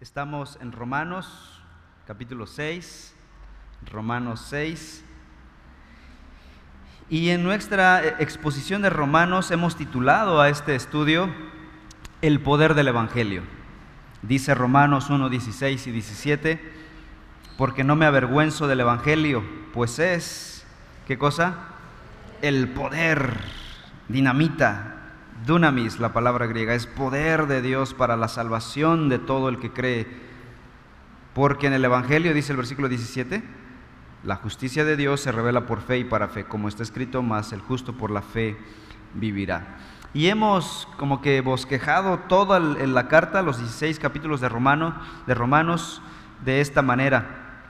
Estamos 0.00 0.58
en 0.60 0.70
Romanos, 0.70 1.60
capítulo 2.06 2.46
6, 2.46 3.16
Romanos 3.90 4.46
6. 4.48 5.04
Y 7.10 7.30
en 7.30 7.42
nuestra 7.42 8.06
exposición 8.20 8.80
de 8.82 8.90
Romanos 8.90 9.50
hemos 9.50 9.74
titulado 9.74 10.40
a 10.40 10.50
este 10.50 10.76
estudio 10.76 11.28
El 12.22 12.38
poder 12.38 12.74
del 12.74 12.86
Evangelio. 12.86 13.42
Dice 14.22 14.54
Romanos 14.54 15.10
1, 15.10 15.30
16 15.30 15.88
y 15.88 15.90
17, 15.90 16.72
porque 17.56 17.82
no 17.82 17.96
me 17.96 18.06
avergüenzo 18.06 18.68
del 18.68 18.78
Evangelio, 18.78 19.42
pues 19.74 19.98
es, 19.98 20.64
¿qué 21.08 21.18
cosa? 21.18 21.56
El 22.40 22.68
poder, 22.68 23.36
dinamita, 24.06 24.97
Dunamis, 25.46 26.00
la 26.00 26.12
palabra 26.12 26.46
griega, 26.46 26.74
es 26.74 26.86
poder 26.86 27.46
de 27.46 27.62
Dios 27.62 27.94
para 27.94 28.16
la 28.16 28.28
salvación 28.28 29.08
de 29.08 29.18
todo 29.18 29.48
el 29.48 29.58
que 29.58 29.72
cree. 29.72 30.06
Porque 31.34 31.68
en 31.68 31.72
el 31.72 31.84
Evangelio, 31.84 32.34
dice 32.34 32.52
el 32.52 32.56
versículo 32.56 32.88
17, 32.88 33.42
la 34.24 34.36
justicia 34.36 34.84
de 34.84 34.96
Dios 34.96 35.20
se 35.20 35.32
revela 35.32 35.66
por 35.66 35.80
fe 35.80 35.98
y 35.98 36.04
para 36.04 36.28
fe, 36.28 36.44
como 36.44 36.68
está 36.68 36.82
escrito, 36.82 37.22
más 37.22 37.52
el 37.52 37.60
justo 37.60 37.92
por 37.92 38.10
la 38.10 38.22
fe 38.22 38.56
vivirá. 39.14 39.78
Y 40.14 40.26
hemos 40.26 40.88
como 40.96 41.20
que 41.20 41.40
bosquejado 41.40 42.18
toda 42.28 42.58
la 42.58 43.08
carta, 43.08 43.42
los 43.42 43.58
16 43.58 43.98
capítulos 43.98 44.40
de, 44.40 44.48
Romano, 44.48 44.94
de 45.26 45.34
Romanos, 45.34 46.02
de 46.44 46.60
esta 46.60 46.82
manera. 46.82 47.62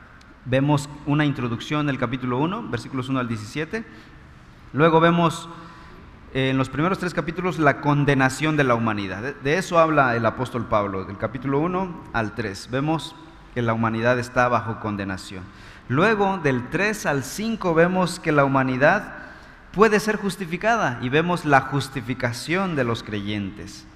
Vemos 0.45 0.89
una 1.05 1.27
introducción 1.27 1.87
del 1.87 1.99
capítulo 1.99 2.39
1, 2.39 2.69
versículos 2.71 3.09
1 3.09 3.19
al 3.19 3.29
17. 3.29 3.85
Luego 4.73 5.01
vemos 5.01 5.49
en 6.35 6.59
los 6.59 6.69
primeros 6.69 6.99
tres 6.99 7.15
capítulos 7.15 7.59
la 7.59 7.81
condenación 7.81 8.57
de 8.57 8.65
la 8.65 8.75
humanidad. 8.75 9.35
De, 9.43 9.57
eso 9.57 9.79
habla 9.79 10.15
el 10.17 10.27
apóstol 10.27 10.67
Pablo, 10.67 11.05
del 11.05 11.17
capítulo 11.17 11.61
1 11.61 12.05
al 12.13 12.35
3. 12.35 12.69
Vemos 12.71 13.17
que 13.55 13.63
la 13.63 13.73
humanidad 13.73 14.19
está 14.19 14.49
bajo 14.49 14.81
condenación. 14.81 15.45
Luego, 15.89 16.39
del 16.39 16.69
3 16.69 17.07
al 17.07 17.25
5, 17.25 17.75
vemos 17.75 18.21
que 18.21 18.33
la 18.33 18.45
humanidad 18.45 19.15
puede 19.73 20.01
ser 20.01 20.17
justificada 20.17 20.99
y 21.01 21.09
vemos 21.09 21.45
la 21.45 21.63
justificación 21.63 22.77
de 22.77 22.85
los 22.85 23.03
creyentes. 23.03 23.87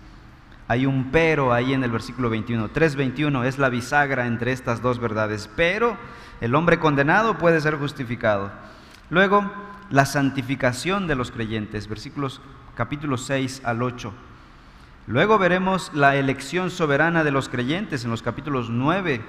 Hay 0.68 0.86
un 0.86 1.10
pero 1.10 1.52
ahí 1.52 1.74
en 1.74 1.84
el 1.84 1.90
versículo 1.90 2.30
21. 2.30 2.70
3.21 2.70 3.44
es 3.44 3.58
la 3.58 3.68
bisagra 3.68 4.26
entre 4.26 4.52
estas 4.52 4.80
dos 4.80 4.98
verdades. 5.00 5.50
Pero 5.54 5.98
el 6.40 6.54
hombre 6.54 6.78
condenado 6.78 7.36
puede 7.36 7.60
ser 7.60 7.76
justificado. 7.76 8.50
Luego, 9.10 9.50
la 9.92 10.06
santificación 10.06 11.06
de 11.06 11.14
los 11.14 11.30
creyentes, 11.30 11.86
versículos 11.86 12.40
capítulo 12.74 13.18
6 13.18 13.60
al 13.64 13.82
8. 13.82 14.12
Luego 15.06 15.38
veremos 15.38 15.90
la 15.92 16.16
elección 16.16 16.70
soberana 16.70 17.24
de 17.24 17.30
los 17.30 17.50
creyentes 17.50 18.02
en 18.04 18.10
los 18.10 18.22
capítulos 18.22 18.70
9 18.70 19.20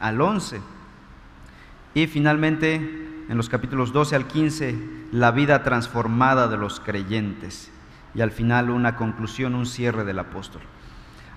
al 0.00 0.20
11. 0.20 0.60
Y 1.94 2.06
finalmente, 2.08 2.74
en 3.26 3.36
los 3.38 3.48
capítulos 3.48 3.94
12 3.94 4.16
al 4.16 4.26
15, 4.26 4.78
la 5.12 5.30
vida 5.30 5.62
transformada 5.62 6.46
de 6.46 6.58
los 6.58 6.78
creyentes. 6.80 7.70
Y 8.14 8.20
al 8.20 8.32
final 8.32 8.68
una 8.68 8.96
conclusión, 8.96 9.54
un 9.54 9.64
cierre 9.64 10.04
del 10.04 10.18
apóstol. 10.18 10.60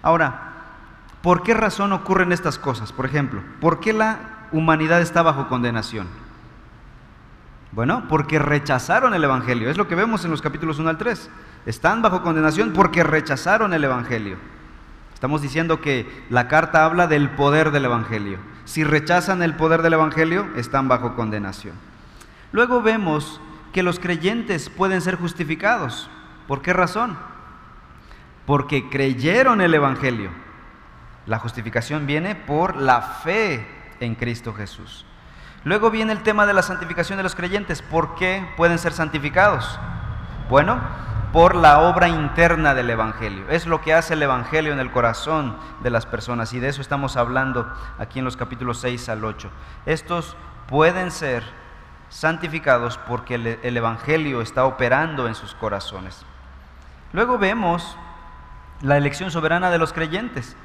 Ahora, 0.02 0.52
¿por 1.22 1.44
qué 1.44 1.54
razón 1.54 1.94
ocurren 1.94 2.34
estas 2.34 2.60
cosas? 2.60 2.92
Por 2.92 3.06
ejemplo, 3.06 3.42
¿por 3.62 3.80
qué 3.80 3.94
la 3.94 4.48
humanidad 4.52 5.02
está 5.02 5.22
bajo 5.22 5.48
condenación? 5.48 6.25
Bueno, 7.76 8.06
porque 8.08 8.40
rechazaron 8.40 9.14
el 9.14 9.24
Evangelio. 9.26 9.70
Es 9.70 9.76
lo 9.76 9.90
que 9.90 9.96
vemos 9.96 10.24
en 10.24 10.32
los 10.32 10.42
capítulos 10.42 10.80
1 10.80 10.90
al 10.90 10.98
3. 10.98 11.30
Están 11.66 12.02
bajo 12.02 12.24
condenación 12.24 12.72
porque 12.72 13.04
rechazaron 13.04 13.74
el 13.74 13.84
Evangelio. 13.84 14.38
Estamos 15.14 15.42
diciendo 15.42 15.82
que 15.82 16.26
la 16.30 16.48
carta 16.48 16.86
habla 16.86 17.08
del 17.08 17.32
poder 17.32 17.72
del 17.72 17.84
Evangelio. 17.84 18.40
Si 18.64 18.86
rechazan 18.86 19.44
el 19.44 19.56
poder 19.56 19.82
del 19.82 19.94
Evangelio, 19.94 20.48
están 20.56 20.88
bajo 20.88 21.16
condenación. 21.16 21.76
Luego 22.54 22.82
vemos 22.82 23.42
que 23.74 23.84
los 23.84 24.00
creyentes 24.00 24.70
pueden 24.70 25.02
ser 25.02 25.18
justificados. 25.18 26.10
¿Por 26.48 26.62
qué 26.62 26.72
razón? 26.72 27.18
Porque 28.46 28.90
creyeron 28.90 29.60
el 29.60 29.74
Evangelio. 29.74 30.30
La 31.26 31.40
justificación 31.40 32.08
viene 32.08 32.36
por 32.36 32.78
la 32.78 33.02
fe 33.02 33.68
en 34.00 34.16
Cristo 34.16 34.54
Jesús. 34.54 35.06
Luego 35.66 35.90
viene 35.90 36.14
el 36.14 36.22
tema 36.22 36.46
de 36.46 36.54
la 36.54 36.62
santificación 36.62 37.18
de 37.18 37.24
los 37.24 37.34
creyentes. 37.34 37.82
¿Por 37.82 38.14
qué 38.14 38.48
pueden 38.56 38.78
ser 38.78 38.94
santificados? 38.94 39.80
Bueno, 40.48 40.80
por 41.34 41.56
la 41.56 41.80
obra 41.80 42.08
interna 42.08 42.76
del 42.76 42.92
Evangelio. 42.92 43.50
Es 43.50 43.66
lo 43.66 43.82
que 43.82 43.94
hace 43.94 44.14
el 44.14 44.22
Evangelio 44.22 44.74
en 44.74 44.80
el 44.80 44.92
corazón 44.92 45.58
de 45.82 45.90
las 45.90 46.06
personas 46.06 46.54
y 46.54 46.60
de 46.60 46.70
eso 46.70 46.82
estamos 46.82 47.18
hablando 47.18 47.68
aquí 47.98 48.20
en 48.20 48.26
los 48.26 48.38
capítulos 48.38 48.80
6 48.80 49.10
al 49.10 49.26
8. 49.26 49.50
Estos 49.88 50.38
pueden 50.68 51.10
ser 51.10 51.44
santificados 52.10 53.00
porque 53.00 53.36
el, 53.36 53.76
Evangelio 53.76 54.42
está 54.42 54.66
operando 54.66 55.28
en 55.28 55.34
sus 55.34 55.56
corazones. 55.56 56.28
Luego 57.12 57.40
vemos 57.40 57.98
la 58.82 58.98
elección 58.98 59.32
soberana 59.32 59.72
de 59.72 59.80
los 59.80 59.94
creyentes. 59.94 60.56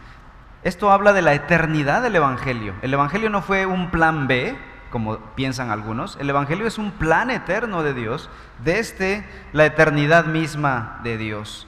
Esto 0.62 0.92
habla 0.92 1.14
de 1.14 1.22
la 1.22 1.32
eternidad 1.32 2.02
del 2.02 2.16
Evangelio. 2.16 2.74
El 2.82 2.92
Evangelio 2.92 3.30
no 3.30 3.40
fue 3.40 3.64
un 3.64 3.90
plan 3.90 4.28
B, 4.28 4.58
como 4.90 5.18
piensan 5.34 5.70
algunos. 5.70 6.16
El 6.20 6.30
Evangelio 6.30 6.66
es 6.66 6.78
un 6.78 6.90
plan 6.90 7.30
eterno 7.30 7.82
de 7.82 7.94
Dios, 7.94 8.28
desde 8.62 9.26
la 9.52 9.64
eternidad 9.64 10.26
misma 10.26 11.00
de 11.02 11.16
Dios. 11.16 11.66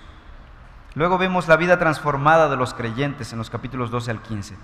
Luego 0.95 1.17
vemos 1.17 1.49
la 1.49 1.57
vida 1.57 1.79
transformada 1.79 2.49
de 2.49 2.57
los 2.57 2.75
creyentes 2.75 3.33
en 3.33 3.39
los 3.39 3.49
capítulos 3.49 3.91
12 3.91 4.11
al 4.11 4.21
15. 4.21 4.57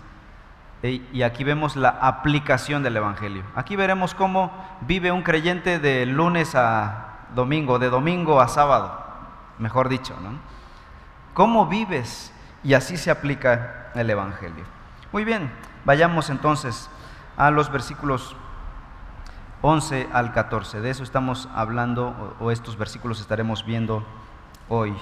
Y 0.82 1.22
aquí 1.22 1.42
vemos 1.42 1.74
la 1.74 1.88
aplicación 1.88 2.82
del 2.82 2.96
Evangelio. 2.96 3.42
Aquí 3.56 3.74
veremos 3.74 4.14
cómo 4.14 4.52
vive 4.82 5.10
un 5.10 5.22
creyente 5.22 5.80
de 5.80 6.06
lunes 6.06 6.54
a 6.54 7.26
domingo, 7.34 7.78
de 7.78 7.90
domingo 7.90 8.40
a 8.40 8.46
sábado, 8.46 8.96
mejor 9.58 9.88
dicho. 9.88 10.14
¿no? 10.22 10.30
¿Cómo 11.34 11.66
vives? 11.66 12.32
Y 12.62 12.74
así 12.74 12.96
se 12.96 13.10
aplica 13.10 13.90
el 13.94 14.08
Evangelio. 14.08 14.64
Muy 15.10 15.24
bien, 15.24 15.50
vayamos 15.84 16.30
entonces 16.30 16.88
a 17.36 17.50
los 17.50 17.72
versículos 17.72 18.36
11 19.62 20.08
al 20.12 20.32
14. 20.32 20.80
De 20.80 20.90
eso 20.90 21.02
estamos 21.02 21.48
hablando 21.54 22.36
o 22.40 22.50
estos 22.50 22.78
versículos 22.78 23.20
estaremos 23.20 23.64
viendo 23.64 24.04
hoy. 24.68 24.96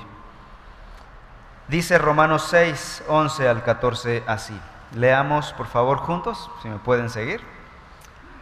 Dice 1.68 1.98
Romanos 1.98 2.46
6, 2.48 3.04
11 3.08 3.48
al 3.48 3.62
14 3.62 4.24
así. 4.26 4.58
Leamos 4.94 5.52
por 5.52 5.66
favor 5.66 5.98
juntos, 5.98 6.50
si 6.62 6.68
me 6.68 6.78
pueden 6.78 7.10
seguir. 7.10 7.40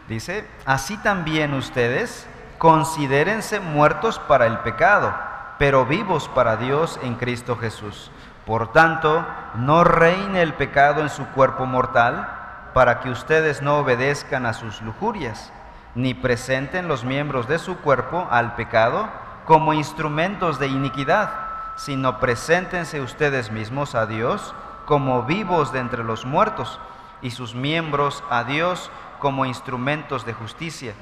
Dice, 0.07 0.47
así 0.65 0.97
también 0.97 1.53
ustedes 1.53 2.27
considérense 2.59 3.59
muertos 3.59 4.19
para 4.19 4.45
el 4.45 4.59
pecado, 4.59 5.13
pero 5.57 5.85
vivos 5.85 6.29
para 6.29 6.55
Dios 6.55 6.99
en 7.03 7.15
Cristo 7.15 7.57
Jesús. 7.57 8.11
Por 8.45 8.71
tanto, 8.71 9.25
no 9.55 9.83
reine 9.83 10.43
el 10.43 10.53
pecado 10.53 11.01
en 11.01 11.09
su 11.09 11.25
cuerpo 11.29 11.65
mortal, 11.65 12.29
para 12.73 12.99
que 12.99 13.09
ustedes 13.09 13.61
no 13.61 13.79
obedezcan 13.79 14.45
a 14.45 14.53
sus 14.53 14.81
lujurias 14.81 15.51
ni 15.95 16.13
presenten 16.13 16.87
los 16.87 17.03
miembros 17.03 17.47
de 17.47 17.57
su 17.57 17.77
cuerpo 17.77 18.27
al 18.29 18.55
pecado 18.55 19.07
como 19.45 19.73
instrumentos 19.73 20.59
de 20.59 20.67
iniquidad, 20.67 21.29
sino 21.77 22.19
preséntense 22.19 23.01
ustedes 23.01 23.51
mismos 23.51 23.95
a 23.95 24.05
Dios 24.05 24.53
como 24.85 25.23
vivos 25.23 25.71
de 25.71 25.79
entre 25.79 26.03
los 26.03 26.25
muertos 26.25 26.79
y 27.21 27.31
sus 27.31 27.55
miembros 27.55 28.23
a 28.29 28.43
Dios 28.43 28.91
como 29.19 29.45
instrumentos 29.45 30.25
de 30.25 30.33
justicia, 30.33 30.93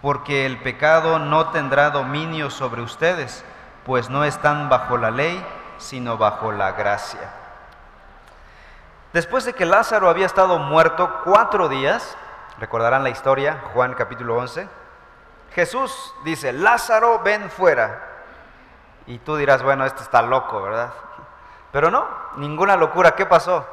porque 0.00 0.44
el 0.46 0.58
pecado 0.58 1.18
no 1.18 1.46
tendrá 1.48 1.90
dominio 1.90 2.50
sobre 2.50 2.82
ustedes, 2.82 3.44
pues 3.86 4.10
no 4.10 4.24
están 4.24 4.68
bajo 4.68 4.96
la 4.96 5.10
ley, 5.10 5.44
sino 5.78 6.18
bajo 6.18 6.52
la 6.52 6.72
gracia. 6.72 7.32
Después 9.12 9.44
de 9.44 9.52
que 9.52 9.66
Lázaro 9.66 10.08
había 10.08 10.26
estado 10.26 10.58
muerto 10.58 11.20
cuatro 11.24 11.68
días, 11.68 12.16
Recordarán 12.58 13.02
la 13.02 13.10
historia, 13.10 13.62
Juan 13.72 13.94
capítulo 13.94 14.36
11. 14.36 14.68
Jesús 15.54 16.14
dice, 16.24 16.52
Lázaro, 16.52 17.20
ven 17.20 17.50
fuera. 17.50 18.08
Y 19.06 19.18
tú 19.18 19.36
dirás, 19.36 19.62
bueno, 19.62 19.84
este 19.84 20.02
está 20.02 20.22
loco, 20.22 20.62
¿verdad? 20.62 20.92
Pero 21.72 21.90
no, 21.90 22.06
ninguna 22.36 22.76
locura. 22.76 23.14
¿Qué 23.14 23.26
pasó? 23.26 23.66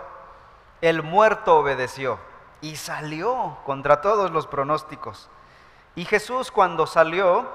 El 0.81 1.03
muerto 1.03 1.57
obedeció 1.57 2.19
y 2.61 2.77
salió 2.77 3.57
contra 3.65 4.01
todos 4.01 4.31
los 4.31 4.47
pronósticos. 4.47 5.29
Y 5.95 6.05
Jesús 6.05 6.51
cuando 6.51 6.87
salió 6.87 7.47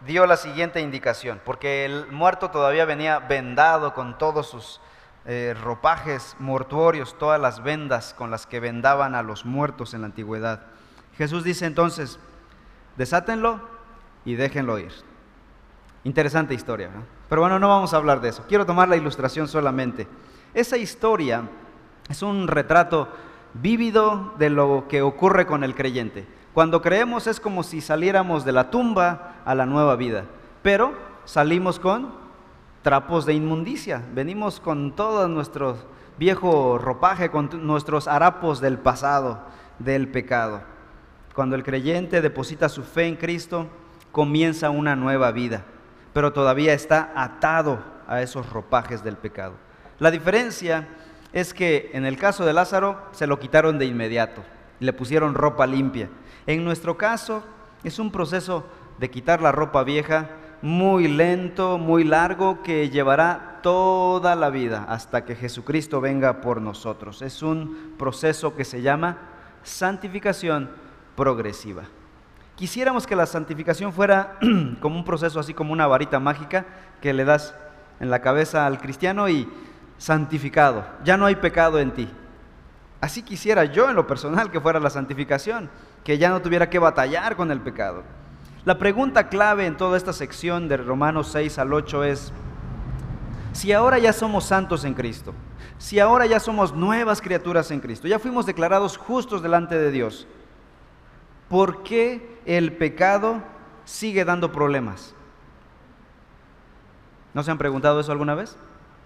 dio 0.00 0.26
la 0.26 0.36
siguiente 0.36 0.80
indicación, 0.80 1.40
porque 1.44 1.84
el 1.84 2.06
muerto 2.08 2.50
todavía 2.50 2.84
venía 2.84 3.20
vendado 3.20 3.94
con 3.94 4.18
todos 4.18 4.48
sus 4.48 4.80
eh, 5.26 5.54
ropajes 5.60 6.36
mortuorios, 6.38 7.16
todas 7.18 7.40
las 7.40 7.62
vendas 7.62 8.14
con 8.14 8.30
las 8.30 8.46
que 8.46 8.60
vendaban 8.60 9.14
a 9.14 9.22
los 9.22 9.44
muertos 9.46 9.94
en 9.94 10.02
la 10.02 10.08
antigüedad. 10.08 10.62
Jesús 11.16 11.44
dice 11.44 11.66
entonces, 11.66 12.18
desátenlo 12.96 13.60
y 14.24 14.34
déjenlo 14.34 14.78
ir. 14.78 14.92
Interesante 16.04 16.52
historia, 16.52 16.90
pero 17.30 17.40
bueno, 17.40 17.58
no 17.58 17.68
vamos 17.68 17.94
a 17.94 17.96
hablar 17.96 18.20
de 18.20 18.28
eso. 18.28 18.44
Quiero 18.48 18.66
tomar 18.66 18.88
la 18.88 18.96
ilustración 18.96 19.48
solamente. 19.48 20.06
Esa 20.52 20.76
historia 20.76 21.48
es 22.10 22.22
un 22.22 22.46
retrato 22.46 23.08
vívido 23.54 24.34
de 24.38 24.50
lo 24.50 24.86
que 24.88 25.00
ocurre 25.00 25.46
con 25.46 25.64
el 25.64 25.74
creyente. 25.74 26.26
Cuando 26.52 26.82
creemos 26.82 27.26
es 27.26 27.40
como 27.40 27.62
si 27.62 27.80
saliéramos 27.80 28.44
de 28.44 28.52
la 28.52 28.70
tumba 28.70 29.36
a 29.44 29.54
la 29.54 29.64
nueva 29.64 29.96
vida, 29.96 30.26
pero 30.62 30.92
salimos 31.24 31.80
con 31.80 32.23
trapos 32.84 33.24
de 33.24 33.32
inmundicia, 33.32 34.02
venimos 34.12 34.60
con 34.60 34.94
todo 34.94 35.26
nuestro 35.26 35.78
viejo 36.18 36.76
ropaje, 36.76 37.30
con 37.30 37.48
nuestros 37.66 38.06
harapos 38.06 38.60
del 38.60 38.76
pasado, 38.76 39.40
del 39.78 40.06
pecado. 40.08 40.60
Cuando 41.34 41.56
el 41.56 41.64
creyente 41.64 42.20
deposita 42.20 42.68
su 42.68 42.82
fe 42.82 43.06
en 43.06 43.16
Cristo, 43.16 43.68
comienza 44.12 44.68
una 44.68 44.96
nueva 44.96 45.32
vida, 45.32 45.64
pero 46.12 46.34
todavía 46.34 46.74
está 46.74 47.10
atado 47.16 47.82
a 48.06 48.20
esos 48.20 48.50
ropajes 48.50 49.02
del 49.02 49.16
pecado. 49.16 49.54
La 49.98 50.10
diferencia 50.10 50.86
es 51.32 51.54
que 51.54 51.90
en 51.94 52.04
el 52.04 52.18
caso 52.18 52.44
de 52.44 52.52
Lázaro 52.52 53.00
se 53.12 53.26
lo 53.26 53.40
quitaron 53.40 53.78
de 53.78 53.86
inmediato, 53.86 54.44
le 54.78 54.92
pusieron 54.92 55.34
ropa 55.34 55.66
limpia. 55.66 56.10
En 56.46 56.62
nuestro 56.62 56.98
caso 56.98 57.42
es 57.82 57.98
un 57.98 58.12
proceso 58.12 58.62
de 58.98 59.10
quitar 59.10 59.40
la 59.40 59.52
ropa 59.52 59.84
vieja 59.84 60.28
muy 60.64 61.08
lento, 61.08 61.76
muy 61.76 62.04
largo, 62.04 62.62
que 62.62 62.88
llevará 62.88 63.60
toda 63.62 64.34
la 64.34 64.48
vida 64.48 64.86
hasta 64.88 65.26
que 65.26 65.36
Jesucristo 65.36 66.00
venga 66.00 66.40
por 66.40 66.62
nosotros. 66.62 67.20
Es 67.20 67.42
un 67.42 67.92
proceso 67.98 68.56
que 68.56 68.64
se 68.64 68.80
llama 68.80 69.18
santificación 69.62 70.70
progresiva. 71.16 71.82
Quisiéramos 72.56 73.06
que 73.06 73.14
la 73.14 73.26
santificación 73.26 73.92
fuera 73.92 74.38
como 74.80 74.96
un 74.96 75.04
proceso 75.04 75.38
así 75.38 75.52
como 75.52 75.70
una 75.70 75.86
varita 75.86 76.18
mágica 76.18 76.64
que 77.02 77.12
le 77.12 77.26
das 77.26 77.54
en 78.00 78.08
la 78.08 78.22
cabeza 78.22 78.64
al 78.64 78.78
cristiano 78.78 79.28
y 79.28 79.46
santificado, 79.98 80.86
ya 81.04 81.18
no 81.18 81.26
hay 81.26 81.36
pecado 81.36 81.78
en 81.78 81.90
ti. 81.90 82.08
Así 83.02 83.22
quisiera 83.22 83.66
yo 83.66 83.90
en 83.90 83.96
lo 83.96 84.06
personal 84.06 84.50
que 84.50 84.62
fuera 84.62 84.80
la 84.80 84.88
santificación, 84.88 85.68
que 86.04 86.16
ya 86.16 86.30
no 86.30 86.40
tuviera 86.40 86.70
que 86.70 86.78
batallar 86.78 87.36
con 87.36 87.50
el 87.50 87.60
pecado. 87.60 88.02
La 88.64 88.78
pregunta 88.78 89.28
clave 89.28 89.66
en 89.66 89.76
toda 89.76 89.98
esta 89.98 90.14
sección 90.14 90.68
de 90.68 90.78
Romanos 90.78 91.28
6 91.32 91.58
al 91.58 91.74
8 91.74 92.04
es, 92.04 92.32
si 93.52 93.72
ahora 93.72 93.98
ya 93.98 94.14
somos 94.14 94.44
santos 94.44 94.84
en 94.84 94.94
Cristo, 94.94 95.34
si 95.76 96.00
ahora 96.00 96.24
ya 96.24 96.40
somos 96.40 96.72
nuevas 96.72 97.20
criaturas 97.20 97.70
en 97.70 97.80
Cristo, 97.80 98.08
ya 98.08 98.18
fuimos 98.18 98.46
declarados 98.46 98.96
justos 98.96 99.42
delante 99.42 99.76
de 99.76 99.90
Dios, 99.90 100.26
¿por 101.50 101.82
qué 101.82 102.40
el 102.46 102.72
pecado 102.72 103.42
sigue 103.84 104.24
dando 104.24 104.50
problemas? 104.50 105.14
¿No 107.34 107.42
se 107.42 107.50
han 107.50 107.58
preguntado 107.58 108.00
eso 108.00 108.12
alguna 108.12 108.34
vez? 108.34 108.56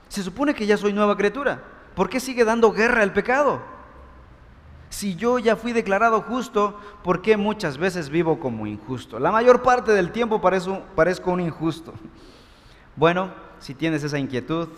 Se 0.08 0.22
supone 0.22 0.54
que 0.54 0.66
ya 0.66 0.76
soy 0.76 0.92
nueva 0.92 1.16
criatura. 1.16 1.62
¿Por 1.96 2.08
qué 2.08 2.20
sigue 2.20 2.44
dando 2.44 2.70
guerra 2.70 3.02
el 3.02 3.12
pecado? 3.12 3.60
Si 4.88 5.16
yo 5.16 5.38
ya 5.38 5.56
fui 5.56 5.72
declarado 5.72 6.22
justo, 6.22 6.78
¿por 7.04 7.20
qué 7.20 7.36
muchas 7.36 7.78
veces 7.78 8.08
vivo 8.08 8.40
como 8.40 8.66
injusto? 8.66 9.18
La 9.18 9.30
mayor 9.30 9.62
parte 9.62 9.92
del 9.92 10.12
tiempo 10.12 10.40
parezco, 10.40 11.32
un 11.32 11.40
injusto. 11.40 11.94
Bueno, 12.96 13.30
si 13.60 13.76
tienes 13.76 14.02
esa 14.02 14.18
inquietud, 14.18 14.68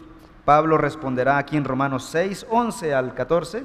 Pablo 0.45 0.77
responderá 0.77 1.39
aquí 1.39 1.57
en 1.57 1.65
Romanos 1.65 2.07
6, 2.11 2.49
11 2.51 2.93
al 2.93 3.15
14, 3.15 3.65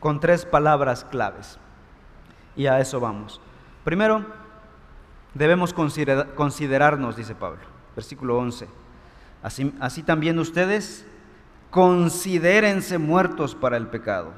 con 0.00 0.18
tres 0.18 0.44
palabras 0.44 1.04
claves. 1.04 1.56
Y 2.56 2.66
a 2.66 2.80
eso 2.80 2.98
vamos. 2.98 3.40
Primero, 3.84 4.26
debemos 5.34 5.72
considerarnos, 5.72 7.14
dice 7.14 7.36
Pablo, 7.36 7.60
versículo 7.94 8.38
11 8.38 8.66
Así, 9.42 10.02
también 10.02 10.38
ustedes 10.38 11.06
considérense 11.70 12.98
muertos 12.98 13.54
para 13.54 13.76
el 13.78 13.86
pecado, 13.86 14.32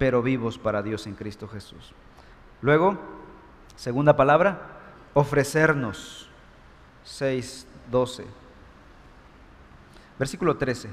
pero 0.00 0.22
vivos 0.22 0.56
para 0.56 0.82
Dios 0.82 1.06
en 1.06 1.14
Cristo 1.14 1.46
Jesús. 1.46 1.92
Luego, 2.62 2.98
segunda 3.76 4.16
palabra, 4.16 4.78
ofrecernos. 5.12 6.26
6, 7.04 7.66
12. 7.90 8.24
Versículo 10.18 10.56
13. 10.56 10.88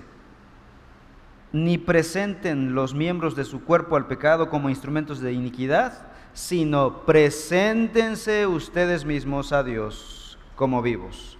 Ni 1.53 1.77
presenten 1.77 2.75
los 2.75 2.93
miembros 2.93 3.33
de 3.37 3.45
su 3.45 3.63
cuerpo 3.63 3.95
al 3.95 4.07
pecado 4.07 4.49
como 4.49 4.69
instrumentos 4.69 5.21
de 5.21 5.31
iniquidad, 5.31 6.07
sino 6.33 7.05
preséntense 7.05 8.45
ustedes 8.45 9.05
mismos 9.05 9.53
a 9.53 9.63
Dios 9.63 10.37
como 10.57 10.81
vivos. 10.81 11.37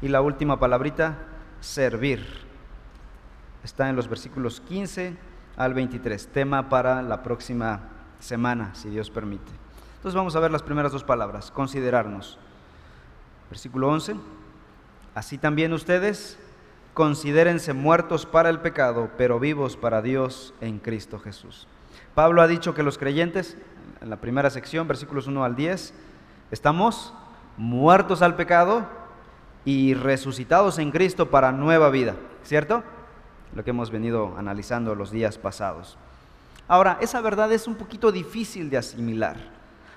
Y 0.00 0.06
la 0.06 0.20
última 0.20 0.60
palabrita, 0.60 1.18
servir. 1.58 2.24
Está 3.64 3.88
en 3.88 3.96
los 3.96 4.06
versículos 4.06 4.60
15 4.60 5.16
al 5.58 5.74
23, 5.74 6.28
tema 6.28 6.70
para 6.70 7.02
la 7.02 7.22
próxima 7.22 7.80
semana, 8.18 8.74
si 8.74 8.88
Dios 8.88 9.10
permite. 9.10 9.52
Entonces 9.96 10.14
vamos 10.14 10.34
a 10.34 10.40
ver 10.40 10.50
las 10.50 10.62
primeras 10.62 10.92
dos 10.92 11.04
palabras, 11.04 11.50
considerarnos. 11.50 12.38
Versículo 13.50 13.88
11, 13.88 14.16
así 15.14 15.36
también 15.36 15.74
ustedes 15.74 16.38
considérense 16.94 17.74
muertos 17.74 18.24
para 18.24 18.48
el 18.48 18.60
pecado, 18.60 19.10
pero 19.18 19.38
vivos 19.38 19.76
para 19.76 20.00
Dios 20.00 20.54
en 20.60 20.78
Cristo 20.78 21.18
Jesús. 21.18 21.68
Pablo 22.14 22.40
ha 22.40 22.46
dicho 22.46 22.74
que 22.74 22.82
los 22.82 22.96
creyentes, 22.96 23.58
en 24.00 24.08
la 24.08 24.16
primera 24.16 24.48
sección, 24.48 24.88
versículos 24.88 25.26
1 25.26 25.44
al 25.44 25.56
10, 25.56 25.92
estamos 26.50 27.12
muertos 27.56 28.22
al 28.22 28.36
pecado, 28.36 28.86
y 29.68 29.92
resucitados 29.92 30.78
en 30.78 30.90
Cristo 30.90 31.30
para 31.30 31.52
nueva 31.52 31.90
vida, 31.90 32.14
¿cierto? 32.42 32.82
Lo 33.58 33.64
que 33.64 33.70
hemos 33.70 33.90
venido 33.90 34.36
analizando 34.38 34.94
los 34.94 35.10
días 35.10 35.36
pasados. 35.36 35.98
Ahora, 36.68 36.96
esa 37.00 37.20
verdad 37.20 37.50
es 37.50 37.66
un 37.66 37.74
poquito 37.74 38.12
difícil 38.12 38.70
de 38.70 38.76
asimilar. 38.76 39.36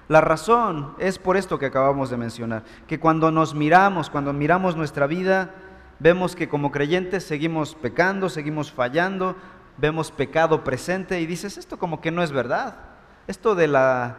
La 0.07 0.19
razón 0.19 0.95
es 0.97 1.19
por 1.19 1.37
esto 1.37 1.59
que 1.59 1.67
acabamos 1.67 2.09
de 2.09 2.17
mencionar, 2.17 2.63
que 2.87 2.99
cuando 2.99 3.29
nos 3.29 3.53
miramos, 3.53 4.09
cuando 4.09 4.33
miramos 4.33 4.75
nuestra 4.75 5.05
vida, 5.05 5.51
vemos 5.99 6.35
que 6.35 6.49
como 6.49 6.71
creyentes 6.71 7.23
seguimos 7.23 7.75
pecando, 7.75 8.29
seguimos 8.29 8.71
fallando, 8.71 9.35
vemos 9.77 10.09
pecado 10.09 10.63
presente 10.63 11.21
y 11.21 11.27
dices, 11.27 11.59
esto 11.59 11.77
como 11.77 12.01
que 12.01 12.09
no 12.09 12.23
es 12.23 12.31
verdad. 12.31 12.77
Esto 13.27 13.53
de 13.53 13.67
la 13.67 14.17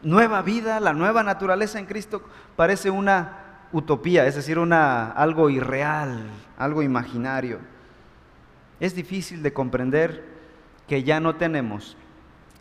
nueva 0.00 0.42
vida, 0.42 0.78
la 0.78 0.92
nueva 0.92 1.24
naturaleza 1.24 1.80
en 1.80 1.86
Cristo 1.86 2.22
parece 2.54 2.90
una 2.90 3.64
utopía, 3.72 4.26
es 4.26 4.36
decir, 4.36 4.60
una, 4.60 5.10
algo 5.10 5.50
irreal, 5.50 6.22
algo 6.56 6.84
imaginario. 6.84 7.74
Es 8.80 8.94
difícil 8.94 9.42
de 9.42 9.52
comprender 9.52 10.24
que 10.86 11.02
ya 11.02 11.20
no 11.20 11.36
tenemos 11.36 11.96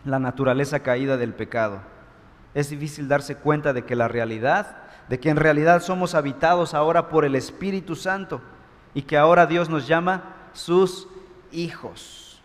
la 0.05 0.19
naturaleza 0.19 0.79
caída 0.79 1.17
del 1.17 1.33
pecado. 1.33 1.81
Es 2.53 2.69
difícil 2.69 3.07
darse 3.07 3.35
cuenta 3.35 3.73
de 3.73 3.83
que 3.83 3.95
la 3.95 4.07
realidad, 4.07 4.77
de 5.09 5.19
que 5.19 5.29
en 5.29 5.37
realidad 5.37 5.81
somos 5.81 6.15
habitados 6.15 6.73
ahora 6.73 7.09
por 7.09 7.25
el 7.25 7.35
Espíritu 7.35 7.95
Santo 7.95 8.41
y 8.93 9.01
que 9.01 9.17
ahora 9.17 9.45
Dios 9.45 9.69
nos 9.69 9.87
llama 9.87 10.35
sus 10.53 11.07
hijos. 11.51 12.41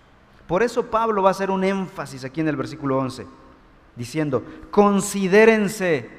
Por 0.47 0.63
eso 0.65 0.87
Pablo 0.87 1.23
va 1.23 1.29
a 1.29 1.31
hacer 1.31 1.51
un 1.51 1.63
énfasis 1.63 2.25
aquí 2.25 2.41
en 2.41 2.49
el 2.49 2.57
versículo 2.57 2.99
11, 2.99 3.25
diciendo, 3.95 4.43
considérense 4.73 6.11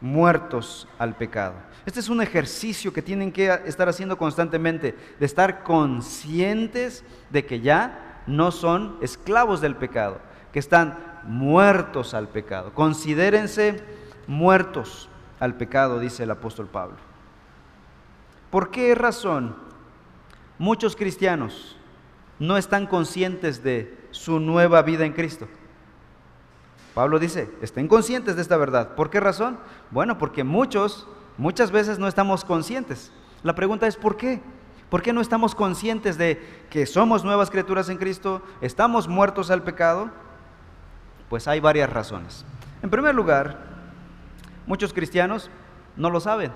muertos 0.00 0.88
al 0.96 1.16
pecado. 1.16 1.54
Este 1.86 2.00
es 2.00 2.08
un 2.08 2.20
ejercicio 2.20 2.92
que 2.92 3.02
tienen 3.02 3.32
que 3.32 3.50
estar 3.64 3.88
haciendo 3.88 4.18
constantemente, 4.18 4.94
de 5.18 5.26
estar 5.26 5.62
conscientes 5.62 7.04
de 7.30 7.46
que 7.46 7.60
ya 7.60 8.22
no 8.26 8.50
son 8.50 8.98
esclavos 9.00 9.60
del 9.60 9.76
pecado, 9.76 10.20
que 10.52 10.58
están 10.58 10.98
muertos 11.24 12.14
al 12.14 12.28
pecado. 12.28 12.72
Considérense 12.74 13.82
muertos 14.26 15.08
al 15.38 15.54
pecado, 15.56 15.98
dice 15.98 16.24
el 16.24 16.30
apóstol 16.30 16.68
Pablo. 16.68 16.96
¿Por 18.50 18.70
qué 18.70 18.94
razón 18.94 19.56
muchos 20.58 20.96
cristianos 20.96 21.76
no 22.38 22.56
están 22.56 22.86
conscientes 22.86 23.62
de 23.62 23.98
su 24.10 24.40
nueva 24.40 24.82
vida 24.82 25.04
en 25.04 25.12
Cristo? 25.12 25.48
Pablo 26.94 27.18
dice, 27.18 27.50
estén 27.62 27.86
conscientes 27.86 28.36
de 28.36 28.42
esta 28.42 28.56
verdad. 28.56 28.94
¿Por 28.96 29.10
qué 29.10 29.20
razón? 29.20 29.58
Bueno, 29.90 30.18
porque 30.18 30.42
muchos, 30.42 31.06
muchas 31.38 31.70
veces 31.70 31.98
no 31.98 32.08
estamos 32.08 32.44
conscientes. 32.44 33.12
La 33.42 33.54
pregunta 33.54 33.86
es, 33.86 33.96
¿por 33.96 34.16
qué? 34.16 34.40
¿Por 34.88 35.02
qué 35.02 35.12
no 35.12 35.20
estamos 35.20 35.54
conscientes 35.54 36.18
de 36.18 36.66
que 36.68 36.84
somos 36.84 37.24
nuevas 37.24 37.50
criaturas 37.50 37.88
en 37.88 37.96
Cristo? 37.96 38.42
¿Estamos 38.60 39.06
muertos 39.06 39.50
al 39.50 39.62
pecado? 39.62 40.10
Pues 41.28 41.46
hay 41.46 41.60
varias 41.60 41.88
razones. 41.88 42.44
En 42.82 42.90
primer 42.90 43.14
lugar, 43.14 43.56
muchos 44.66 44.92
cristianos 44.92 45.48
no 45.96 46.10
lo 46.10 46.18
saben, 46.18 46.52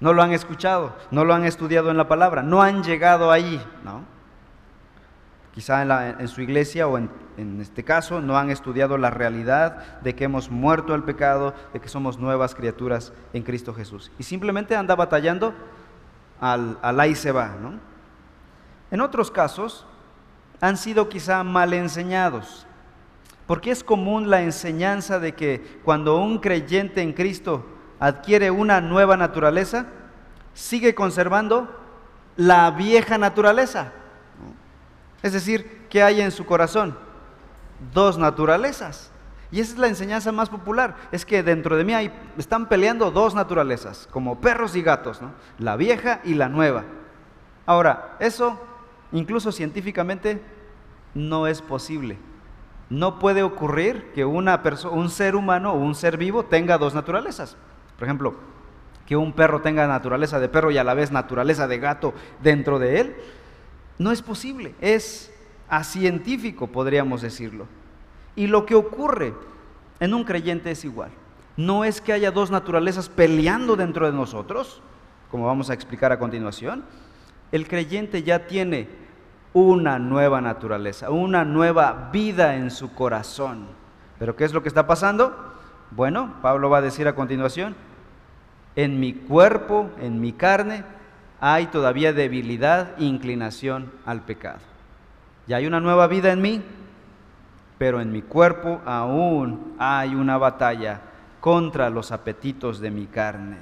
no 0.00 0.12
lo 0.12 0.22
han 0.22 0.32
escuchado, 0.32 0.96
no 1.10 1.24
lo 1.24 1.34
han 1.34 1.44
estudiado 1.44 1.90
en 1.90 1.96
la 1.96 2.08
palabra, 2.08 2.42
no 2.42 2.62
han 2.62 2.82
llegado 2.82 3.30
ahí, 3.30 3.64
¿no? 3.84 4.15
Quizá 5.56 5.80
en, 6.18 6.28
su 6.28 6.42
iglesia 6.42 6.86
o 6.86 6.98
en, 6.98 7.08
este 7.62 7.82
caso 7.82 8.20
no 8.20 8.36
han 8.36 8.50
estudiado 8.50 8.98
la 8.98 9.08
realidad 9.08 10.00
de 10.02 10.14
que 10.14 10.24
hemos 10.24 10.50
muerto 10.50 10.92
al 10.92 11.02
pecado, 11.02 11.54
de 11.72 11.80
que 11.80 11.88
somos 11.88 12.18
nuevas 12.18 12.54
criaturas 12.54 13.14
en 13.32 13.42
Cristo 13.42 13.72
Jesús. 13.72 14.12
Y 14.18 14.24
simplemente 14.24 14.76
anda 14.76 14.94
batallando 14.94 15.54
al, 16.42 16.76
al 16.82 17.00
ahí 17.00 17.14
se 17.14 17.32
va. 17.32 17.56
En 18.90 19.00
otros 19.00 19.30
casos 19.30 19.86
han 20.60 20.76
sido 20.76 21.08
quizá 21.08 21.42
mal 21.42 21.72
enseñados. 21.72 22.66
Porque 23.46 23.70
es 23.70 23.82
común 23.82 24.28
la 24.28 24.42
enseñanza 24.42 25.18
de 25.18 25.34
que 25.34 25.80
cuando 25.86 26.18
un 26.18 26.38
creyente 26.38 27.00
en 27.00 27.14
Cristo 27.14 27.64
adquiere 27.98 28.50
una 28.50 28.82
nueva 28.82 29.16
naturaleza, 29.16 29.86
sigue 30.52 30.94
conservando 30.94 31.74
la 32.36 32.70
vieja 32.72 33.16
naturaleza. 33.16 33.94
Es 35.26 35.32
decir, 35.32 35.86
¿qué 35.90 36.04
hay 36.04 36.20
en 36.20 36.30
su 36.30 36.46
corazón? 36.46 36.96
Dos 37.92 38.16
naturalezas. 38.16 39.10
Y 39.50 39.58
esa 39.58 39.72
es 39.72 39.78
la 39.78 39.88
enseñanza 39.88 40.30
más 40.30 40.48
popular, 40.48 40.94
es 41.10 41.26
que 41.26 41.42
dentro 41.42 41.76
de 41.76 41.82
mí 41.82 41.94
hay, 41.94 42.12
están 42.38 42.68
peleando 42.68 43.10
dos 43.10 43.34
naturalezas, 43.34 44.08
como 44.12 44.40
perros 44.40 44.76
y 44.76 44.82
gatos, 44.82 45.20
la 45.58 45.74
vieja 45.74 46.20
y 46.22 46.34
la 46.34 46.48
nueva. 46.48 46.84
Ahora, 47.66 48.16
eso 48.20 48.60
incluso 49.10 49.50
científicamente 49.50 50.40
no 51.14 51.48
es 51.48 51.60
posible. 51.60 52.18
No 52.88 53.18
puede 53.18 53.42
ocurrir 53.42 54.12
que 54.14 54.24
una 54.24 54.62
un 54.92 55.10
ser 55.10 55.34
humano 55.34 55.72
o 55.72 55.78
un 55.78 55.96
ser 55.96 56.18
vivo 56.18 56.44
tenga 56.44 56.78
dos 56.78 56.94
naturalezas. 56.94 57.56
Por 57.98 58.06
ejemplo, 58.06 58.36
que 59.06 59.16
un 59.16 59.32
perro 59.32 59.60
tenga 59.60 59.88
naturaleza 59.88 60.38
de 60.38 60.48
perro 60.48 60.70
y 60.70 60.78
a 60.78 60.84
la 60.84 60.94
vez 60.94 61.10
naturaleza 61.10 61.66
de 61.66 61.78
gato 61.78 62.14
dentro 62.44 62.78
de 62.78 63.00
él. 63.00 63.16
No 63.98 64.12
es 64.12 64.22
posible, 64.22 64.74
es 64.80 65.32
científico, 65.82 66.66
podríamos 66.66 67.22
decirlo. 67.22 67.66
Y 68.34 68.46
lo 68.46 68.66
que 68.66 68.74
ocurre 68.74 69.34
en 70.00 70.14
un 70.14 70.24
creyente 70.24 70.70
es 70.70 70.84
igual. 70.84 71.10
No 71.56 71.84
es 71.84 72.00
que 72.00 72.12
haya 72.12 72.30
dos 72.30 72.50
naturalezas 72.50 73.08
peleando 73.08 73.76
dentro 73.76 74.06
de 74.06 74.12
nosotros, 74.12 74.82
como 75.30 75.46
vamos 75.46 75.70
a 75.70 75.74
explicar 75.74 76.12
a 76.12 76.18
continuación. 76.18 76.84
El 77.50 77.66
creyente 77.66 78.22
ya 78.22 78.46
tiene 78.46 78.88
una 79.54 79.98
nueva 79.98 80.42
naturaleza, 80.42 81.10
una 81.10 81.44
nueva 81.44 82.10
vida 82.12 82.56
en 82.56 82.70
su 82.70 82.92
corazón. 82.92 83.68
Pero 84.18 84.36
¿qué 84.36 84.44
es 84.44 84.52
lo 84.52 84.62
que 84.62 84.68
está 84.68 84.86
pasando? 84.86 85.54
Bueno, 85.90 86.34
Pablo 86.42 86.68
va 86.68 86.78
a 86.78 86.82
decir 86.82 87.08
a 87.08 87.14
continuación, 87.14 87.74
en 88.74 89.00
mi 89.00 89.14
cuerpo, 89.14 89.88
en 90.00 90.20
mi 90.20 90.32
carne, 90.32 90.84
hay 91.54 91.66
todavía 91.66 92.12
debilidad 92.12 92.98
e 92.98 93.04
inclinación 93.04 93.92
al 94.04 94.22
pecado. 94.22 94.58
Ya 95.46 95.58
hay 95.58 95.66
una 95.68 95.78
nueva 95.78 96.08
vida 96.08 96.32
en 96.32 96.42
mí, 96.42 96.60
pero 97.78 98.00
en 98.00 98.10
mi 98.10 98.20
cuerpo 98.20 98.80
aún 98.84 99.76
hay 99.78 100.16
una 100.16 100.38
batalla 100.38 101.02
contra 101.38 101.88
los 101.88 102.10
apetitos 102.10 102.80
de 102.80 102.90
mi 102.90 103.06
carne. 103.06 103.58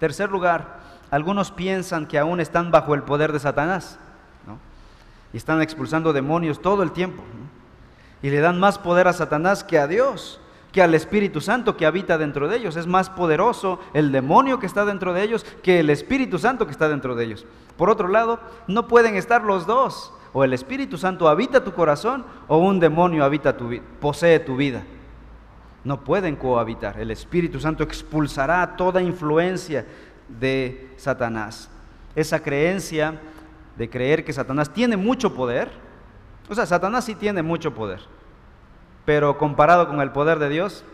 Tercer 0.00 0.28
lugar, 0.28 0.80
algunos 1.12 1.52
piensan 1.52 2.06
que 2.06 2.18
aún 2.18 2.40
están 2.40 2.72
bajo 2.72 2.96
el 2.96 3.04
poder 3.04 3.30
de 3.32 3.38
Satanás 3.38 3.96
y 5.32 5.36
están 5.36 5.62
expulsando 5.62 6.12
demonios 6.12 6.60
todo 6.60 6.82
el 6.82 6.90
tiempo 6.90 7.22
y 8.20 8.30
le 8.30 8.40
dan 8.40 8.58
más 8.58 8.78
poder 8.78 9.06
a 9.06 9.12
Satanás 9.12 9.62
que 9.62 9.78
a 9.78 9.86
Dios 9.86 10.40
que 10.76 10.82
al 10.82 10.94
Espíritu 10.94 11.40
Santo 11.40 11.74
que 11.74 11.86
habita 11.86 12.18
dentro 12.18 12.48
de 12.48 12.58
ellos. 12.58 12.76
Es 12.76 12.86
más 12.86 13.08
poderoso 13.08 13.80
el 13.94 14.12
demonio 14.12 14.58
que 14.58 14.66
está 14.66 14.84
dentro 14.84 15.14
de 15.14 15.22
ellos 15.22 15.46
que 15.62 15.80
el 15.80 15.88
Espíritu 15.88 16.38
Santo 16.38 16.66
que 16.66 16.72
está 16.72 16.86
dentro 16.86 17.14
de 17.14 17.24
ellos. 17.24 17.46
Por 17.78 17.88
otro 17.88 18.08
lado, 18.08 18.40
no 18.66 18.86
pueden 18.86 19.16
estar 19.16 19.42
los 19.42 19.66
dos. 19.66 20.12
O 20.34 20.44
el 20.44 20.52
Espíritu 20.52 20.98
Santo 20.98 21.30
habita 21.30 21.64
tu 21.64 21.72
corazón 21.72 22.26
o 22.46 22.58
un 22.58 22.78
demonio 22.78 23.24
habita 23.24 23.56
tu 23.56 23.70
posee 24.00 24.38
tu 24.38 24.54
vida. 24.54 24.82
No 25.82 26.04
pueden 26.04 26.36
cohabitar. 26.36 27.00
El 27.00 27.10
Espíritu 27.10 27.58
Santo 27.58 27.82
expulsará 27.82 28.76
toda 28.76 29.00
influencia 29.00 29.86
de 30.28 30.92
Satanás. 30.98 31.70
Esa 32.14 32.40
creencia 32.40 33.18
de 33.78 33.88
creer 33.88 34.26
que 34.26 34.34
Satanás 34.34 34.70
tiene 34.70 34.98
mucho 34.98 35.34
poder, 35.34 35.70
o 36.50 36.54
sea, 36.54 36.66
Satanás 36.66 37.06
sí 37.06 37.14
tiene 37.14 37.42
mucho 37.42 37.72
poder, 37.72 38.00
pero 39.06 39.38
comparado 39.38 39.88
con 39.88 40.02
el 40.02 40.10
poder 40.10 40.38
de 40.38 40.50
Dios, 40.50 40.84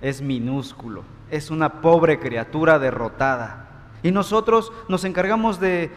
es 0.00 0.22
minúsculo, 0.22 1.04
es 1.30 1.50
una 1.50 1.82
pobre 1.82 2.18
criatura 2.18 2.78
derrotada. 2.78 3.68
Y 4.02 4.12
nosotros 4.12 4.72
nos 4.88 5.04
encargamos 5.04 5.60
de 5.60 5.90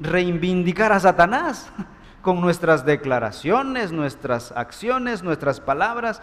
reivindicar 0.00 0.92
a 0.92 1.00
Satanás 1.00 1.70
con 2.22 2.40
nuestras 2.40 2.84
declaraciones, 2.84 3.92
nuestras 3.92 4.52
acciones, 4.52 5.22
nuestras 5.22 5.60
palabras. 5.60 6.20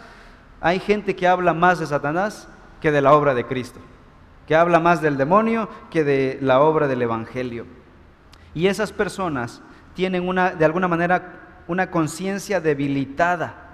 Hay 0.61 0.79
gente 0.79 1.15
que 1.15 1.27
habla 1.27 1.53
más 1.53 1.79
de 1.79 1.87
Satanás 1.87 2.47
que 2.81 2.91
de 2.91 3.01
la 3.01 3.13
obra 3.13 3.33
de 3.33 3.45
Cristo, 3.45 3.79
que 4.45 4.55
habla 4.55 4.79
más 4.79 5.01
del 5.01 5.17
demonio 5.17 5.69
que 5.89 6.03
de 6.03 6.37
la 6.41 6.59
obra 6.59 6.87
del 6.87 7.01
Evangelio. 7.01 7.65
Y 8.53 8.67
esas 8.67 8.91
personas 8.91 9.61
tienen 9.93 10.27
una, 10.27 10.51
de 10.51 10.65
alguna 10.65 10.87
manera 10.89 11.63
una 11.67 11.89
conciencia 11.89 12.59
debilitada 12.61 13.64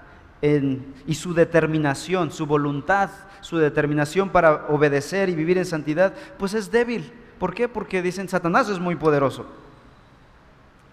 y 0.42 1.14
su 1.14 1.34
determinación, 1.34 2.32
su 2.32 2.46
voluntad, 2.46 3.10
su 3.40 3.58
determinación 3.58 4.30
para 4.30 4.66
obedecer 4.66 5.28
y 5.28 5.36
vivir 5.36 5.56
en 5.56 5.64
santidad, 5.64 6.14
pues 6.38 6.54
es 6.54 6.70
débil. 6.70 7.12
¿Por 7.38 7.54
qué? 7.54 7.68
Porque 7.68 8.02
dicen, 8.02 8.28
Satanás 8.28 8.68
es 8.68 8.80
muy 8.80 8.96
poderoso. 8.96 9.46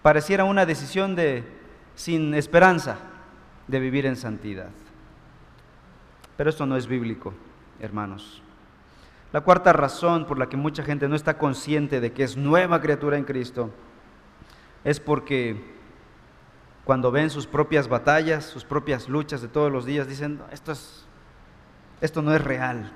Pareciera 0.02 0.44
una 0.44 0.66
decisión 0.66 1.16
de 1.16 1.44
sin 1.96 2.34
esperanza 2.34 2.98
de 3.66 3.80
vivir 3.80 4.06
en 4.06 4.16
santidad. 4.16 4.70
Pero 6.36 6.48
esto 6.48 6.64
no 6.64 6.76
es 6.76 6.86
bíblico, 6.86 7.34
hermanos. 7.80 8.42
La 9.32 9.42
cuarta 9.42 9.72
razón 9.72 10.26
por 10.26 10.38
la 10.38 10.48
que 10.48 10.56
mucha 10.56 10.82
gente 10.82 11.08
no 11.08 11.14
está 11.14 11.38
consciente 11.38 12.00
de 12.00 12.12
que 12.12 12.24
es 12.24 12.36
nueva 12.36 12.80
criatura 12.80 13.16
en 13.16 13.24
Cristo 13.24 13.70
es 14.82 14.98
porque 14.98 15.79
cuando 16.90 17.12
ven 17.12 17.30
sus 17.30 17.46
propias 17.46 17.86
batallas, 17.86 18.44
sus 18.44 18.64
propias 18.64 19.08
luchas 19.08 19.40
de 19.40 19.46
todos 19.46 19.70
los 19.70 19.84
días, 19.84 20.08
dicen, 20.08 20.40
esto, 20.50 20.72
es, 20.72 21.06
esto 22.00 22.20
no 22.20 22.34
es 22.34 22.42
real. 22.42 22.90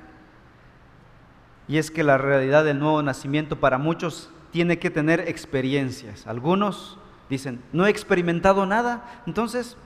Y 1.68 1.78
es 1.78 1.92
que 1.92 2.02
la 2.02 2.18
realidad 2.18 2.64
del 2.64 2.80
nuevo 2.80 3.00
nacimiento 3.04 3.60
para 3.60 3.78
muchos 3.78 4.32
tiene 4.50 4.80
que 4.80 4.90
tener 4.90 5.20
experiencias. 5.20 6.26
Algunos 6.26 6.98
dicen, 7.30 7.62
no 7.72 7.86
he 7.86 7.90
experimentado 7.90 8.66
nada, 8.66 9.22
entonces 9.28 9.76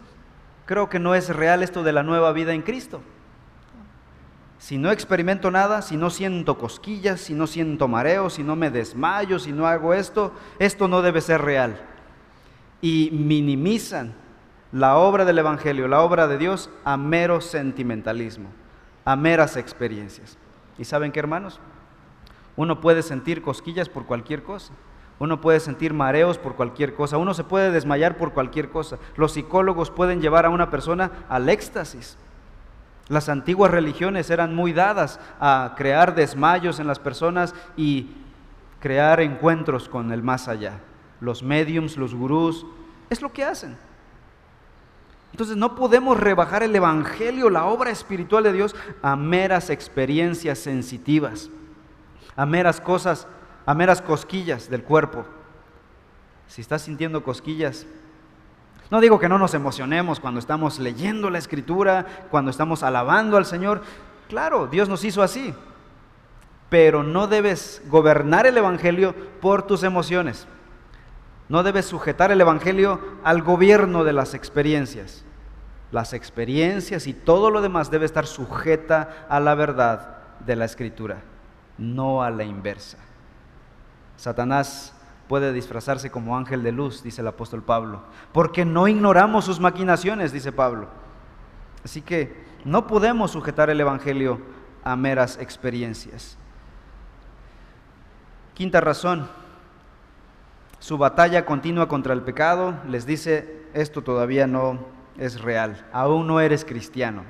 creo 0.64 0.88
que 0.88 0.98
no 0.98 1.14
es 1.14 1.28
real 1.28 1.62
esto 1.62 1.82
de 1.82 1.92
la 1.92 2.02
nueva 2.02 2.32
vida 2.32 2.54
en 2.54 2.62
Cristo. 2.62 3.02
Si 4.56 4.78
no 4.78 4.90
experimento 4.90 5.50
nada, 5.50 5.82
si 5.82 5.98
no 5.98 6.08
siento 6.08 6.56
cosquillas, 6.56 7.20
si 7.20 7.34
no 7.34 7.46
siento 7.46 7.88
mareos, 7.88 8.32
si 8.32 8.42
no 8.42 8.56
me 8.56 8.70
desmayo, 8.70 9.38
si 9.38 9.52
no 9.52 9.66
hago 9.66 9.92
esto, 9.92 10.32
esto 10.58 10.88
no 10.88 11.02
debe 11.02 11.20
ser 11.20 11.42
real 11.42 11.78
y 12.80 13.10
minimizan 13.12 14.14
la 14.72 14.96
obra 14.96 15.24
del 15.24 15.38
Evangelio, 15.38 15.88
la 15.88 16.02
obra 16.02 16.28
de 16.28 16.38
Dios, 16.38 16.70
a 16.84 16.96
mero 16.96 17.40
sentimentalismo, 17.40 18.50
a 19.04 19.16
meras 19.16 19.56
experiencias. 19.56 20.36
¿Y 20.78 20.84
saben 20.84 21.10
qué, 21.10 21.18
hermanos? 21.18 21.60
Uno 22.56 22.80
puede 22.80 23.02
sentir 23.02 23.42
cosquillas 23.42 23.88
por 23.88 24.06
cualquier 24.06 24.42
cosa. 24.42 24.72
Uno 25.18 25.40
puede 25.40 25.58
sentir 25.58 25.94
mareos 25.94 26.38
por 26.38 26.54
cualquier 26.54 26.94
cosa. 26.94 27.18
Uno 27.18 27.34
se 27.34 27.44
puede 27.44 27.70
desmayar 27.72 28.16
por 28.16 28.32
cualquier 28.32 28.70
cosa. 28.70 28.98
Los 29.16 29.32
psicólogos 29.32 29.90
pueden 29.90 30.20
llevar 30.20 30.44
a 30.46 30.50
una 30.50 30.70
persona 30.70 31.10
al 31.28 31.48
éxtasis. 31.48 32.16
Las 33.08 33.28
antiguas 33.28 33.70
religiones 33.70 34.30
eran 34.30 34.54
muy 34.54 34.72
dadas 34.72 35.18
a 35.40 35.74
crear 35.76 36.14
desmayos 36.14 36.78
en 36.78 36.86
las 36.86 36.98
personas 36.98 37.54
y 37.76 38.10
crear 38.80 39.20
encuentros 39.20 39.88
con 39.88 40.12
el 40.12 40.22
más 40.22 40.46
allá 40.46 40.80
los 41.20 41.42
mediums, 41.42 41.96
los 41.96 42.14
gurús, 42.14 42.66
es 43.10 43.22
lo 43.22 43.32
que 43.32 43.44
hacen. 43.44 43.76
Entonces 45.32 45.56
no 45.56 45.74
podemos 45.74 46.18
rebajar 46.18 46.62
el 46.62 46.74
Evangelio, 46.74 47.50
la 47.50 47.66
obra 47.66 47.90
espiritual 47.90 48.44
de 48.44 48.52
Dios, 48.52 48.74
a 49.02 49.14
meras 49.16 49.70
experiencias 49.70 50.58
sensitivas, 50.58 51.50
a 52.34 52.46
meras 52.46 52.80
cosas, 52.80 53.26
a 53.66 53.74
meras 53.74 54.00
cosquillas 54.00 54.70
del 54.70 54.82
cuerpo. 54.82 55.24
Si 56.46 56.60
estás 56.60 56.82
sintiendo 56.82 57.22
cosquillas, 57.22 57.86
no 58.90 59.00
digo 59.00 59.18
que 59.18 59.28
no 59.28 59.38
nos 59.38 59.52
emocionemos 59.52 60.18
cuando 60.18 60.40
estamos 60.40 60.78
leyendo 60.78 61.28
la 61.28 61.38
escritura, 61.38 62.06
cuando 62.30 62.50
estamos 62.50 62.82
alabando 62.82 63.36
al 63.36 63.44
Señor. 63.44 63.82
Claro, 64.28 64.66
Dios 64.66 64.88
nos 64.88 65.04
hizo 65.04 65.22
así. 65.22 65.54
Pero 66.70 67.02
no 67.02 67.26
debes 67.26 67.82
gobernar 67.88 68.46
el 68.46 68.56
Evangelio 68.56 69.14
por 69.40 69.62
tus 69.62 69.82
emociones. 69.82 70.46
No 71.48 71.62
debes 71.62 71.86
sujetar 71.86 72.30
el 72.30 72.40
Evangelio 72.40 73.00
al 73.24 73.42
gobierno 73.42 74.04
de 74.04 74.12
las 74.12 74.34
experiencias. 74.34 75.24
Las 75.90 76.12
experiencias 76.12 77.06
y 77.06 77.14
todo 77.14 77.50
lo 77.50 77.62
demás 77.62 77.90
debe 77.90 78.04
estar 78.04 78.26
sujeta 78.26 79.26
a 79.28 79.40
la 79.40 79.54
verdad 79.54 80.18
de 80.44 80.56
la 80.56 80.66
Escritura, 80.66 81.22
no 81.78 82.22
a 82.22 82.30
la 82.30 82.44
inversa. 82.44 82.98
Satanás 84.16 84.94
puede 85.28 85.52
disfrazarse 85.52 86.10
como 86.10 86.36
ángel 86.36 86.62
de 86.62 86.72
luz, 86.72 87.02
dice 87.02 87.22
el 87.22 87.28
apóstol 87.28 87.62
Pablo, 87.62 88.02
porque 88.32 88.64
no 88.64 88.88
ignoramos 88.88 89.44
sus 89.44 89.60
maquinaciones, 89.60 90.32
dice 90.32 90.52
Pablo. 90.52 90.88
Así 91.84 92.02
que 92.02 92.44
no 92.64 92.86
podemos 92.86 93.30
sujetar 93.30 93.70
el 93.70 93.80
Evangelio 93.80 94.40
a 94.84 94.96
meras 94.96 95.38
experiencias. 95.40 96.36
Quinta 98.54 98.80
razón, 98.80 99.28
su 100.78 100.98
batalla 100.98 101.44
continua 101.44 101.88
contra 101.88 102.14
el 102.14 102.22
pecado, 102.22 102.74
les 102.86 103.06
dice, 103.06 103.66
esto 103.74 104.02
todavía 104.02 104.46
no 104.46 104.78
es 105.18 105.40
real, 105.40 105.86
aún 105.92 106.26
no 106.26 106.40
eres 106.40 106.64
cristiano. 106.64 107.24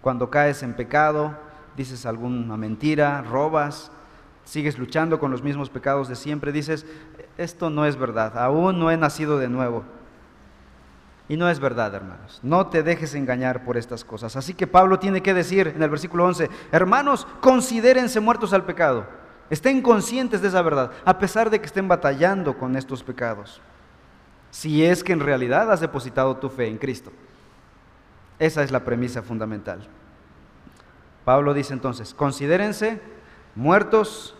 Cuando 0.00 0.30
caes 0.30 0.62
en 0.62 0.74
pecado, 0.74 1.36
dices 1.76 2.06
alguna 2.06 2.56
mentira, 2.56 3.22
robas, 3.22 3.92
sigues 4.44 4.78
luchando 4.78 5.20
con 5.20 5.30
los 5.30 5.42
mismos 5.42 5.70
pecados 5.70 6.08
de 6.08 6.16
siempre, 6.16 6.52
dices, 6.52 6.86
esto 7.38 7.70
no 7.70 7.86
es 7.86 7.96
verdad, 7.96 8.38
aún 8.38 8.78
no 8.78 8.90
he 8.90 8.96
nacido 8.96 9.38
de 9.38 9.48
nuevo. 9.48 9.84
Y 11.28 11.36
no 11.36 11.48
es 11.48 11.60
verdad, 11.60 11.94
hermanos. 11.94 12.40
No 12.42 12.66
te 12.66 12.82
dejes 12.82 13.14
engañar 13.14 13.64
por 13.64 13.76
estas 13.76 14.04
cosas. 14.04 14.36
Así 14.36 14.54
que 14.54 14.66
Pablo 14.66 14.98
tiene 14.98 15.22
que 15.22 15.32
decir 15.32 15.68
en 15.68 15.82
el 15.82 15.88
versículo 15.88 16.26
11, 16.26 16.50
hermanos, 16.72 17.26
considérense 17.40 18.20
muertos 18.20 18.52
al 18.52 18.64
pecado. 18.64 19.06
Estén 19.50 19.82
conscientes 19.82 20.40
de 20.40 20.48
esa 20.48 20.62
verdad, 20.62 20.92
a 21.04 21.18
pesar 21.18 21.50
de 21.50 21.60
que 21.60 21.66
estén 21.66 21.88
batallando 21.88 22.56
con 22.56 22.76
estos 22.76 23.02
pecados. 23.02 23.60
Si 24.50 24.84
es 24.84 25.02
que 25.02 25.12
en 25.12 25.20
realidad 25.20 25.70
has 25.70 25.80
depositado 25.80 26.36
tu 26.36 26.48
fe 26.48 26.68
en 26.68 26.78
Cristo. 26.78 27.12
Esa 28.38 28.62
es 28.62 28.70
la 28.70 28.84
premisa 28.84 29.22
fundamental. 29.22 29.86
Pablo 31.24 31.54
dice 31.54 31.72
entonces, 31.72 32.14
considérense 32.14 33.00
muertos 33.54 34.34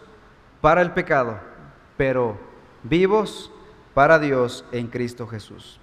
para 0.61 0.83
el 0.83 0.93
pecado, 0.93 1.39
pero 1.97 2.39
vivos 2.83 3.53
para 3.95 4.19
Dios 4.19 4.65
en 4.73 4.89
Cristo 4.89 5.27
Jesús. 5.27 5.79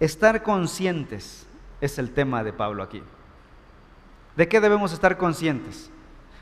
Estar 0.00 0.42
conscientes 0.42 1.46
es 1.80 1.98
el 1.98 2.12
tema 2.12 2.42
de 2.42 2.52
Pablo 2.52 2.82
aquí. 2.82 3.02
¿De 4.36 4.48
qué 4.48 4.60
debemos 4.60 4.92
estar 4.92 5.16
conscientes? 5.16 5.90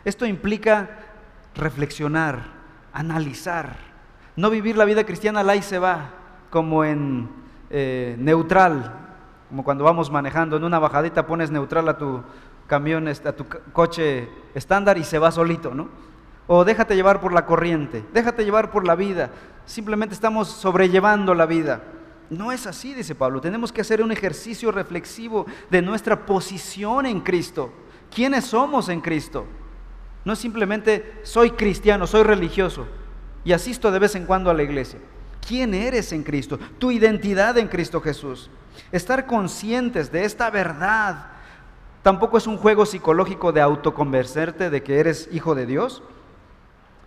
Esto 0.05 0.25
implica 0.25 0.91
reflexionar, 1.55 2.45
analizar, 2.93 3.77
no 4.37 4.51
vivir 4.51 4.77
la 4.77 4.85
vida 4.85 5.05
cristiana 5.05 5.43
la 5.43 5.57
y 5.57 5.63
se 5.63 5.79
va, 5.79 6.11
como 6.51 6.85
en 6.85 7.29
eh, 7.71 8.17
neutral, 8.19 8.93
como 9.49 9.65
cuando 9.65 9.85
vamos 9.85 10.11
manejando, 10.11 10.57
en 10.57 10.65
una 10.65 10.79
bajadita 10.79 11.27
pones 11.27 11.51
neutral 11.51 11.89
a 11.89 11.99
tu 11.99 12.23
camión, 12.67 13.09
a 13.09 13.33
tu 13.33 13.47
coche 13.73 14.29
estándar 14.55 14.97
y 14.97 15.05
se 15.05 15.19
va 15.19 15.33
solito, 15.33 15.75
¿no? 15.75 15.89
O 16.47 16.65
déjate 16.65 16.97
llevar 16.97 17.21
por 17.21 17.33
la 17.33 17.47
corriente, 17.47 18.05
déjate 18.13 18.45
llevar 18.45 18.71
por 18.71 18.87
la 18.87 18.95
vida, 18.97 19.31
simplemente 19.67 20.15
estamos 20.15 20.49
sobrellevando 20.49 21.35
la 21.35 21.47
vida. 21.47 21.83
No 22.31 22.53
es 22.53 22.67
así, 22.69 22.95
dice 22.95 23.17
Pablo. 23.17 23.41
Tenemos 23.41 23.73
que 23.73 23.81
hacer 23.81 24.03
un 24.03 24.13
ejercicio 24.13 24.71
reflexivo 24.71 25.47
de 25.69 25.83
nuestra 25.83 26.27
posición 26.27 27.07
en 27.07 27.21
Cristo. 27.21 27.73
¿Quiénes 28.15 28.45
somos 28.45 28.89
en 28.89 29.01
Cristo? 29.01 29.47
No 30.25 30.37
simplemente 30.37 31.21
soy 31.23 31.53
cristiano, 31.53 32.07
soy 32.07 32.23
religioso 32.23 32.87
y 33.45 33.53
asisto 33.53 33.91
de 33.91 33.99
vez 33.99 34.15
en 34.15 34.27
cuando 34.27 34.51
a 34.51 34.55
la 34.55 34.63
iglesia. 34.63 34.99
¿Quién 35.47 35.75
eres 35.75 36.13
en 36.13 36.23
Cristo? 36.23 36.59
Tu 36.79 36.91
identidad 36.91 37.57
en 37.59 37.69
Cristo 37.69 38.01
Jesús. 38.01 38.51
Estar 38.93 39.27
conscientes 39.27 40.13
de 40.13 40.25
esta 40.25 40.51
verdad 40.51 41.27
tampoco 42.03 42.39
es 42.39 42.47
un 42.47 42.57
juego 42.57 42.87
psicológico 42.87 43.53
de 43.53 43.61
autoconvencerte 43.61 44.71
de 44.71 44.83
que 44.83 45.01
eres 45.01 45.29
hijo 45.33 45.55
de 45.55 45.67
Dios. 45.67 46.03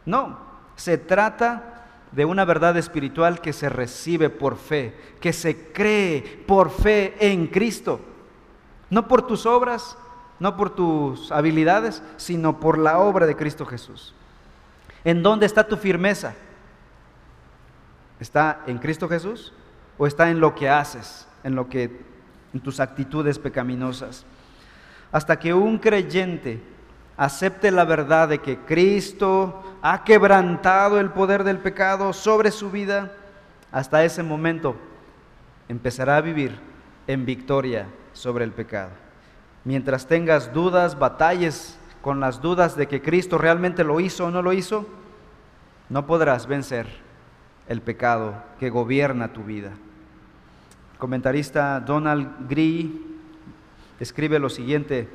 No, 0.06 0.40
se 0.76 0.98
trata 0.98 1.86
de 2.12 2.26
una 2.26 2.46
verdad 2.46 2.78
espiritual 2.78 3.42
que 3.42 3.54
se 3.54 3.70
recibe 3.70 4.30
por 4.30 4.58
fe, 4.58 4.96
que 5.20 5.34
se 5.34 5.72
cree 5.72 6.44
por 6.48 6.70
fe 6.70 7.16
en 7.20 7.48
Cristo. 7.48 8.00
No 8.90 9.08
por 9.08 9.26
tus 9.26 9.46
obras, 9.46 9.98
no 10.40 10.58
por 10.58 10.72
tus 10.72 11.32
habilidades, 11.32 12.02
sino 12.18 12.60
por 12.60 12.78
la 12.78 13.00
obra 13.00 13.26
de 13.26 13.36
Cristo 13.36 13.66
Jesús. 13.66 14.14
¿En 15.04 15.24
dónde 15.24 15.46
está 15.46 15.68
tu 15.68 15.78
firmeza? 15.78 16.34
¿Está 18.20 18.62
en 18.68 18.78
Cristo 18.78 19.10
Jesús 19.10 19.54
o 19.98 20.08
está 20.08 20.30
en 20.30 20.40
lo 20.40 20.56
que 20.56 20.70
haces, 20.70 21.28
en 21.44 21.56
lo 21.56 21.68
que 21.68 22.02
en 22.54 22.60
tus 22.62 22.80
actitudes 22.80 23.38
pecaminosas? 23.38 24.26
Hasta 25.12 25.38
que 25.38 25.54
un 25.54 25.78
creyente 25.78 26.62
acepte 27.18 27.70
la 27.70 27.86
verdad 27.86 28.30
de 28.30 28.40
que 28.40 28.58
Cristo 28.60 29.78
ha 29.82 30.04
quebrantado 30.04 31.00
el 31.00 31.10
poder 31.12 31.44
del 31.44 31.60
pecado 31.60 32.14
sobre 32.14 32.52
su 32.52 32.72
vida, 32.72 33.12
hasta 33.72 34.04
ese 34.04 34.24
momento 34.24 34.76
empezará 35.68 36.18
a 36.18 36.22
vivir 36.22 36.60
en 37.08 37.26
victoria 37.26 37.88
sobre 38.14 38.46
el 38.46 38.52
pecado. 38.52 39.03
Mientras 39.66 40.08
tengas 40.08 40.54
dudas, 40.54 41.00
batalles 41.00 41.78
con 42.02 42.20
las 42.20 42.42
dudas 42.42 42.76
de 42.76 42.88
que 42.88 43.02
Cristo 43.02 43.38
realmente 43.38 43.86
lo 43.86 44.02
hizo 44.02 44.26
o 44.26 44.32
no 44.32 44.42
lo 44.42 44.52
hizo, 44.52 44.86
no 45.90 46.06
podrás 46.06 46.48
vencer 46.48 46.88
el 47.70 47.82
pecado 47.82 48.44
que 48.60 48.70
gobierna 48.70 49.32
tu 49.32 49.44
vida. 49.44 49.72
El 50.92 51.00
comentarista 51.00 51.80
Donald 51.80 52.50
Gree 52.50 52.92
escribe 54.02 54.38
lo 54.38 54.50
siguiente, 54.50 55.08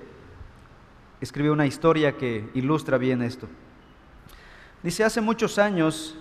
escribe 1.20 1.50
una 1.50 1.66
historia 1.66 2.16
que 2.16 2.48
ilustra 2.54 2.96
bien 2.96 3.22
esto. 3.22 3.48
Dice, 4.82 5.04
hace 5.04 5.20
muchos 5.20 5.58
años, 5.58 6.16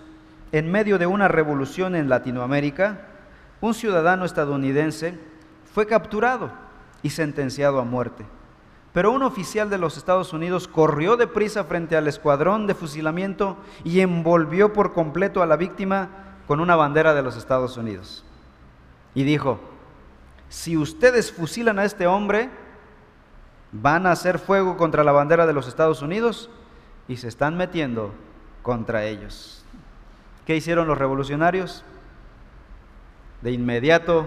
en 0.52 0.70
medio 0.70 0.98
de 0.98 1.08
una 1.08 1.30
revolución 1.30 1.96
en 1.96 2.10
Latinoamérica, 2.10 3.08
un 3.62 3.74
ciudadano 3.74 4.26
estadounidense 4.26 5.18
fue 5.74 5.88
capturado 5.88 6.67
sentenciado 7.10 7.80
a 7.80 7.84
muerte. 7.84 8.26
Pero 8.94 9.12
un 9.12 9.22
oficial 9.22 9.70
de 9.70 9.78
los 9.78 9.98
Estados 9.98 10.34
Unidos 10.34 10.68
corrió 10.68 11.18
deprisa 11.18 11.64
frente 11.66 11.96
al 11.96 12.08
escuadrón 12.08 12.66
de 12.66 12.74
fusilamiento 12.74 13.58
y 13.84 14.00
envolvió 14.00 14.74
por 14.74 14.94
completo 14.94 15.44
a 15.44 15.46
la 15.46 15.56
víctima 15.56 16.10
con 16.48 16.60
una 16.60 16.76
bandera 16.76 17.14
de 17.14 17.22
los 17.22 17.38
Estados 17.38 17.78
Unidos. 17.78 18.24
Y 19.14 19.24
dijo, 19.24 19.60
si 20.50 20.78
ustedes 20.78 21.32
fusilan 21.32 21.78
a 21.78 21.86
este 21.86 22.08
hombre, 22.08 22.50
van 23.72 24.08
a 24.08 24.12
hacer 24.12 24.40
fuego 24.40 24.78
contra 24.78 25.04
la 25.04 25.12
bandera 25.12 25.46
de 25.46 25.54
los 25.54 25.68
Estados 25.68 26.02
Unidos 26.02 26.50
y 27.08 27.18
se 27.18 27.28
están 27.28 27.58
metiendo 27.58 28.14
contra 28.64 29.06
ellos. 29.06 29.64
¿Qué 30.46 30.56
hicieron 30.56 30.88
los 30.88 30.98
revolucionarios? 30.98 31.84
De 33.42 33.52
inmediato 33.52 34.26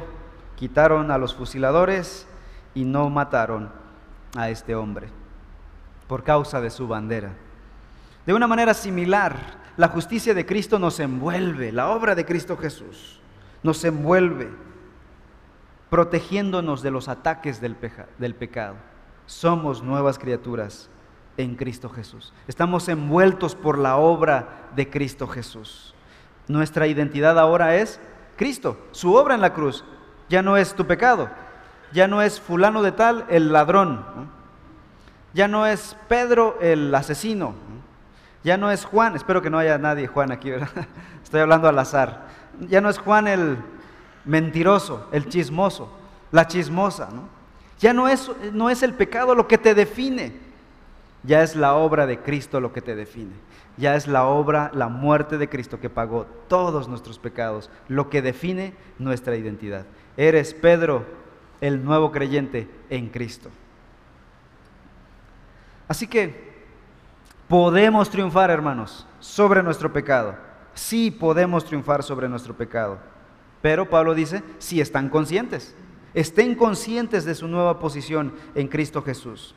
quitaron 0.56 1.10
a 1.10 1.18
los 1.18 1.34
fusiladores 1.34 2.26
y 2.74 2.84
no 2.84 3.10
mataron 3.10 3.70
a 4.36 4.50
este 4.50 4.74
hombre 4.74 5.08
por 6.06 6.24
causa 6.24 6.60
de 6.60 6.70
su 6.70 6.88
bandera. 6.88 7.32
De 8.26 8.34
una 8.34 8.46
manera 8.46 8.74
similar, 8.74 9.36
la 9.76 9.88
justicia 9.88 10.34
de 10.34 10.44
Cristo 10.46 10.78
nos 10.78 11.00
envuelve, 11.00 11.72
la 11.72 11.88
obra 11.88 12.14
de 12.14 12.24
Cristo 12.24 12.56
Jesús 12.56 13.20
nos 13.62 13.84
envuelve, 13.84 14.50
protegiéndonos 15.90 16.82
de 16.82 16.90
los 16.90 17.08
ataques 17.08 17.60
del, 17.60 17.76
del 18.18 18.34
pecado. 18.34 18.76
Somos 19.26 19.82
nuevas 19.82 20.18
criaturas 20.18 20.88
en 21.36 21.56
Cristo 21.56 21.88
Jesús. 21.88 22.32
Estamos 22.48 22.88
envueltos 22.88 23.54
por 23.54 23.78
la 23.78 23.96
obra 23.96 24.68
de 24.74 24.88
Cristo 24.88 25.26
Jesús. 25.26 25.94
Nuestra 26.48 26.86
identidad 26.86 27.38
ahora 27.38 27.76
es 27.76 28.00
Cristo, 28.36 28.78
su 28.92 29.14
obra 29.14 29.34
en 29.34 29.40
la 29.40 29.52
cruz. 29.52 29.84
Ya 30.28 30.42
no 30.42 30.56
es 30.56 30.74
tu 30.74 30.86
pecado, 30.86 31.28
ya 31.92 32.08
no 32.08 32.22
es 32.22 32.40
fulano 32.40 32.82
de 32.82 32.92
tal 32.92 33.24
el 33.28 33.52
ladrón, 33.52 34.04
ya 35.32 35.48
no 35.48 35.66
es 35.66 35.96
Pedro 36.08 36.58
el 36.60 36.94
asesino, 36.94 37.54
ya 38.42 38.56
no 38.56 38.70
es 38.70 38.84
Juan, 38.84 39.16
espero 39.16 39.42
que 39.42 39.50
no 39.50 39.58
haya 39.58 39.78
nadie 39.78 40.06
Juan 40.06 40.32
aquí, 40.32 40.50
estoy 41.22 41.40
hablando 41.40 41.68
al 41.68 41.78
azar, 41.78 42.28
ya 42.60 42.80
no 42.80 42.90
es 42.90 42.98
Juan 42.98 43.26
el 43.28 43.58
mentiroso, 44.24 45.08
el 45.12 45.28
chismoso, 45.28 45.92
la 46.30 46.46
chismosa, 46.46 47.08
ya 47.78 47.92
no 47.92 48.08
es, 48.08 48.30
no 48.52 48.70
es 48.70 48.82
el 48.82 48.94
pecado 48.94 49.34
lo 49.34 49.48
que 49.48 49.58
te 49.58 49.74
define, 49.74 50.34
ya 51.22 51.42
es 51.42 51.56
la 51.56 51.74
obra 51.74 52.06
de 52.06 52.20
Cristo 52.20 52.60
lo 52.60 52.72
que 52.72 52.82
te 52.82 52.94
define. 52.94 53.32
Ya 53.76 53.94
es 53.94 54.06
la 54.06 54.26
obra, 54.26 54.70
la 54.74 54.88
muerte 54.88 55.38
de 55.38 55.48
Cristo 55.48 55.80
que 55.80 55.88
pagó 55.88 56.26
todos 56.48 56.88
nuestros 56.88 57.18
pecados, 57.18 57.70
lo 57.88 58.10
que 58.10 58.20
define 58.20 58.74
nuestra 58.98 59.36
identidad. 59.36 59.86
Eres 60.16 60.52
Pedro, 60.54 61.06
el 61.60 61.84
nuevo 61.84 62.10
creyente 62.10 62.68
en 62.88 63.08
Cristo. 63.08 63.50
Así 65.88 66.06
que 66.06 66.50
podemos 67.48 68.10
triunfar, 68.10 68.50
hermanos, 68.50 69.06
sobre 69.18 69.62
nuestro 69.62 69.92
pecado. 69.92 70.36
Sí 70.74 71.10
podemos 71.10 71.64
triunfar 71.64 72.02
sobre 72.02 72.28
nuestro 72.28 72.54
pecado. 72.54 72.98
Pero 73.60 73.90
Pablo 73.90 74.14
dice, 74.14 74.42
si 74.58 74.80
están 74.80 75.08
conscientes, 75.08 75.74
estén 76.14 76.54
conscientes 76.54 77.24
de 77.24 77.34
su 77.34 77.48
nueva 77.48 77.78
posición 77.78 78.34
en 78.54 78.68
Cristo 78.68 79.02
Jesús. 79.02 79.54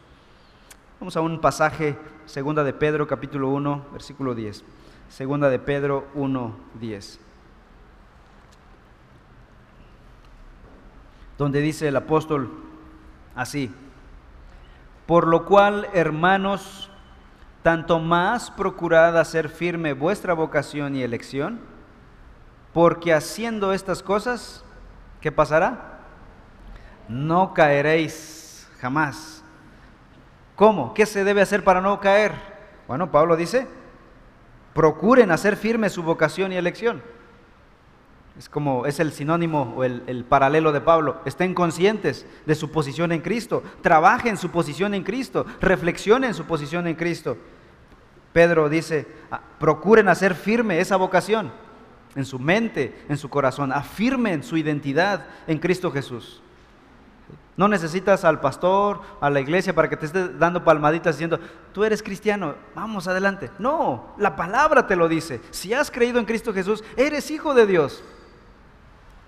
Vamos 1.00 1.16
a 1.18 1.22
un 1.22 1.40
pasaje, 1.40 1.98
segunda 2.26 2.64
de 2.64 2.74
Pedro, 2.74 3.08
capítulo 3.08 3.50
1, 3.50 3.88
versículo 3.94 4.36
10. 4.36 4.64
Segunda 5.10 5.50
de 5.50 5.60
Pedro 5.60 6.08
1, 6.16 6.56
10. 6.80 7.20
Donde 11.38 11.62
dice 11.62 11.88
el 11.88 11.96
apóstol 11.96 12.52
así, 13.36 13.72
por 15.06 15.28
lo 15.28 15.46
cual, 15.46 15.88
hermanos, 15.94 16.90
tanto 17.62 18.00
más 18.00 18.52
procurad 18.52 19.18
hacer 19.18 19.50
firme 19.50 19.94
vuestra 19.94 20.34
vocación 20.34 20.96
y 20.96 21.04
elección, 21.04 21.60
porque 22.74 23.14
haciendo 23.14 23.74
estas 23.74 24.04
cosas, 24.04 24.64
¿qué 25.22 25.32
pasará? 25.32 25.94
no 27.08 27.54
caeréis 27.54 28.68
jamás. 28.80 29.44
¿Cómo? 30.56 30.94
¿Qué 30.94 31.06
se 31.06 31.24
debe 31.24 31.42
hacer 31.42 31.64
para 31.64 31.82
no 31.82 32.00
caer? 32.00 32.34
Bueno, 32.88 33.12
Pablo 33.12 33.36
dice, 33.36 33.68
procuren 34.74 35.32
hacer 35.32 35.56
firme 35.56 35.90
su 35.90 36.04
vocación 36.04 36.52
y 36.52 36.58
elección. 36.58 37.02
Es 38.38 38.50
como, 38.50 38.88
es 38.88 39.00
el 39.00 39.12
sinónimo 39.12 39.74
o 39.78 39.84
el, 39.84 40.04
el, 40.08 40.24
paralelo 40.24 40.72
de 40.72 40.82
Pablo. 40.82 41.22
Estén 41.26 41.54
conscientes 41.54 42.26
de 42.46 42.56
su 42.56 42.72
posición 42.72 43.12
en 43.12 43.22
Cristo. 43.22 43.62
Trabajen 43.82 44.38
su 44.38 44.50
posición 44.50 44.96
en 44.96 45.04
Cristo. 45.04 45.46
Reflexionen 45.62 46.34
su 46.34 46.46
posición 46.46 46.88
en 46.88 46.96
Cristo. 46.96 47.38
Pedro 48.34 48.68
dice, 48.68 49.08
ah, 49.32 49.40
procuren 49.60 50.10
hacer 50.10 50.34
firme 50.34 50.80
esa 50.80 50.96
vocación 50.96 51.52
en 52.16 52.26
su 52.26 52.40
mente, 52.40 53.06
en 53.08 53.18
su 53.18 53.30
corazón. 53.30 53.72
Afirmen 53.72 54.44
su 54.44 54.58
identidad 54.58 55.28
en 55.46 55.60
Cristo 55.60 55.92
Jesús. 55.92 56.42
No 57.56 57.68
necesitas 57.68 58.26
al 58.26 58.40
pastor, 58.40 59.02
a 59.22 59.30
la 59.30 59.40
iglesia 59.40 59.76
para 59.76 59.88
que 59.88 59.96
te 59.96 60.08
esté 60.08 60.30
dando 60.30 60.64
palmaditas 60.64 61.16
diciendo, 61.16 61.40
tú 61.72 61.84
eres 61.84 62.02
cristiano, 62.02 62.56
vamos 62.74 63.08
adelante. 63.08 63.52
No, 63.60 64.16
la 64.18 64.36
palabra 64.36 64.88
te 64.88 64.96
lo 64.96 65.08
dice. 65.08 65.40
Si 65.52 65.72
has 65.72 65.92
creído 65.92 66.18
en 66.18 66.26
Cristo 66.26 66.52
Jesús, 66.52 66.84
eres 66.98 67.30
hijo 67.30 67.54
de 67.54 67.68
Dios. 67.68 68.04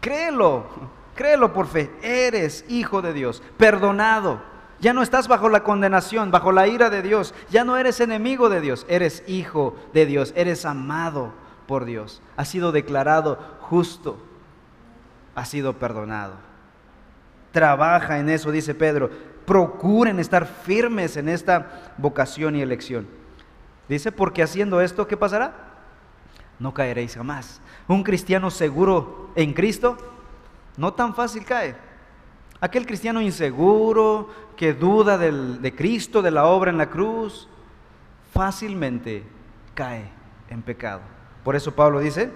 Créelo, 0.05 0.67
créelo 1.15 1.51
por 1.51 1.65
fe. 1.65 1.91
Eres 2.03 2.63
hijo 2.69 3.01
de 3.01 3.11
Dios, 3.11 3.41
perdonado. 3.57 4.39
Ya 4.79 4.93
no 4.93 5.01
estás 5.01 5.27
bajo 5.27 5.49
la 5.49 5.63
condenación, 5.63 6.29
bajo 6.29 6.51
la 6.51 6.67
ira 6.67 6.91
de 6.91 7.01
Dios. 7.01 7.33
Ya 7.49 7.63
no 7.63 7.75
eres 7.75 7.99
enemigo 7.99 8.47
de 8.49 8.61
Dios, 8.61 8.85
eres 8.87 9.23
hijo 9.25 9.75
de 9.95 10.05
Dios, 10.05 10.31
eres 10.35 10.63
amado 10.63 11.33
por 11.65 11.85
Dios. 11.85 12.21
Has 12.37 12.49
sido 12.49 12.71
declarado 12.71 13.39
justo, 13.61 14.23
has 15.33 15.49
sido 15.49 15.73
perdonado. 15.79 16.35
Trabaja 17.51 18.19
en 18.19 18.29
eso, 18.29 18.51
dice 18.51 18.75
Pedro. 18.75 19.09
Procuren 19.47 20.19
estar 20.19 20.45
firmes 20.45 21.17
en 21.17 21.29
esta 21.29 21.95
vocación 21.97 22.55
y 22.55 22.61
elección. 22.61 23.07
Dice, 23.89 24.11
porque 24.11 24.43
haciendo 24.43 24.81
esto, 24.81 25.07
¿qué 25.07 25.17
pasará? 25.17 25.55
No 26.59 26.75
caeréis 26.75 27.15
jamás. 27.15 27.59
Un 27.87 28.03
cristiano 28.03 28.49
seguro 28.49 29.29
en 29.35 29.53
Cristo, 29.53 29.97
no 30.77 30.93
tan 30.93 31.13
fácil 31.13 31.45
cae. 31.45 31.75
Aquel 32.59 32.85
cristiano 32.85 33.21
inseguro, 33.21 34.29
que 34.55 34.73
duda 34.73 35.17
de 35.17 35.75
Cristo, 35.75 36.21
de 36.21 36.31
la 36.31 36.45
obra 36.45 36.71
en 36.71 36.77
la 36.77 36.89
cruz, 36.89 37.47
fácilmente 38.33 39.23
cae 39.73 40.09
en 40.49 40.61
pecado. 40.61 41.01
Por 41.43 41.55
eso 41.55 41.75
Pablo 41.75 41.99
dice, 41.99 42.31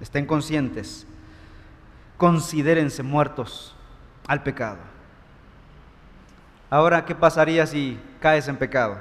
estén 0.00 0.26
conscientes, 0.26 1.06
considérense 2.16 3.02
muertos 3.02 3.76
al 4.26 4.42
pecado. 4.42 4.78
Ahora, 6.70 7.04
¿qué 7.04 7.14
pasaría 7.14 7.66
si 7.66 8.00
caes 8.20 8.48
en 8.48 8.56
pecado? 8.56 8.96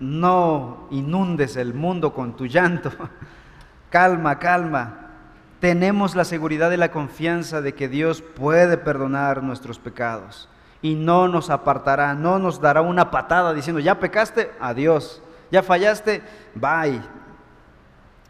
No 0.00 0.86
inundes 0.90 1.56
el 1.56 1.74
mundo 1.74 2.14
con 2.14 2.34
tu 2.34 2.46
llanto. 2.46 2.90
calma, 3.90 4.38
calma. 4.38 5.06
Tenemos 5.60 6.14
la 6.14 6.24
seguridad 6.24 6.70
y 6.70 6.76
la 6.76 6.90
confianza 6.90 7.60
de 7.60 7.74
que 7.74 7.88
Dios 7.88 8.22
puede 8.22 8.78
perdonar 8.78 9.42
nuestros 9.42 9.78
pecados 9.78 10.48
y 10.80 10.94
no 10.94 11.26
nos 11.26 11.50
apartará, 11.50 12.14
no 12.14 12.38
nos 12.38 12.60
dará 12.60 12.80
una 12.80 13.10
patada 13.10 13.52
diciendo, 13.52 13.80
ya 13.80 13.98
pecaste, 13.98 14.52
adiós, 14.60 15.20
ya 15.50 15.62
fallaste, 15.62 16.22
bye. 16.54 17.00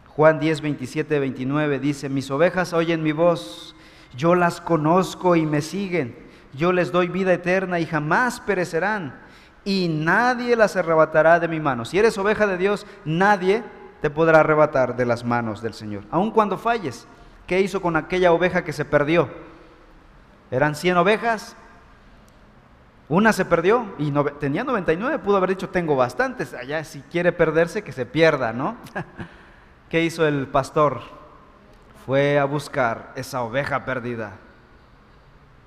Juan 0.07 0.39
10, 0.39 0.61
27, 0.61 1.19
29 1.19 1.79
dice, 1.79 2.09
mis 2.09 2.31
ovejas 2.31 2.73
oyen 2.73 3.03
mi 3.03 3.11
voz 3.11 3.75
yo 4.15 4.35
las 4.35 4.61
conozco 4.61 5.35
y 5.35 5.45
me 5.45 5.61
siguen. 5.61 6.15
Yo 6.53 6.71
les 6.71 6.91
doy 6.91 7.07
vida 7.07 7.33
eterna 7.33 7.79
y 7.79 7.85
jamás 7.85 8.39
perecerán. 8.39 9.19
Y 9.63 9.87
nadie 9.87 10.55
las 10.55 10.75
arrebatará 10.75 11.39
de 11.39 11.47
mi 11.47 11.59
mano. 11.59 11.85
Si 11.85 11.99
eres 11.99 12.17
oveja 12.17 12.47
de 12.47 12.57
Dios, 12.57 12.87
nadie 13.05 13.63
te 14.01 14.09
podrá 14.09 14.39
arrebatar 14.41 14.95
de 14.95 15.05
las 15.05 15.23
manos 15.23 15.61
del 15.61 15.73
Señor. 15.73 16.03
Aun 16.11 16.31
cuando 16.31 16.57
falles, 16.57 17.07
¿qué 17.47 17.61
hizo 17.61 17.81
con 17.81 17.95
aquella 17.95 18.31
oveja 18.31 18.63
que 18.63 18.73
se 18.73 18.85
perdió? 18.85 19.29
Eran 20.51 20.75
100 20.75 20.97
ovejas, 20.97 21.55
una 23.07 23.33
se 23.33 23.45
perdió 23.45 23.93
y 23.97 24.11
tenía 24.39 24.63
99, 24.63 25.19
pudo 25.19 25.37
haber 25.37 25.49
dicho, 25.49 25.69
tengo 25.69 25.95
bastantes, 25.95 26.53
allá 26.53 26.83
si 26.83 27.01
quiere 27.01 27.31
perderse, 27.31 27.83
que 27.83 27.91
se 27.91 28.05
pierda, 28.05 28.53
¿no? 28.53 28.77
¿Qué 29.89 30.03
hizo 30.03 30.27
el 30.27 30.47
pastor? 30.47 31.01
fue 32.09 32.39
a 32.39 32.45
buscar 32.45 33.11
esa 33.15 33.43
oveja 33.43 33.85
perdida. 33.85 34.31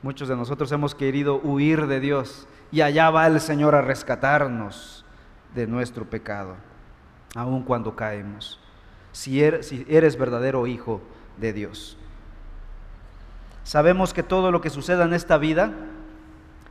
Muchos 0.02 0.26
de 0.26 0.34
nosotros 0.34 0.72
hemos 0.72 0.92
querido 0.92 1.36
huir 1.36 1.86
de 1.86 2.00
Dios 2.00 2.48
y 2.72 2.80
allá 2.80 3.10
va 3.10 3.28
el 3.28 3.40
Señor 3.40 3.76
a 3.76 3.80
rescatarnos 3.80 5.04
de 5.54 5.68
nuestro 5.68 6.04
pecado, 6.04 6.56
aun 7.34 7.62
cuando 7.62 7.96
caemos, 7.96 8.60
si 9.12 9.42
eres, 9.42 9.68
si 9.68 9.86
eres 9.88 10.16
verdadero 10.16 10.66
hijo 10.66 11.00
de 11.38 11.52
Dios. 11.52 11.96
Sabemos 13.64 14.12
que 14.12 14.22
todo 14.22 14.50
lo 14.50 14.60
que 14.60 14.70
suceda 14.70 15.04
en 15.04 15.14
esta 15.14 15.38
vida, 15.38 15.72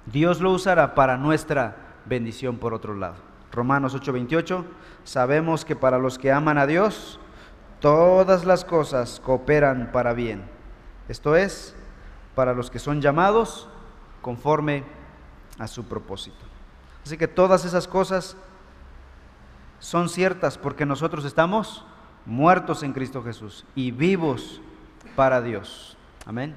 Dios 0.06 0.41
lo 0.41 0.52
usará 0.52 0.93
para 0.95 1.17
nuestra 1.17 1.76
bendición 2.06 2.58
por 2.58 2.74
otro 2.74 2.95
lado. 2.95 3.15
Romanos 3.52 3.95
8:28, 3.95 4.63
sabemos 5.04 5.65
que 5.65 5.76
para 5.76 5.97
los 5.97 6.17
que 6.17 6.32
aman 6.32 6.58
a 6.58 6.67
Dios, 6.67 7.19
todas 7.80 8.45
las 8.45 8.65
cosas 8.65 9.21
cooperan 9.24 9.91
para 9.91 10.13
bien. 10.13 10.43
Esto 11.08 11.36
es, 11.36 11.76
para 12.36 12.54
los 12.54 12.69
que 12.69 12.80
son 12.80 13.02
llamados 13.02 13.67
conforme 14.21 14.84
a 15.60 15.67
su 15.67 15.86
propósito. 15.86 16.45
Así 17.06 17.17
que 17.17 17.28
todas 17.28 17.65
esas 17.65 17.88
cosas 17.88 18.38
son 19.82 20.10
ciertas 20.10 20.58
porque 20.60 20.86
nosotros 20.86 21.26
estamos 21.26 21.84
muertos 22.26 22.84
en 22.84 22.94
Cristo 22.94 23.24
Jesús 23.24 23.65
y 23.76 23.91
vivos 23.91 24.62
para 25.15 25.41
Dios. 25.41 25.98
Amén. 26.26 26.56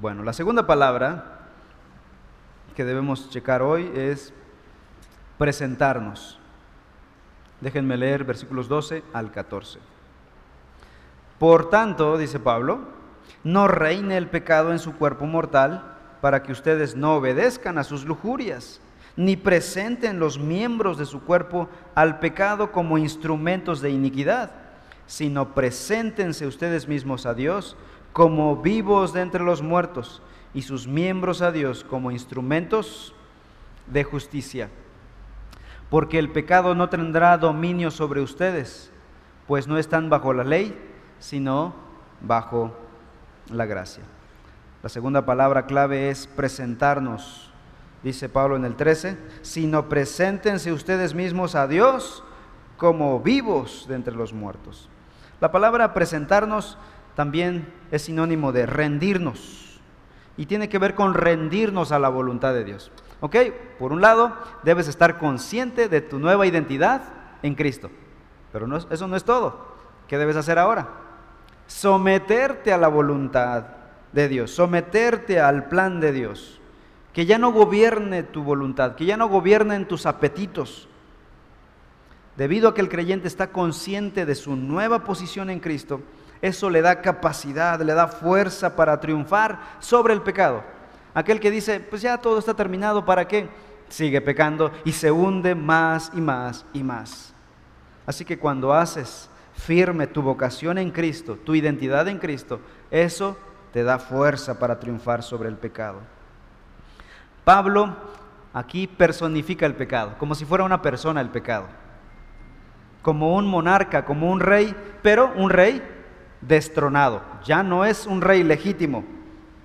Bueno, 0.00 0.24
la 0.24 0.32
segunda 0.32 0.66
palabra 0.66 1.42
que 2.74 2.84
debemos 2.84 3.28
checar 3.28 3.62
hoy 3.62 3.92
es 3.94 4.32
presentarnos. 5.38 6.40
Déjenme 7.60 7.98
leer 7.98 8.24
versículos 8.24 8.66
12 8.66 9.04
al 9.12 9.30
14. 9.30 9.78
Por 11.38 11.68
tanto, 11.68 12.16
dice 12.16 12.40
Pablo, 12.40 12.80
no 13.44 13.68
reine 13.68 14.16
el 14.16 14.28
pecado 14.28 14.72
en 14.72 14.78
su 14.78 14.96
cuerpo 14.96 15.26
mortal 15.26 15.94
para 16.22 16.42
que 16.42 16.52
ustedes 16.52 16.96
no 16.96 17.16
obedezcan 17.16 17.76
a 17.76 17.84
sus 17.84 18.06
lujurias, 18.06 18.80
ni 19.16 19.36
presenten 19.36 20.18
los 20.18 20.38
miembros 20.38 20.98
de 20.98 21.06
su 21.06 21.22
cuerpo 21.22 21.68
al 21.94 22.18
pecado 22.18 22.72
como 22.72 22.98
instrumentos 22.98 23.80
de 23.80 23.90
iniquidad, 23.90 24.50
sino 25.06 25.54
preséntense 25.54 26.46
ustedes 26.46 26.88
mismos 26.88 27.26
a 27.26 27.34
Dios 27.34 27.76
como 28.12 28.56
vivos 28.56 29.12
de 29.12 29.20
entre 29.20 29.44
los 29.44 29.62
muertos 29.62 30.22
y 30.52 30.62
sus 30.62 30.86
miembros 30.86 31.42
a 31.42 31.52
Dios 31.52 31.84
como 31.84 32.10
instrumentos 32.10 33.14
de 33.86 34.04
justicia 34.04 34.70
porque 35.94 36.18
el 36.18 36.28
pecado 36.28 36.74
no 36.74 36.88
tendrá 36.88 37.38
dominio 37.38 37.90
sobre 37.92 38.20
ustedes, 38.20 38.90
pues 39.46 39.68
no 39.68 39.78
están 39.78 40.10
bajo 40.10 40.32
la 40.32 40.42
ley, 40.42 40.76
sino 41.20 41.72
bajo 42.20 42.76
la 43.48 43.64
gracia. 43.64 44.02
La 44.82 44.88
segunda 44.88 45.24
palabra 45.24 45.66
clave 45.66 46.10
es 46.10 46.26
presentarnos, 46.26 47.52
dice 48.04 48.28
Pablo 48.28 48.54
en 48.54 48.64
el 48.64 48.76
13, 48.76 49.16
sino 49.42 49.88
preséntense 49.88 50.72
ustedes 50.72 51.14
mismos 51.14 51.54
a 51.54 51.66
Dios 51.66 52.22
como 52.76 53.18
vivos 53.20 53.86
de 53.88 53.94
entre 53.94 54.14
los 54.14 54.32
muertos. 54.32 54.88
La 55.40 55.50
palabra 55.50 55.94
presentarnos 55.94 56.78
también 57.16 57.72
es 57.90 58.02
sinónimo 58.02 58.52
de 58.52 58.66
rendirnos 58.66 59.80
y 60.36 60.46
tiene 60.46 60.68
que 60.68 60.78
ver 60.78 60.94
con 60.94 61.14
rendirnos 61.14 61.92
a 61.92 61.98
la 61.98 62.10
voluntad 62.10 62.52
de 62.52 62.64
Dios. 62.64 62.92
¿Ok? 63.20 63.36
Por 63.78 63.92
un 63.92 64.02
lado, 64.02 64.36
debes 64.64 64.86
estar 64.86 65.18
consciente 65.18 65.88
de 65.88 66.02
tu 66.02 66.18
nueva 66.18 66.46
identidad 66.46 67.02
en 67.42 67.54
Cristo. 67.54 67.90
Pero 68.52 68.68
eso 68.90 69.08
no 69.08 69.16
es 69.16 69.24
todo. 69.24 69.74
¿Qué 70.06 70.18
debes 70.18 70.36
hacer 70.36 70.58
ahora? 70.58 70.88
Someterte 71.66 72.72
a 72.72 72.78
la 72.78 72.88
voluntad 72.88 73.64
de 74.12 74.28
Dios, 74.28 74.50
someterte 74.50 75.40
al 75.40 75.68
plan 75.68 76.00
de 76.00 76.12
Dios. 76.12 76.60
Que 77.14 77.24
ya 77.24 77.38
no 77.38 77.52
gobierne 77.52 78.24
tu 78.24 78.42
voluntad, 78.42 78.96
que 78.96 79.06
ya 79.06 79.16
no 79.16 79.28
gobiernen 79.28 79.88
tus 79.88 80.04
apetitos. 80.04 80.88
Debido 82.36 82.68
a 82.68 82.74
que 82.74 82.80
el 82.80 82.88
creyente 82.88 83.28
está 83.28 83.46
consciente 83.46 84.26
de 84.26 84.34
su 84.34 84.56
nueva 84.56 85.04
posición 85.04 85.48
en 85.48 85.60
Cristo, 85.60 86.02
eso 86.42 86.68
le 86.68 86.82
da 86.82 87.00
capacidad, 87.00 87.80
le 87.80 87.94
da 87.94 88.08
fuerza 88.08 88.76
para 88.76 89.00
triunfar 89.00 89.60
sobre 89.78 90.12
el 90.12 90.20
pecado. 90.20 90.62
Aquel 91.14 91.38
que 91.38 91.50
dice, 91.50 91.80
pues 91.80 92.02
ya 92.02 92.18
todo 92.18 92.38
está 92.38 92.54
terminado, 92.54 93.04
¿para 93.04 93.26
qué? 93.28 93.48
Sigue 93.88 94.20
pecando 94.20 94.72
y 94.84 94.92
se 94.92 95.10
hunde 95.12 95.54
más 95.54 96.10
y 96.12 96.20
más 96.20 96.66
y 96.72 96.82
más. 96.82 97.32
Así 98.04 98.24
que 98.24 98.38
cuando 98.38 98.74
haces 98.74 99.30
firme 99.54 100.08
tu 100.08 100.20
vocación 100.20 100.78
en 100.78 100.90
Cristo, 100.90 101.38
tu 101.44 101.54
identidad 101.54 102.08
en 102.08 102.18
Cristo, 102.18 102.60
eso 102.90 103.36
te 103.72 103.84
da 103.84 103.98
fuerza 103.98 104.58
para 104.58 104.80
triunfar 104.80 105.22
sobre 105.22 105.48
el 105.48 105.56
pecado. 105.56 106.00
Pablo 107.44 107.94
aquí 108.52 108.86
personifica 108.86 109.66
el 109.66 109.74
pecado, 109.74 110.14
como 110.18 110.34
si 110.34 110.44
fuera 110.44 110.64
una 110.64 110.80
persona 110.80 111.20
el 111.20 111.28
pecado, 111.28 111.66
como 113.02 113.36
un 113.36 113.46
monarca, 113.46 114.04
como 114.04 114.30
un 114.30 114.40
rey, 114.40 114.74
pero 115.02 115.32
un 115.36 115.50
rey 115.50 115.82
destronado, 116.40 117.22
ya 117.44 117.62
no 117.62 117.84
es 117.84 118.06
un 118.06 118.22
rey 118.22 118.42
legítimo, 118.42 119.04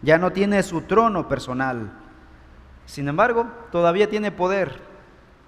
ya 0.02 0.18
no 0.18 0.32
tiene 0.32 0.62
su 0.64 0.82
trono 0.82 1.28
personal. 1.28 1.94
Sin 2.86 3.08
embargo, 3.08 3.48
todavía 3.72 4.10
tiene 4.10 4.32
poder 4.32 4.82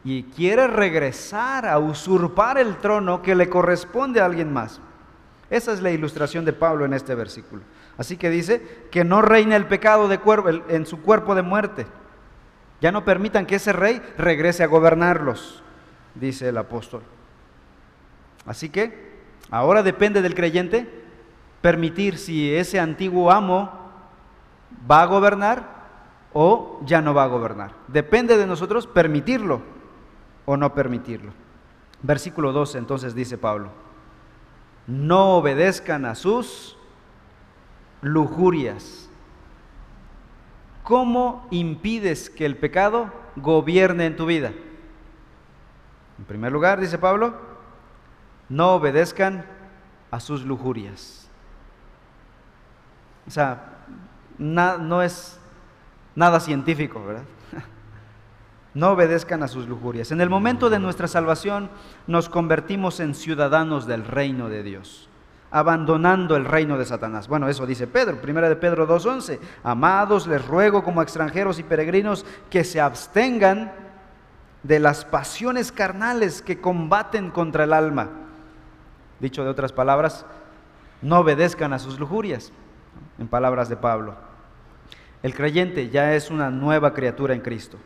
y 0.04 0.24
quiere 0.24 0.68
regresar 0.68 1.66
a 1.66 1.80
usurpar 1.80 2.58
el 2.58 2.78
trono 2.78 3.22
que 3.22 3.36
le 3.36 3.50
corresponde 3.50 4.22
a 4.22 4.26
alguien 4.26 4.54
más. 4.54 4.80
Esa 5.50 5.74
es 5.74 5.82
la 5.82 5.92
ilustración 5.92 6.46
de 6.46 6.54
Pablo 6.54 6.86
en 6.86 6.94
este 6.94 7.14
versículo. 7.14 7.64
Así 7.98 8.16
que 8.16 8.30
dice 8.30 8.88
que 8.90 9.04
no 9.04 9.22
reine 9.22 9.56
el 9.56 9.68
pecado 9.68 10.08
de 10.08 10.20
en 10.70 10.86
su 10.86 11.02
cuerpo 11.02 11.36
de 11.36 11.42
muerte. 11.42 11.88
Ya 12.82 12.92
no 12.92 13.06
permitan 13.06 13.46
que 13.46 13.56
ese 13.56 13.74
rey 13.74 14.02
regrese 14.18 14.64
a 14.64 14.68
gobernarlos, 14.68 15.64
dice 16.16 16.50
el 16.50 16.58
apóstol. 16.58 17.04
Así 18.46 18.70
que 18.70 19.22
ahora 19.50 19.84
depende 19.84 20.22
del 20.22 20.36
creyente 20.36 20.90
permitir 21.62 22.18
si 22.18 22.54
ese 22.54 22.80
antiguo 22.80 23.32
amo 23.32 23.72
va 24.90 25.04
a 25.04 25.06
gobernar 25.06 25.82
o 26.34 26.82
ya 26.86 27.02
no 27.02 27.14
va 27.14 27.24
a 27.24 27.28
gobernar. 27.28 27.74
Depende 27.88 28.36
de 28.38 28.48
nosotros 28.48 28.88
permitirlo 28.88 29.62
o 30.46 30.58
no 30.58 30.74
permitirlo. 30.74 31.32
Versículo 32.02 32.52
12 32.52 32.80
entonces 32.80 33.14
dice 33.14 33.38
Pablo 33.38 33.70
no 34.88 35.38
obedezcan 35.38 36.06
a 36.06 36.16
sus 36.16 36.78
lujurias. 38.02 39.10
¿Cómo 40.92 41.48
impides 41.52 42.30
que 42.30 42.46
el 42.46 42.58
pecado 42.58 43.14
gobierne 43.38 44.08
en 44.08 44.18
tu 44.18 44.26
vida? 44.26 44.52
En 46.20 46.26
primer 46.26 46.52
lugar, 46.52 46.82
dice 46.82 46.98
Pablo, 46.98 47.34
no 48.50 48.74
obedezcan 48.74 49.46
a 50.12 50.20
sus 50.20 50.44
lujurias. 50.44 51.30
O 53.26 53.32
sea, 53.32 53.86
no 54.38 55.02
es 55.02 55.40
nada 56.14 56.42
científico, 56.42 57.02
¿verdad? 57.06 57.24
no 58.74 58.90
obedezcan 58.90 59.44
a 59.44 59.48
sus 59.48 59.70
lujurias. 59.70 60.12
En 60.12 60.20
el 60.20 60.30
momento 60.30 60.70
de 60.70 60.80
nuestra 60.80 61.08
salvación 61.08 61.70
nos 62.06 62.28
convertimos 62.28 63.00
en 63.00 63.16
ciudadanos 63.16 63.88
del 63.88 64.04
reino 64.04 64.50
de 64.50 64.62
Dios, 64.62 65.08
abandonando 65.52 66.36
el 66.36 66.46
reino 66.46 66.78
de 66.78 66.86
Satanás. 66.86 67.28
Bueno, 67.28 67.50
eso 67.50 67.66
dice 67.66 67.86
Pedro, 67.86 68.22
primera 68.22 68.50
de 68.50 68.56
Pedro 68.56 68.88
2.11. 68.88 69.40
Amados, 69.64 70.26
les 70.26 70.46
ruego 70.46 70.84
como 70.84 71.02
extranjeros 71.02 71.60
y 71.60 71.64
peregrinos 71.64 72.26
que 72.50 72.64
se 72.64 72.80
abstengan 72.80 73.72
de 74.64 74.80
las 74.80 75.06
pasiones 75.06 75.72
carnales 75.72 76.42
que 76.42 76.62
combaten 76.62 77.30
contra 77.32 77.66
el 77.66 77.74
alma. 77.74 78.10
Dicho 79.20 79.44
de 79.44 79.50
otras 79.50 79.74
palabras, 79.74 80.26
no 81.02 81.20
obedezcan 81.20 81.74
a 81.74 81.80
sus 81.80 82.00
lujurias, 82.00 82.52
en 83.20 83.28
palabras 83.28 83.70
de 83.70 83.76
Pablo. 83.76 84.16
El 85.22 85.36
creyente 85.36 85.90
ya 85.90 86.16
es 86.16 86.32
una 86.32 86.50
nueva 86.50 86.94
criatura 86.94 87.34
en 87.36 87.42
Cristo 87.42 87.78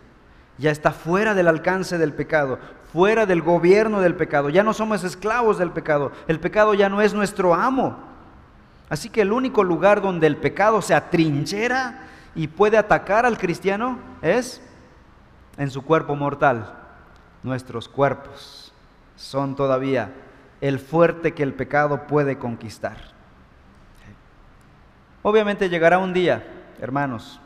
ya 0.57 0.71
está 0.71 0.91
fuera 0.91 1.33
del 1.33 1.47
alcance 1.47 1.97
del 1.97 2.13
pecado, 2.13 2.59
fuera 2.93 3.25
del 3.25 3.41
gobierno 3.41 4.01
del 4.01 4.15
pecado, 4.15 4.49
ya 4.49 4.63
no 4.63 4.73
somos 4.73 5.03
esclavos 5.03 5.57
del 5.57 5.71
pecado, 5.71 6.11
el 6.27 6.39
pecado 6.39 6.73
ya 6.73 6.89
no 6.89 7.01
es 7.01 7.13
nuestro 7.13 7.53
amo. 7.53 7.97
Así 8.89 9.09
que 9.09 9.21
el 9.21 9.31
único 9.31 9.63
lugar 9.63 10.01
donde 10.01 10.27
el 10.27 10.37
pecado 10.37 10.81
se 10.81 10.93
atrinchera 10.93 12.07
y 12.35 12.47
puede 12.47 12.77
atacar 12.77 13.25
al 13.25 13.37
cristiano 13.37 13.97
es 14.21 14.61
en 15.57 15.71
su 15.71 15.83
cuerpo 15.83 16.15
mortal. 16.15 16.73
Nuestros 17.43 17.89
cuerpos 17.89 18.73
son 19.15 19.55
todavía 19.55 20.11
el 20.61 20.79
fuerte 20.79 21.33
que 21.33 21.43
el 21.43 21.53
pecado 21.53 22.07
puede 22.07 22.37
conquistar. 22.37 22.97
Obviamente 25.21 25.69
llegará 25.69 25.97
un 25.97 26.13
día, 26.13 26.45
hermanos, 26.79 27.39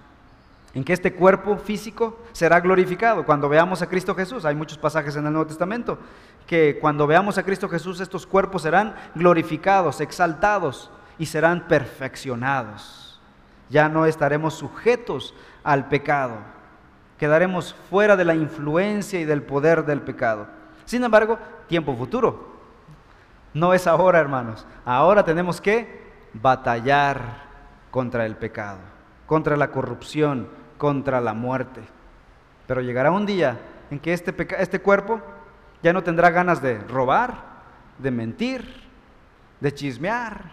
en 0.73 0.83
que 0.83 0.93
este 0.93 1.13
cuerpo 1.13 1.57
físico 1.57 2.19
será 2.31 2.59
glorificado 2.59 3.25
cuando 3.25 3.49
veamos 3.49 3.81
a 3.81 3.89
Cristo 3.89 4.13
Jesús. 4.13 4.45
Hay 4.45 4.55
muchos 4.55 4.77
pasajes 4.77 5.15
en 5.15 5.25
el 5.25 5.33
Nuevo 5.33 5.47
Testamento 5.47 5.97
que 6.45 6.77
cuando 6.79 7.07
veamos 7.07 7.37
a 7.37 7.43
Cristo 7.43 7.69
Jesús 7.69 7.99
estos 7.99 8.27
cuerpos 8.27 8.63
serán 8.63 8.95
glorificados, 9.15 10.01
exaltados 10.01 10.91
y 11.17 11.25
serán 11.25 11.67
perfeccionados. 11.67 13.19
Ya 13.69 13.89
no 13.89 14.05
estaremos 14.05 14.55
sujetos 14.55 15.33
al 15.63 15.89
pecado, 15.89 16.37
quedaremos 17.17 17.75
fuera 17.89 18.15
de 18.15 18.25
la 18.25 18.33
influencia 18.33 19.19
y 19.19 19.25
del 19.25 19.43
poder 19.43 19.85
del 19.85 20.01
pecado. 20.01 20.47
Sin 20.85 21.03
embargo, 21.03 21.37
tiempo 21.67 21.95
futuro. 21.95 22.49
No 23.53 23.73
es 23.73 23.85
ahora, 23.87 24.19
hermanos. 24.19 24.65
Ahora 24.85 25.23
tenemos 25.23 25.61
que 25.61 26.09
batallar 26.33 27.47
contra 27.91 28.25
el 28.25 28.35
pecado, 28.35 28.79
contra 29.25 29.57
la 29.57 29.71
corrupción, 29.71 30.47
contra 30.79 31.21
la 31.21 31.35
muerte. 31.35 31.81
Pero 32.65 32.81
llegará 32.81 33.11
un 33.11 33.27
día 33.27 33.59
en 33.91 33.99
que 33.99 34.13
este, 34.13 34.33
este 34.57 34.81
cuerpo 34.81 35.21
ya 35.83 35.93
no 35.93 36.01
tendrá 36.01 36.31
ganas 36.31 36.59
de 36.63 36.79
robar, 36.79 37.43
de 37.99 38.09
mentir, 38.09 38.87
de 39.59 39.71
chismear, 39.71 40.51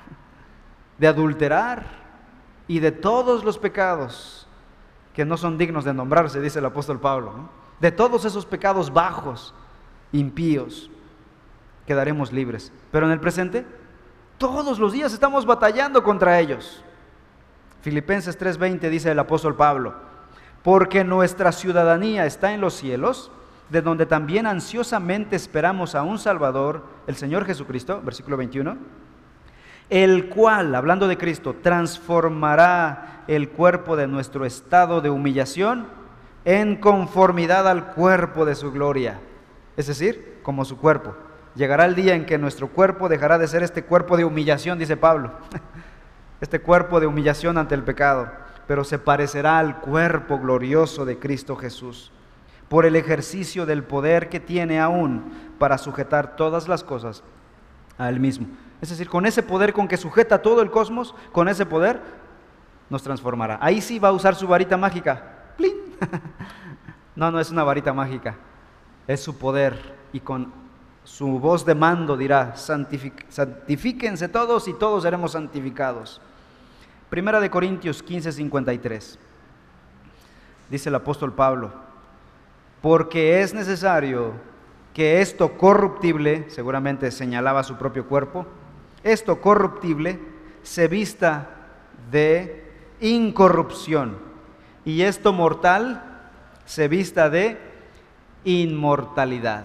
de 0.99 1.07
adulterar 1.07 1.87
y 2.69 2.81
de 2.81 2.93
todos 2.93 3.45
los 3.45 3.59
pecados 3.59 4.47
que 5.15 5.25
no 5.25 5.39
son 5.39 5.57
dignos 5.57 5.85
de 5.85 5.95
nombrarse, 5.95 6.41
dice 6.43 6.59
el 6.59 6.67
apóstol 6.67 7.01
Pablo. 7.01 7.49
De 7.81 7.91
todos 7.91 8.25
esos 8.25 8.45
pecados 8.45 8.93
bajos, 8.93 9.55
impíos, 10.13 10.91
quedaremos 11.87 12.33
libres. 12.33 12.73
Pero 12.91 13.07
en 13.07 13.13
el 13.13 13.21
presente, 13.21 13.65
todos 14.39 14.79
los 14.79 14.93
días 14.93 15.13
estamos 15.13 15.47
batallando 15.47 16.03
contra 16.03 16.41
ellos. 16.41 16.83
Filipenses 17.81 18.39
3:20 18.39 18.91
dice 18.91 19.11
el 19.11 19.19
apóstol 19.19 19.55
Pablo, 19.55 19.95
porque 20.67 21.05
nuestra 21.05 21.53
ciudadanía 21.53 22.27
está 22.27 22.53
en 22.53 22.61
los 22.61 22.75
cielos, 22.75 23.31
de 23.71 23.83
donde 23.83 24.05
también 24.05 24.49
ansiosamente 24.49 25.37
esperamos 25.37 25.95
a 25.95 26.03
un 26.03 26.19
Salvador, 26.19 26.83
el 27.07 27.15
Señor 27.15 27.45
Jesucristo, 27.45 28.03
versículo 28.05 28.37
21, 28.37 28.77
el 29.91 30.29
cual, 30.29 30.75
hablando 30.75 31.07
de 31.07 31.17
Cristo, 31.19 31.55
transformará 31.63 33.23
el 33.29 33.51
cuerpo 33.51 33.95
de 33.95 34.09
nuestro 34.09 34.45
estado 34.45 35.01
de 35.01 35.09
humillación 35.09 35.87
en 36.45 36.75
conformidad 36.75 37.69
al 37.69 37.93
cuerpo 37.93 38.45
de 38.45 38.57
su 38.57 38.73
gloria, 38.73 39.21
es 39.77 39.87
decir, 39.87 40.41
como 40.43 40.65
su 40.65 40.79
cuerpo. 40.79 41.15
Llegará 41.55 41.85
el 41.85 41.95
día 41.95 42.17
en 42.17 42.27
que 42.27 42.39
nuestro 42.39 42.67
cuerpo 42.67 43.09
dejará 43.09 43.39
de 43.39 43.47
ser 43.47 43.63
este 43.63 43.85
cuerpo 43.85 44.17
de 44.17 44.25
humillación, 44.25 44.81
dice 44.81 44.97
Pablo, 44.97 45.31
este 46.41 46.59
cuerpo 46.59 46.99
de 46.99 47.07
humillación 47.07 47.57
ante 47.57 47.77
el 47.77 47.85
pecado 47.85 48.46
pero 48.67 48.85
se 48.85 48.99
parecerá 48.99 49.59
al 49.59 49.81
cuerpo 49.81 50.39
glorioso 50.39 51.05
de 51.05 51.19
Cristo 51.19 51.57
Jesús, 51.57 52.13
por 52.69 52.85
el 52.85 52.97
ejercicio 52.97 53.67
del 53.67 53.85
poder 53.85 54.29
que 54.29 54.41
tiene 54.41 54.81
aún 54.81 55.25
para 55.59 55.79
sujetar 55.79 56.37
todas 56.37 56.69
las 56.69 56.83
cosas 56.83 57.23
a 57.99 58.09
Él 58.09 58.21
mismo. 58.21 58.47
Es 58.81 58.91
decir, 58.91 59.09
con 59.09 59.25
ese 59.25 59.43
poder 59.43 59.73
con 59.73 59.89
que 59.89 59.97
sujeta 59.97 60.43
todo 60.43 60.63
el 60.63 60.71
cosmos, 60.71 61.15
con 61.33 61.49
ese 61.49 61.65
poder 61.65 62.01
nos 62.91 63.03
transformará. 63.03 63.59
Ahí 63.61 63.81
sí 63.81 63.99
va 63.99 64.09
a 64.09 64.13
usar 64.13 64.35
su 64.35 64.47
varita 64.47 64.77
mágica. 64.77 65.33
No, 67.17 67.31
no 67.31 67.41
es 67.41 67.51
una 67.51 67.65
varita 67.65 67.95
mágica, 67.95 68.37
es 69.07 69.23
su 69.23 69.39
poder 69.39 69.97
y 70.13 70.21
con 70.21 70.53
su 71.03 71.39
voz 71.41 71.65
de 71.65 71.75
mando 71.75 72.15
dirá, 72.15 72.55
santifíquense 72.57 74.29
todos 74.29 74.69
y 74.69 74.75
todos 74.75 75.03
seremos 75.03 75.33
santificados. 75.33 76.21
Primera 77.17 77.41
de 77.41 77.49
Corintios 77.49 78.03
15, 78.03 78.31
53. 78.31 79.19
Dice 80.69 80.89
el 80.91 80.95
apóstol 80.95 81.33
Pablo, 81.33 81.73
porque 82.83 83.41
es 83.41 83.55
necesario 83.55 84.35
que 84.93 85.23
esto 85.23 85.57
corruptible, 85.57 86.45
seguramente 86.51 87.11
señalaba 87.11 87.63
su 87.63 87.77
propio 87.77 88.07
cuerpo, 88.07 88.45
esto 89.03 89.41
corruptible 89.41 90.21
se 90.63 90.89
vista 90.89 91.49
de 92.11 92.71
incorrupción 93.01 94.19
y 94.85 95.01
esto 95.01 95.33
mortal 95.33 96.21
se 96.67 96.87
vista 96.87 97.31
de 97.31 97.57
inmortalidad. 98.45 99.65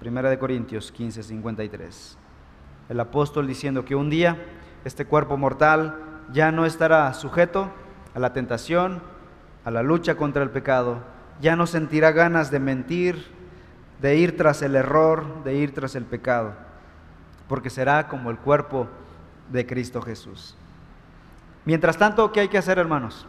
Primera 0.00 0.30
de 0.30 0.38
Corintios 0.38 0.90
15, 0.90 1.22
53. 1.22 2.16
El 2.88 2.98
apóstol 2.98 3.46
diciendo 3.46 3.84
que 3.84 3.94
un 3.94 4.08
día 4.08 4.38
este 4.86 5.04
cuerpo 5.04 5.36
mortal 5.36 6.12
ya 6.32 6.52
no 6.52 6.66
estará 6.66 7.12
sujeto 7.14 7.70
a 8.14 8.18
la 8.18 8.32
tentación, 8.32 9.02
a 9.64 9.70
la 9.70 9.82
lucha 9.82 10.16
contra 10.16 10.42
el 10.42 10.50
pecado, 10.50 10.98
ya 11.40 11.56
no 11.56 11.66
sentirá 11.66 12.12
ganas 12.12 12.50
de 12.50 12.60
mentir, 12.60 13.26
de 14.00 14.16
ir 14.16 14.36
tras 14.36 14.62
el 14.62 14.76
error, 14.76 15.44
de 15.44 15.54
ir 15.54 15.74
tras 15.74 15.94
el 15.94 16.04
pecado, 16.04 16.54
porque 17.48 17.70
será 17.70 18.08
como 18.08 18.30
el 18.30 18.38
cuerpo 18.38 18.88
de 19.50 19.66
Cristo 19.66 20.02
Jesús. 20.02 20.56
Mientras 21.64 21.96
tanto, 21.96 22.30
¿qué 22.32 22.40
hay 22.40 22.48
que 22.48 22.58
hacer, 22.58 22.78
hermanos? 22.78 23.26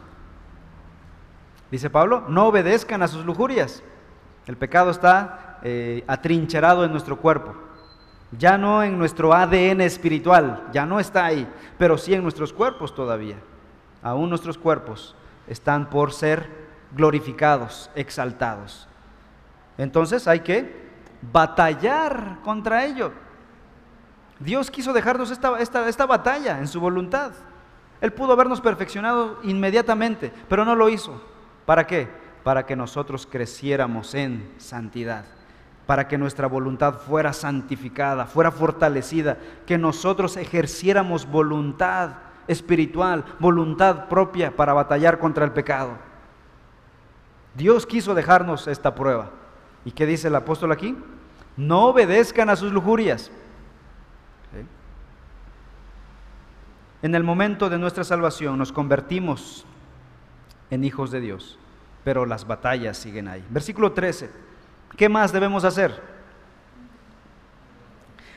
Dice 1.70 1.90
Pablo, 1.90 2.24
no 2.28 2.46
obedezcan 2.46 3.02
a 3.02 3.08
sus 3.08 3.24
lujurias. 3.24 3.82
El 4.46 4.56
pecado 4.56 4.90
está 4.90 5.58
eh, 5.62 6.04
atrincherado 6.06 6.84
en 6.84 6.92
nuestro 6.92 7.16
cuerpo, 7.16 7.56
ya 8.32 8.58
no 8.58 8.82
en 8.82 8.98
nuestro 8.98 9.32
ADN 9.32 9.80
espiritual, 9.82 10.68
ya 10.72 10.84
no 10.84 10.98
está 10.98 11.24
ahí, 11.24 11.48
pero 11.78 11.96
sí 11.96 12.14
en 12.14 12.22
nuestros 12.22 12.52
cuerpos 12.52 12.94
todavía. 12.94 13.36
Aún 14.02 14.28
nuestros 14.28 14.58
cuerpos 14.58 15.14
están 15.46 15.88
por 15.90 16.12
ser 16.12 16.48
glorificados, 16.92 17.90
exaltados. 17.94 18.88
Entonces 19.78 20.26
hay 20.26 20.40
que 20.40 20.86
batallar 21.32 22.38
contra 22.42 22.84
ello. 22.84 23.12
Dios 24.38 24.70
quiso 24.70 24.92
dejarnos 24.92 25.30
esta, 25.30 25.58
esta 25.60 26.06
batalla 26.06 26.58
en 26.58 26.68
su 26.68 26.80
voluntad. 26.80 27.32
Él 28.00 28.12
pudo 28.12 28.32
habernos 28.32 28.60
perfeccionado 28.60 29.38
inmediatamente, 29.42 30.32
pero 30.48 30.64
no 30.64 30.74
lo 30.74 30.88
hizo. 30.88 31.22
¿Para 31.64 31.86
qué? 31.86 32.08
Para 32.44 32.66
que 32.66 32.76
nosotros 32.76 33.26
creciéramos 33.30 34.14
en 34.14 34.52
santidad, 34.58 35.24
para 35.86 36.08
que 36.08 36.18
nuestra 36.18 36.48
voluntad 36.48 36.94
fuera 36.94 37.32
santificada, 37.32 38.26
fuera 38.26 38.50
fortalecida, 38.50 39.38
que 39.66 39.78
nosotros 39.78 40.36
ejerciéramos 40.36 41.26
voluntad 41.26 42.10
espiritual, 42.48 43.24
voluntad 43.38 44.08
propia 44.08 44.54
para 44.54 44.72
batallar 44.72 45.18
contra 45.18 45.44
el 45.44 45.52
pecado. 45.52 45.92
Dios 47.54 47.86
quiso 47.86 48.14
dejarnos 48.14 48.66
esta 48.66 48.94
prueba. 48.94 49.30
¿Y 49.84 49.92
qué 49.92 50.06
dice 50.06 50.28
el 50.28 50.34
apóstol 50.34 50.72
aquí? 50.72 50.96
No 51.56 51.86
obedezcan 51.86 52.50
a 52.50 52.56
sus 52.56 52.72
lujurias. 52.72 53.30
En 57.02 57.14
el 57.14 57.22
momento 57.22 57.70
de 57.70 57.78
nuestra 57.78 58.02
salvación 58.02 58.58
nos 58.58 58.72
convertimos 58.72 59.64
en 60.70 60.82
hijos 60.82 61.12
de 61.12 61.20
Dios, 61.20 61.58
pero 62.02 62.26
las 62.26 62.46
batallas 62.46 62.96
siguen 62.96 63.28
ahí. 63.28 63.44
Versículo 63.48 63.92
13. 63.92 64.30
¿Qué 64.96 65.08
más 65.08 65.32
debemos 65.32 65.64
hacer? 65.64 66.02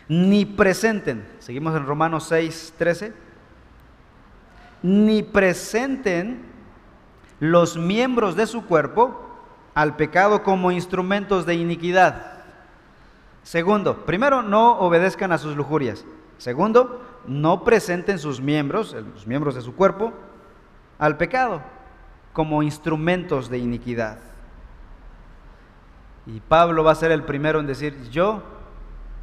Ni 0.08 0.46
presenten, 0.46 1.28
seguimos 1.40 1.76
en 1.76 1.86
Romanos 1.86 2.26
6, 2.28 2.74
13, 2.78 3.14
ni 4.82 5.24
presenten 5.24 6.46
los 7.40 7.78
miembros 7.78 8.36
de 8.36 8.48
su 8.48 8.66
cuerpo 8.66 9.26
al 9.74 9.96
pecado 9.96 10.44
como 10.44 10.72
instrumentos 10.72 11.46
de 11.46 11.56
iniquidad. 11.56 12.44
Segundo, 13.44 14.06
primero, 14.06 14.42
no 14.42 14.80
obedezcan 14.80 15.32
a 15.32 15.38
sus 15.38 15.56
lujurias. 15.56 16.06
Segundo, 16.38 17.06
no 17.26 17.64
presenten 17.64 18.20
sus 18.20 18.42
miembros, 18.42 18.94
los 18.94 19.28
miembros 19.28 19.56
de 19.56 19.62
su 19.62 19.76
cuerpo, 19.76 20.14
al 20.98 21.18
pecado 21.18 21.62
como 22.34 22.64
instrumentos 22.64 23.50
de 23.50 23.60
iniquidad. 23.60 24.29
Y 26.26 26.40
Pablo 26.42 26.84
va 26.84 26.92
a 26.92 26.96
ser 26.96 27.12
el 27.12 27.24
primero 27.24 27.60
en 27.60 27.68
decir, 27.68 28.10
yo 28.10 28.44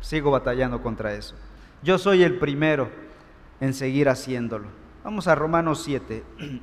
sigo 0.00 0.30
batallando 0.30 0.82
contra 0.82 1.14
eso. 1.14 1.34
Yo 1.82 1.98
soy 1.98 2.22
el 2.22 2.38
primero 2.38 2.90
en 3.60 3.74
seguir 3.74 4.08
haciéndolo. 4.08 4.66
Vamos 5.04 5.28
a 5.28 5.34
Romanos 5.34 5.82
7. 5.84 6.24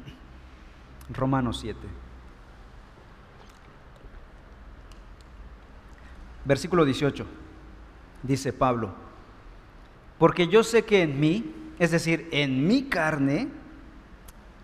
Romanos 1.10 1.60
7. 1.62 1.80
Versículo 6.46 6.84
18. 6.84 7.26
Dice 8.24 8.54
Pablo, 8.54 8.91
porque 10.17 10.48
yo 10.48 10.63
sé 10.63 10.84
que 10.86 11.02
en 11.02 11.19
mí, 11.19 11.54
es 11.80 11.91
decir, 11.91 12.30
en 12.32 12.65
mi 12.67 12.84
carne, 12.84 13.50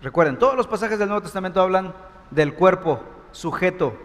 recuerden, 0.02 0.38
todos 0.38 0.56
los 0.56 0.66
pasajes 0.66 0.98
del 0.98 1.08
Nuevo 1.08 1.22
Testamento 1.22 1.60
hablan 1.60 1.94
del 2.30 2.54
cuerpo 2.54 3.02
sujeto 3.32 3.98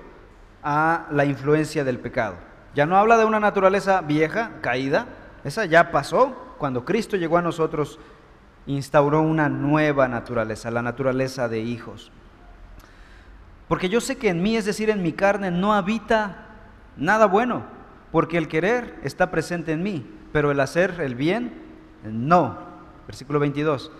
a 0.66 1.06
la 1.12 1.26
influencia 1.26 1.84
del 1.84 2.00
pecado. 2.00 2.36
Ya 2.74 2.86
no 2.86 2.98
habla 2.98 3.18
de 3.18 3.26
una 3.26 3.40
naturaleza 3.40 4.02
vieja, 4.02 4.54
caída, 4.62 5.06
esa 5.44 5.66
ya 5.66 5.92
pasó 5.92 6.56
cuando 6.58 6.84
Cristo 6.84 7.16
llegó 7.16 7.38
a 7.38 7.44
nosotros, 7.44 8.00
instauró 8.66 9.22
una 9.22 9.48
nueva 9.48 10.08
naturaleza, 10.08 10.72
la 10.72 10.82
naturaleza 10.82 11.48
de 11.48 11.60
hijos. 11.60 12.12
Porque 13.68 13.90
yo 13.90 14.02
sé 14.02 14.18
que 14.18 14.30
en 14.30 14.42
mí, 14.42 14.58
es 14.58 14.66
decir, 14.66 14.90
en 14.90 15.04
mi 15.04 15.14
carne, 15.14 15.52
no 15.52 15.74
habita 15.74 16.48
nada 16.98 17.28
bueno, 17.28 17.64
porque 18.12 18.38
el 18.38 18.48
querer 18.48 19.00
está 19.04 19.30
presente 19.30 19.72
en 19.72 19.84
mí, 19.84 20.10
pero 20.34 20.52
el 20.52 20.60
hacer 20.60 21.00
el 21.00 21.14
bien, 21.14 21.54
no. 22.04 22.58
Versículo 23.06 23.40
22. 23.40 23.92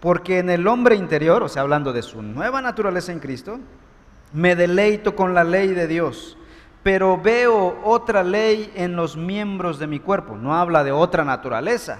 Porque 0.00 0.38
en 0.38 0.50
el 0.50 0.66
hombre 0.66 0.96
interior, 0.96 1.42
o 1.42 1.48
sea, 1.48 1.62
hablando 1.62 1.92
de 1.92 2.02
su 2.02 2.22
nueva 2.22 2.60
naturaleza 2.60 3.10
en 3.12 3.20
Cristo, 3.20 3.58
me 4.32 4.56
deleito 4.56 5.16
con 5.16 5.34
la 5.34 5.44
ley 5.44 5.68
de 5.68 5.86
Dios, 5.86 6.36
pero 6.82 7.20
veo 7.20 7.80
otra 7.84 8.22
ley 8.22 8.72
en 8.74 8.96
los 8.96 9.16
miembros 9.16 9.78
de 9.78 9.86
mi 9.86 10.00
cuerpo. 10.00 10.36
No 10.36 10.54
habla 10.54 10.84
de 10.84 10.92
otra 10.92 11.24
naturaleza, 11.24 11.98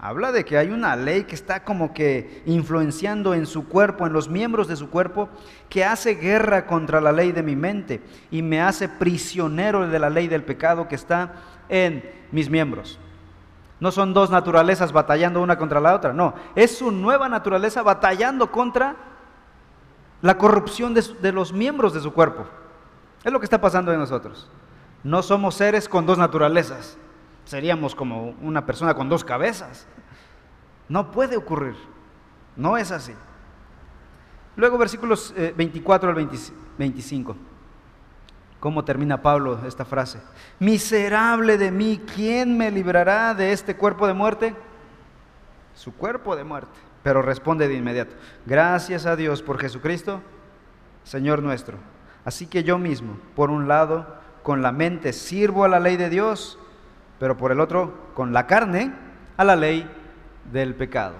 Habla 0.00 0.30
de 0.30 0.44
que 0.44 0.56
hay 0.56 0.70
una 0.70 0.94
ley 0.94 1.24
que 1.24 1.34
está 1.34 1.64
como 1.64 1.92
que 1.92 2.42
influenciando 2.46 3.34
en 3.34 3.46
su 3.46 3.66
cuerpo, 3.66 4.06
en 4.06 4.12
los 4.12 4.28
miembros 4.28 4.68
de 4.68 4.76
su 4.76 4.90
cuerpo, 4.90 5.28
que 5.68 5.84
hace 5.84 6.14
guerra 6.14 6.66
contra 6.66 7.00
la 7.00 7.10
ley 7.10 7.32
de 7.32 7.42
mi 7.42 7.56
mente 7.56 8.00
y 8.30 8.42
me 8.42 8.62
hace 8.62 8.88
prisionero 8.88 9.88
de 9.88 9.98
la 9.98 10.08
ley 10.08 10.28
del 10.28 10.44
pecado 10.44 10.86
que 10.86 10.94
está 10.94 11.32
en 11.68 12.08
mis 12.30 12.48
miembros. 12.48 13.00
No 13.80 13.90
son 13.90 14.14
dos 14.14 14.30
naturalezas 14.30 14.92
batallando 14.92 15.42
una 15.42 15.58
contra 15.58 15.80
la 15.80 15.94
otra, 15.94 16.12
no, 16.12 16.34
es 16.54 16.78
su 16.78 16.92
nueva 16.92 17.28
naturaleza 17.28 17.82
batallando 17.82 18.52
contra 18.52 18.94
la 20.22 20.38
corrupción 20.38 20.94
de, 20.94 21.32
los 21.32 21.52
miembros 21.52 21.94
de 21.94 22.00
su 22.00 22.12
cuerpo. 22.12 22.46
Es 23.24 23.32
lo 23.32 23.40
que 23.40 23.46
está 23.46 23.60
pasando 23.60 23.92
en 23.92 23.98
nosotros. 23.98 24.48
No 25.04 25.22
somos 25.22 25.54
seres 25.54 25.88
con 25.88 26.06
dos 26.06 26.18
naturalezas 26.18 26.98
seríamos 27.48 27.94
como 27.94 28.34
una 28.42 28.66
persona 28.66 28.94
con 28.94 29.08
dos 29.08 29.24
cabezas. 29.24 29.86
No 30.88 31.10
puede 31.10 31.36
ocurrir. 31.36 31.76
No 32.56 32.76
es 32.76 32.90
así. 32.90 33.14
Luego 34.54 34.76
versículos 34.76 35.34
24 35.56 36.10
eh, 36.10 36.12
al 36.12 36.28
25. 36.76 37.36
¿Cómo 38.60 38.84
termina 38.84 39.22
Pablo 39.22 39.60
esta 39.66 39.86
frase? 39.86 40.20
Miserable 40.58 41.56
de 41.56 41.70
mí, 41.70 42.00
¿quién 42.14 42.58
me 42.58 42.70
librará 42.70 43.32
de 43.32 43.52
este 43.52 43.76
cuerpo 43.76 44.06
de 44.06 44.14
muerte? 44.14 44.54
Su 45.74 45.94
cuerpo 45.94 46.36
de 46.36 46.44
muerte. 46.44 46.78
Pero 47.02 47.22
responde 47.22 47.68
de 47.68 47.74
inmediato, 47.74 48.14
gracias 48.46 49.06
a 49.06 49.16
Dios 49.16 49.42
por 49.42 49.58
Jesucristo, 49.58 50.20
Señor 51.04 51.42
nuestro. 51.42 51.78
Así 52.24 52.46
que 52.46 52.64
yo 52.64 52.78
mismo, 52.78 53.16
por 53.34 53.50
un 53.50 53.68
lado, 53.68 54.18
con 54.42 54.62
la 54.62 54.72
mente 54.72 55.12
sirvo 55.12 55.64
a 55.64 55.68
la 55.68 55.80
ley 55.80 55.96
de 55.96 56.10
Dios, 56.10 56.58
pero 57.18 57.36
por 57.36 57.52
el 57.52 57.60
otro, 57.60 58.10
con 58.14 58.32
la 58.32 58.46
carne, 58.46 58.92
a 59.36 59.44
la 59.44 59.56
ley 59.56 59.88
del 60.52 60.74
pecado. 60.74 61.14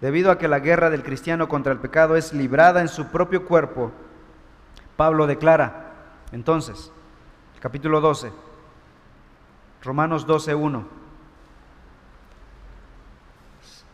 Debido 0.00 0.30
a 0.30 0.38
que 0.38 0.48
la 0.48 0.60
guerra 0.60 0.90
del 0.90 1.02
cristiano 1.02 1.48
contra 1.48 1.72
el 1.72 1.78
pecado 1.78 2.16
es 2.16 2.32
librada 2.32 2.80
en 2.80 2.88
su 2.88 3.08
propio 3.08 3.44
cuerpo, 3.46 3.92
Pablo 4.96 5.26
declara, 5.26 5.92
entonces, 6.32 6.92
capítulo 7.60 8.00
12, 8.00 8.32
Romanos 9.82 10.26
12, 10.26 10.54
1, 10.54 10.97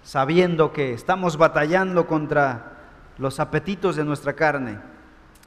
sabiendo 0.05 0.73
que 0.73 0.93
estamos 0.93 1.37
batallando 1.37 2.07
contra 2.07 2.73
los 3.19 3.41
apetitos 3.41 3.97
de 3.97 4.05
nuestra 4.05 4.35
carne, 4.35 4.79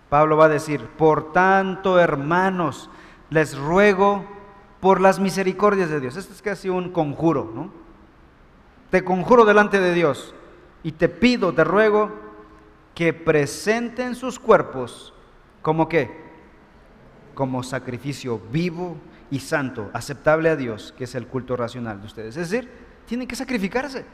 Pablo 0.09 0.35
va 0.35 0.45
a 0.45 0.49
decir, 0.49 0.81
por 0.97 1.31
tanto, 1.31 1.99
hermanos, 1.99 2.89
les 3.29 3.57
ruego 3.57 4.25
por 4.79 4.99
las 4.99 5.19
misericordias 5.19 5.89
de 5.89 5.99
Dios. 5.99 6.17
Esto 6.17 6.33
es 6.33 6.41
casi 6.41 6.69
un 6.69 6.91
conjuro, 6.91 7.51
¿no? 7.53 7.71
Te 8.89 9.03
conjuro 9.03 9.45
delante 9.45 9.79
de 9.79 9.93
Dios 9.93 10.33
y 10.81 10.93
te 10.93 11.09
pido, 11.09 11.53
te 11.53 11.63
ruego 11.63 12.11
que 12.95 13.13
presenten 13.13 14.15
sus 14.15 14.39
cuerpos 14.39 15.13
como 15.61 15.89
qué? 15.89 16.09
Como 17.35 17.61
sacrificio 17.61 18.41
vivo 18.51 18.95
y 19.29 19.39
santo, 19.39 19.89
aceptable 19.93 20.49
a 20.49 20.55
Dios, 20.55 20.93
que 20.97 21.03
es 21.03 21.13
el 21.13 21.27
culto 21.27 21.57
racional 21.57 21.99
de 21.99 22.07
ustedes. 22.07 22.37
Es 22.37 22.49
decir, 22.49 22.71
tienen 23.05 23.27
que 23.27 23.35
sacrificarse. 23.35 24.05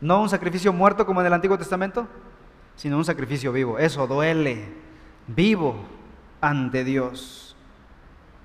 No 0.00 0.20
un 0.20 0.28
sacrificio 0.28 0.72
muerto 0.72 1.06
como 1.06 1.20
en 1.20 1.26
el 1.26 1.32
Antiguo 1.32 1.58
Testamento, 1.58 2.06
sino 2.76 2.98
un 2.98 3.04
sacrificio 3.04 3.52
vivo. 3.52 3.78
Eso 3.78 4.06
duele, 4.06 4.68
vivo 5.26 5.76
ante 6.40 6.84
Dios. 6.84 7.56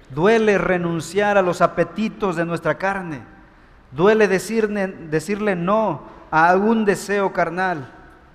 Duele 0.09 0.57
renunciar 0.57 1.37
a 1.37 1.41
los 1.41 1.61
apetitos 1.61 2.35
de 2.35 2.45
nuestra 2.45 2.77
carne. 2.77 3.21
Duele 3.91 4.27
decirle, 4.27 4.87
decirle 4.87 5.55
no 5.55 6.03
a 6.31 6.49
algún 6.49 6.85
deseo 6.85 7.33
carnal 7.33 7.91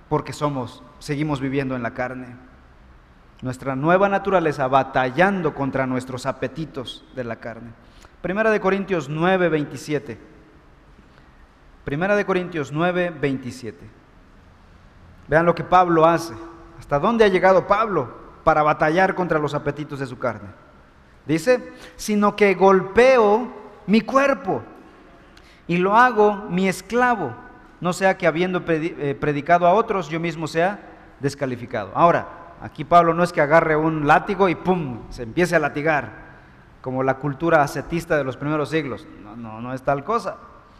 porque 0.09 0.33
somos, 0.33 0.83
seguimos 0.99 1.39
viviendo 1.39 1.75
en 1.75 1.83
la 1.83 1.91
carne. 1.91 2.35
Nuestra 3.41 3.75
nueva 3.75 4.09
naturaleza 4.09 4.67
batallando 4.67 5.53
contra 5.53 5.85
nuestros 5.85 6.25
apetitos 6.25 7.05
de 7.15 7.23
la 7.23 7.35
carne. 7.37 7.71
Primera 8.21 8.49
de 8.49 8.59
Corintios 8.59 9.09
9, 9.09 9.49
27. 9.49 10.17
Primera 11.87 12.17
de 12.17 12.25
Corintios 12.25 12.73
9, 12.73 13.15
27. 13.17 13.79
Vean 15.29 15.45
lo 15.45 15.55
que 15.55 15.63
Pablo 15.63 16.05
hace. 16.05 16.33
¿Hasta 16.77 16.99
dónde 16.99 17.23
ha 17.23 17.29
llegado 17.29 17.65
Pablo 17.65 18.13
para 18.43 18.61
batallar 18.61 19.15
contra 19.15 19.39
los 19.39 19.53
apetitos 19.53 19.99
de 19.99 20.05
su 20.05 20.19
carne? 20.19 20.49
Dice, 21.25 21.71
sino 21.95 22.35
que 22.35 22.55
golpeo 22.55 23.53
mi 23.85 24.01
cuerpo 24.01 24.63
y 25.65 25.77
lo 25.77 25.95
hago 25.95 26.33
mi 26.49 26.67
esclavo, 26.67 27.33
no 27.79 27.93
sea 27.93 28.17
que 28.17 28.27
habiendo 28.27 28.61
eh, 28.67 29.15
predicado 29.17 29.65
a 29.65 29.73
otros 29.73 30.09
yo 30.09 30.19
mismo 30.19 30.45
sea 30.47 30.81
descalificado. 31.21 31.93
Ahora, 31.95 32.27
aquí 32.59 32.83
Pablo 32.83 33.13
no 33.13 33.23
es 33.23 33.31
que 33.31 33.39
agarre 33.39 33.77
un 33.77 34.05
látigo 34.05 34.49
y 34.49 34.55
¡pum! 34.55 35.03
se 35.09 35.23
empiece 35.23 35.55
a 35.55 35.59
latigar, 35.59 36.11
como 36.81 37.01
la 37.01 37.13
cultura 37.13 37.61
ascetista 37.61 38.17
de 38.17 38.25
los 38.25 38.35
primeros 38.35 38.71
siglos. 38.71 39.07
No, 39.23 39.37
no, 39.37 39.61
no 39.61 39.73
es 39.73 39.83
tal 39.83 40.03
cosa. 40.03 40.35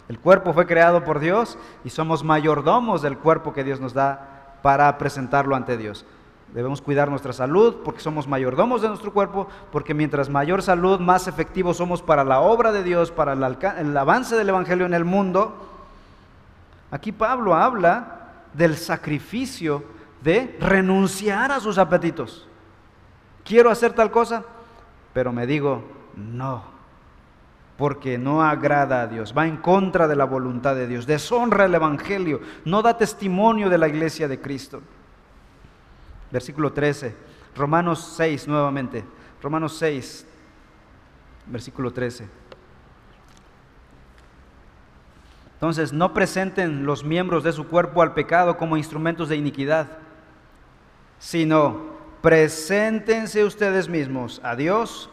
El 0.10 0.20
cuerpo 0.20 0.54
fue 0.54 0.66
creado 0.66 1.04
por 1.04 1.20
Dios 1.20 1.58
y 1.84 1.90
somos 1.90 2.24
mayordomos 2.24 3.02
del 3.02 3.18
cuerpo 3.18 3.54
que 3.54 3.64
Dios 3.64 3.80
nos 3.80 3.94
da 3.94 4.58
para 4.62 4.98
presentarlo 4.98 5.56
ante 5.56 5.78
Dios. 5.78 6.06
Debemos 6.54 6.82
cuidar 6.82 7.10
nuestra 7.10 7.34
salud 7.34 7.78
porque 7.84 8.00
somos 8.00 8.26
mayordomos 8.28 8.82
de 8.82 8.88
nuestro 8.88 9.12
cuerpo, 9.12 9.48
porque 9.72 9.94
mientras 9.94 10.30
mayor 10.30 10.64
salud, 10.64 11.00
más 11.00 11.28
efectivos 11.28 11.78
somos 11.78 12.02
para 12.02 12.24
la 12.24 12.40
obra 12.40 12.72
de 12.72 12.84
Dios, 12.84 13.12
para 13.12 13.34
el, 13.34 13.98
avance 13.98 14.36
del 14.36 14.50
Evangelio 14.50 14.86
en 14.86 14.94
el 14.94 15.04
mundo. 15.04 15.56
Aquí 16.90 17.12
Pablo 17.12 17.54
habla 17.54 18.46
del 18.54 18.78
sacrificio 18.78 19.84
de 20.22 20.58
renunciar 20.62 21.52
a 21.52 21.60
sus 21.60 21.78
apetitos. 21.78 22.48
Quiero 23.44 23.70
hacer 23.70 23.92
tal 23.92 24.10
cosa, 24.10 24.44
pero 25.14 25.34
me 25.34 25.46
digo, 25.46 25.84
no, 26.16 26.77
porque 27.78 28.18
no 28.18 28.44
agrada 28.44 29.04
a 29.04 29.08
Dios, 29.08 29.34
va 29.38 29.48
en 29.48 29.58
contra 29.58 30.08
de 30.08 30.16
la 30.16 30.26
voluntad 30.26 30.76
de 30.76 30.88
Dios, 30.88 31.06
deshonra 31.06 31.66
el 31.66 31.76
Evangelio, 31.76 32.42
no 32.66 32.82
da 32.82 32.98
testimonio 32.98 33.70
de 33.70 33.78
la 33.78 33.88
iglesia 33.88 34.28
de 34.28 34.42
Cristo. 34.42 34.82
Versículo 36.32 36.74
13, 36.74 37.16
Romanos 37.56 38.14
6 38.18 38.48
nuevamente, 38.48 39.06
Romanos 39.42 39.78
6, 39.78 40.26
versículo 41.46 41.92
13. 41.92 42.28
Entonces, 45.54 45.94
no 45.94 46.14
presenten 46.14 46.86
los 46.86 47.04
miembros 47.04 47.44
de 47.44 47.52
su 47.52 47.68
cuerpo 47.68 48.02
al 48.02 48.14
pecado 48.14 48.58
como 48.58 48.78
instrumentos 48.78 49.30
de 49.30 49.38
iniquidad, 49.38 49.88
sino 51.20 51.98
preséntense 52.22 53.44
ustedes 53.44 53.88
mismos 53.88 54.42
a 54.44 54.56
Dios 54.56 55.10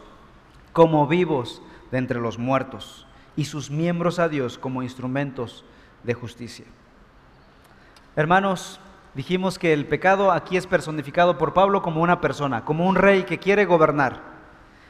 como 0.72 1.06
vivos 1.06 1.62
de 1.94 1.98
entre 1.98 2.18
los 2.18 2.40
muertos 2.40 3.06
y 3.36 3.44
sus 3.44 3.70
miembros 3.70 4.18
a 4.18 4.28
Dios 4.28 4.58
como 4.58 4.82
instrumentos 4.82 5.64
de 6.02 6.12
justicia. 6.12 6.64
Hermanos, 8.16 8.80
dijimos 9.14 9.60
que 9.60 9.72
el 9.72 9.86
pecado 9.86 10.32
aquí 10.32 10.56
es 10.56 10.66
personificado 10.66 11.38
por 11.38 11.54
Pablo 11.54 11.82
como 11.82 12.02
una 12.02 12.20
persona, 12.20 12.64
como 12.64 12.88
un 12.88 12.96
rey 12.96 13.22
que 13.22 13.38
quiere 13.38 13.64
gobernar. 13.64 14.20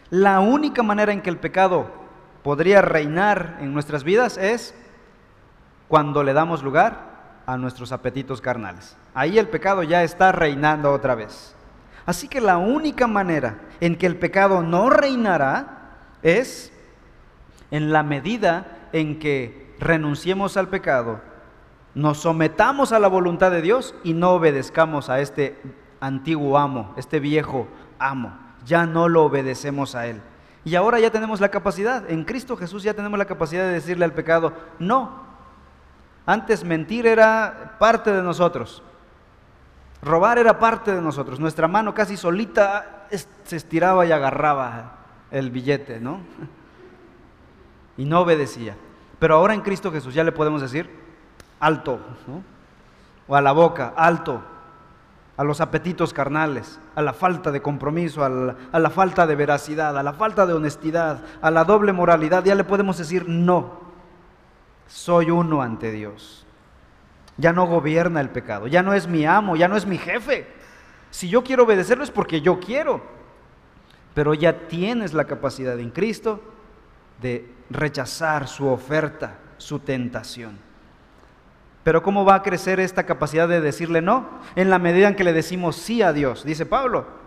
La 0.08 0.40
única 0.40 0.82
manera 0.82 1.12
en 1.12 1.20
que 1.20 1.28
el 1.28 1.36
pecado 1.36 1.90
podría 2.42 2.80
reinar 2.80 3.58
en 3.60 3.74
nuestras 3.74 4.02
vidas 4.02 4.38
es 4.38 4.74
cuando 5.88 6.22
le 6.22 6.32
damos 6.32 6.62
lugar 6.62 7.42
a 7.44 7.58
nuestros 7.58 7.92
apetitos 7.92 8.40
carnales. 8.40 8.96
Ahí 9.12 9.38
el 9.38 9.48
pecado 9.48 9.82
ya 9.82 10.04
está 10.04 10.32
reinando 10.32 10.90
otra 10.90 11.14
vez. 11.14 11.54
Así 12.06 12.28
que 12.28 12.40
la 12.40 12.56
única 12.56 13.06
manera 13.06 13.58
en 13.80 13.94
que 13.94 14.06
el 14.06 14.16
pecado 14.16 14.62
no 14.62 14.88
reinará 14.88 15.82
es 16.22 16.73
en 17.70 17.92
la 17.92 18.02
medida 18.02 18.88
en 18.92 19.18
que 19.18 19.74
renunciemos 19.78 20.56
al 20.56 20.68
pecado, 20.68 21.20
nos 21.94 22.18
sometamos 22.18 22.92
a 22.92 22.98
la 22.98 23.08
voluntad 23.08 23.50
de 23.50 23.62
Dios 23.62 23.94
y 24.02 24.14
no 24.14 24.32
obedezcamos 24.32 25.10
a 25.10 25.20
este 25.20 25.56
antiguo 26.00 26.58
amo, 26.58 26.92
este 26.96 27.20
viejo 27.20 27.68
amo. 27.98 28.36
Ya 28.66 28.86
no 28.86 29.08
lo 29.08 29.24
obedecemos 29.24 29.94
a 29.94 30.06
él. 30.06 30.20
Y 30.64 30.74
ahora 30.76 30.98
ya 30.98 31.10
tenemos 31.10 31.40
la 31.40 31.50
capacidad, 31.50 32.10
en 32.10 32.24
Cristo 32.24 32.56
Jesús 32.56 32.82
ya 32.82 32.94
tenemos 32.94 33.18
la 33.18 33.26
capacidad 33.26 33.64
de 33.64 33.72
decirle 33.72 34.04
al 34.04 34.12
pecado, 34.12 34.54
no, 34.78 35.22
antes 36.26 36.64
mentir 36.64 37.06
era 37.06 37.76
parte 37.78 38.10
de 38.10 38.22
nosotros. 38.22 38.82
Robar 40.02 40.38
era 40.38 40.58
parte 40.58 40.94
de 40.94 41.00
nosotros. 41.00 41.40
Nuestra 41.40 41.68
mano 41.68 41.94
casi 41.94 42.16
solita 42.16 43.06
se 43.44 43.56
estiraba 43.56 44.04
y 44.06 44.12
agarraba 44.12 44.98
el 45.30 45.50
billete, 45.50 46.00
¿no? 46.00 46.20
Y 47.96 48.04
no 48.04 48.20
obedecía. 48.20 48.76
Pero 49.18 49.36
ahora 49.36 49.54
en 49.54 49.60
Cristo 49.60 49.92
Jesús 49.92 50.14
ya 50.14 50.24
le 50.24 50.32
podemos 50.32 50.60
decir 50.60 50.90
alto. 51.60 52.00
O 53.26 53.36
a 53.36 53.40
la 53.40 53.52
boca, 53.52 53.94
alto. 53.96 54.42
A 55.36 55.42
los 55.42 55.60
apetitos 55.60 56.12
carnales, 56.12 56.78
a 56.94 57.02
la 57.02 57.12
falta 57.12 57.50
de 57.50 57.60
compromiso, 57.60 58.24
a 58.24 58.28
la, 58.28 58.56
a 58.70 58.78
la 58.78 58.90
falta 58.90 59.26
de 59.26 59.34
veracidad, 59.34 59.98
a 59.98 60.02
la 60.02 60.12
falta 60.12 60.46
de 60.46 60.52
honestidad, 60.52 61.24
a 61.42 61.50
la 61.50 61.64
doble 61.64 61.92
moralidad, 61.92 62.44
ya 62.44 62.54
le 62.54 62.62
podemos 62.62 62.98
decir 62.98 63.28
no 63.28 63.84
soy 64.86 65.30
uno 65.30 65.62
ante 65.62 65.90
Dios. 65.90 66.46
Ya 67.36 67.52
no 67.52 67.66
gobierna 67.66 68.20
el 68.20 68.30
pecado, 68.30 68.68
ya 68.68 68.82
no 68.82 68.94
es 68.94 69.08
mi 69.08 69.26
amo, 69.26 69.56
ya 69.56 69.66
no 69.66 69.76
es 69.76 69.86
mi 69.86 69.98
jefe. 69.98 70.46
Si 71.10 71.28
yo 71.28 71.42
quiero 71.42 71.64
obedecerlo 71.64 72.04
es 72.04 72.10
porque 72.10 72.40
yo 72.40 72.60
quiero. 72.60 73.02
Pero 74.14 74.34
ya 74.34 74.68
tienes 74.68 75.12
la 75.12 75.24
capacidad 75.24 75.78
en 75.80 75.90
Cristo 75.90 76.40
de 77.20 77.48
rechazar 77.70 78.48
su 78.48 78.68
oferta, 78.68 79.38
su 79.58 79.78
tentación. 79.78 80.58
Pero 81.84 82.02
¿cómo 82.02 82.24
va 82.24 82.36
a 82.36 82.42
crecer 82.42 82.80
esta 82.80 83.04
capacidad 83.04 83.46
de 83.46 83.60
decirle 83.60 84.00
no? 84.00 84.26
En 84.56 84.70
la 84.70 84.78
medida 84.78 85.08
en 85.08 85.14
que 85.14 85.24
le 85.24 85.34
decimos 85.34 85.76
sí 85.76 86.00
a 86.02 86.12
Dios, 86.12 86.44
dice 86.44 86.64
Pablo. 86.64 87.24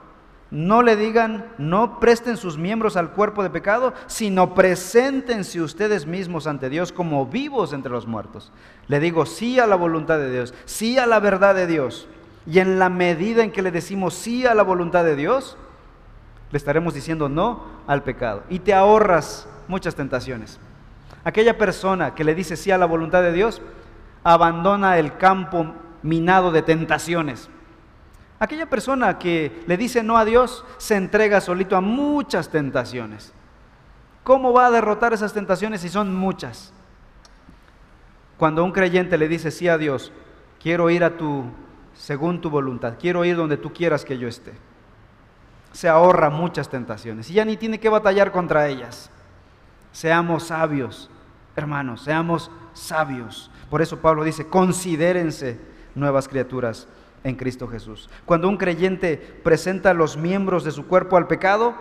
No 0.49 0.81
le 0.81 0.95
digan, 0.95 1.45
no 1.57 1.99
presten 1.99 2.38
sus 2.38 2.57
miembros 2.57 2.95
al 2.95 3.11
cuerpo 3.11 3.43
de 3.43 3.49
pecado, 3.49 3.93
sino 4.07 4.55
preséntense 4.55 5.61
ustedes 5.61 6.07
mismos 6.07 6.47
ante 6.47 6.69
Dios 6.69 6.93
como 6.93 7.25
vivos 7.25 7.73
entre 7.73 7.91
los 7.91 8.07
muertos. 8.07 8.53
Le 8.88 8.99
digo 9.01 9.25
sí 9.25 9.59
a 9.59 9.67
la 9.67 9.75
voluntad 9.75 10.17
de 10.17 10.31
Dios, 10.31 10.53
sí 10.65 10.97
a 10.97 11.05
la 11.05 11.19
verdad 11.19 11.53
de 11.53 11.67
Dios. 11.67 12.07
Y 12.45 12.59
en 12.59 12.79
la 12.79 12.89
medida 12.89 13.43
en 13.43 13.51
que 13.51 13.61
le 13.61 13.71
decimos 13.71 14.13
sí 14.13 14.45
a 14.45 14.55
la 14.55 14.63
voluntad 14.63 15.03
de 15.03 15.17
Dios, 15.17 15.57
le 16.49 16.57
estaremos 16.57 16.93
diciendo 16.93 17.27
no 17.27 17.65
al 17.85 18.03
pecado. 18.03 18.43
Y 18.49 18.59
te 18.59 18.73
ahorras 18.73 19.49
muchas 19.68 19.95
tentaciones. 19.95 20.59
Aquella 21.24 21.57
persona 21.57 22.15
que 22.15 22.24
le 22.24 22.36
dice 22.36 22.55
sí 22.55 22.72
a 22.72 22.78
la 22.78 22.86
voluntad 22.86 23.22
de 23.22 23.34
Dios, 23.34 23.61
abandona 24.24 24.97
el 24.97 25.18
campo 25.18 25.74
minado 26.01 26.51
de 26.51 26.61
tentaciones 26.61 27.49
Aquella 28.39 28.68
persona 28.68 29.18
que 29.18 29.63
le 29.65 29.78
dice 29.78 30.03
no 30.03 30.18
a 30.18 30.26
Dios 30.26 30.63
se 30.78 30.95
entrega 30.95 31.41
solito 31.41 31.76
a 31.76 31.82
muchas 31.82 32.49
tentaciones. 32.49 33.34
¿Cómo 34.24 34.53
va 34.53 34.68
a 34.68 34.72
derrotar 34.72 35.13
esas 35.13 35.34
tentaciones 35.34 35.82
si 35.82 35.89
son 35.89 36.15
muchas? 36.15 36.72
Cuando 38.38 38.63
un 38.63 38.72
creyente 38.72 39.18
le 39.18 39.28
dice 39.28 39.49
sí 39.49 39.68
a 39.68 39.80
Dios, 39.80 40.11
quiero 40.61 40.91
ir 40.91 41.03
a 41.03 41.18
tu, 41.18 41.45
según 41.95 42.39
tu 42.39 42.51
voluntad, 42.51 42.95
quiero 42.99 43.26
ir 43.26 43.36
donde 43.36 43.57
tú 43.57 43.74
quieras 43.74 44.05
que 44.05 44.20
yo 44.20 44.28
esté, 44.28 44.53
se 45.72 45.89
ahorra 45.89 46.30
muchas 46.30 46.70
tentaciones 46.70 47.32
y 47.32 47.34
ya 47.34 47.45
ni 47.45 47.57
tiene 47.57 47.80
que 47.80 47.89
batallar 47.89 48.32
contra 48.32 48.68
ellas. 48.68 49.09
Seamos 49.98 50.43
sabios, 50.43 51.10
hermanos, 51.56 52.04
seamos 52.04 52.52
sabios. 52.74 53.50
Por 53.68 53.82
eso 53.82 53.98
Pablo 53.98 54.24
dice, 54.24 54.45
considérense 54.45 55.60
nuevas 55.95 56.28
criaturas 56.28 56.88
en 57.24 57.34
Cristo 57.34 57.68
Jesús. 57.68 58.08
Cuando 58.24 58.48
un 58.48 58.58
creyente 58.58 59.18
presenta 59.18 59.95
los 59.95 60.16
miembros 60.16 60.64
de 60.64 60.70
su 60.70 60.86
cuerpo 60.86 61.18
al 61.18 61.26
pecado, 61.26 61.74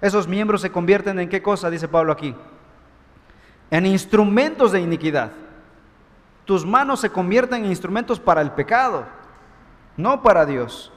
esos 0.00 0.28
miembros 0.28 0.60
se 0.60 0.70
convierten 0.70 1.18
en 1.18 1.28
qué 1.28 1.42
cosa, 1.42 1.70
dice 1.70 1.88
Pablo 1.88 2.12
aquí, 2.12 2.36
en 3.72 3.84
instrumentos 3.84 4.70
de 4.70 4.82
iniquidad. 4.82 5.32
Tus 6.44 6.64
manos 6.64 7.00
se 7.00 7.10
convierten 7.10 7.64
en 7.64 7.70
instrumentos 7.70 8.20
para 8.20 8.42
el 8.42 8.52
pecado, 8.52 9.06
no 9.96 10.22
para 10.22 10.46
Dios. 10.46 10.92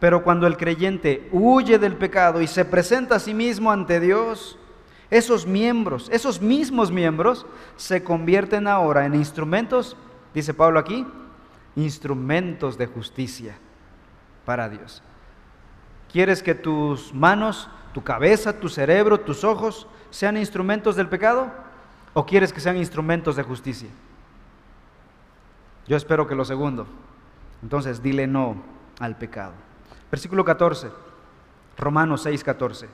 Pero 0.00 0.24
cuando 0.24 0.48
el 0.48 0.56
creyente 0.56 1.28
huye 1.30 1.78
del 1.78 1.94
pecado 1.94 2.42
y 2.42 2.48
se 2.48 2.64
presenta 2.64 3.14
a 3.14 3.20
sí 3.20 3.32
mismo 3.32 3.70
ante 3.70 4.00
Dios, 4.00 4.58
esos 5.10 5.46
miembros, 5.46 6.08
esos 6.12 6.40
mismos 6.40 6.90
miembros, 6.90 7.46
se 7.76 8.04
convierten 8.04 8.66
ahora 8.66 9.06
en 9.06 9.14
instrumentos, 9.14 9.96
dice 10.34 10.52
Pablo 10.52 10.78
aquí, 10.78 11.06
instrumentos 11.76 12.76
de 12.76 12.86
justicia 12.86 13.56
para 14.44 14.68
Dios. 14.68 15.02
¿Quieres 16.12 16.42
que 16.42 16.54
tus 16.54 17.14
manos, 17.14 17.68
tu 17.92 18.02
cabeza, 18.02 18.58
tu 18.58 18.68
cerebro, 18.68 19.20
tus 19.20 19.44
ojos 19.44 19.86
sean 20.10 20.36
instrumentos 20.36 20.96
del 20.96 21.08
pecado? 21.08 21.50
¿O 22.14 22.26
quieres 22.26 22.52
que 22.52 22.60
sean 22.60 22.76
instrumentos 22.76 23.36
de 23.36 23.42
justicia? 23.42 23.88
Yo 25.86 25.96
espero 25.96 26.26
que 26.26 26.34
lo 26.34 26.44
segundo. 26.44 26.86
Entonces, 27.62 28.02
dile 28.02 28.26
no 28.26 28.56
al 29.00 29.16
pecado. 29.16 29.52
Versículo 30.10 30.44
14, 30.44 30.90
Romanos 31.76 32.22
6, 32.22 32.44
14. 32.44 32.88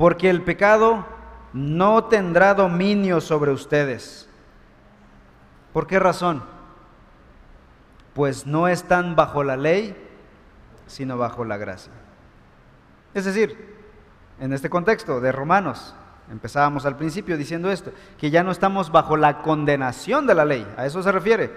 Porque 0.00 0.30
el 0.30 0.40
pecado 0.40 1.04
no 1.52 2.04
tendrá 2.04 2.54
dominio 2.54 3.20
sobre 3.20 3.52
ustedes 3.52 4.30
¿Por 5.72 5.86
qué 5.86 5.98
razón? 5.98 6.42
Pues 8.14 8.46
no 8.46 8.68
están 8.68 9.14
bajo 9.14 9.44
la 9.44 9.56
ley, 9.56 9.96
sino 10.86 11.16
bajo 11.16 11.44
la 11.44 11.56
gracia. 11.56 11.92
Es 13.14 13.24
decir, 13.24 13.76
en 14.40 14.52
este 14.52 14.68
contexto 14.68 15.20
de 15.20 15.30
Romanos, 15.32 15.94
empezábamos 16.30 16.86
al 16.86 16.96
principio 16.96 17.36
diciendo 17.36 17.70
esto, 17.70 17.92
que 18.18 18.30
ya 18.30 18.42
no 18.42 18.50
estamos 18.50 18.90
bajo 18.90 19.16
la 19.16 19.42
condenación 19.42 20.26
de 20.26 20.34
la 20.34 20.44
ley, 20.44 20.66
a 20.76 20.86
eso 20.86 21.02
se 21.02 21.12
refiere. 21.12 21.52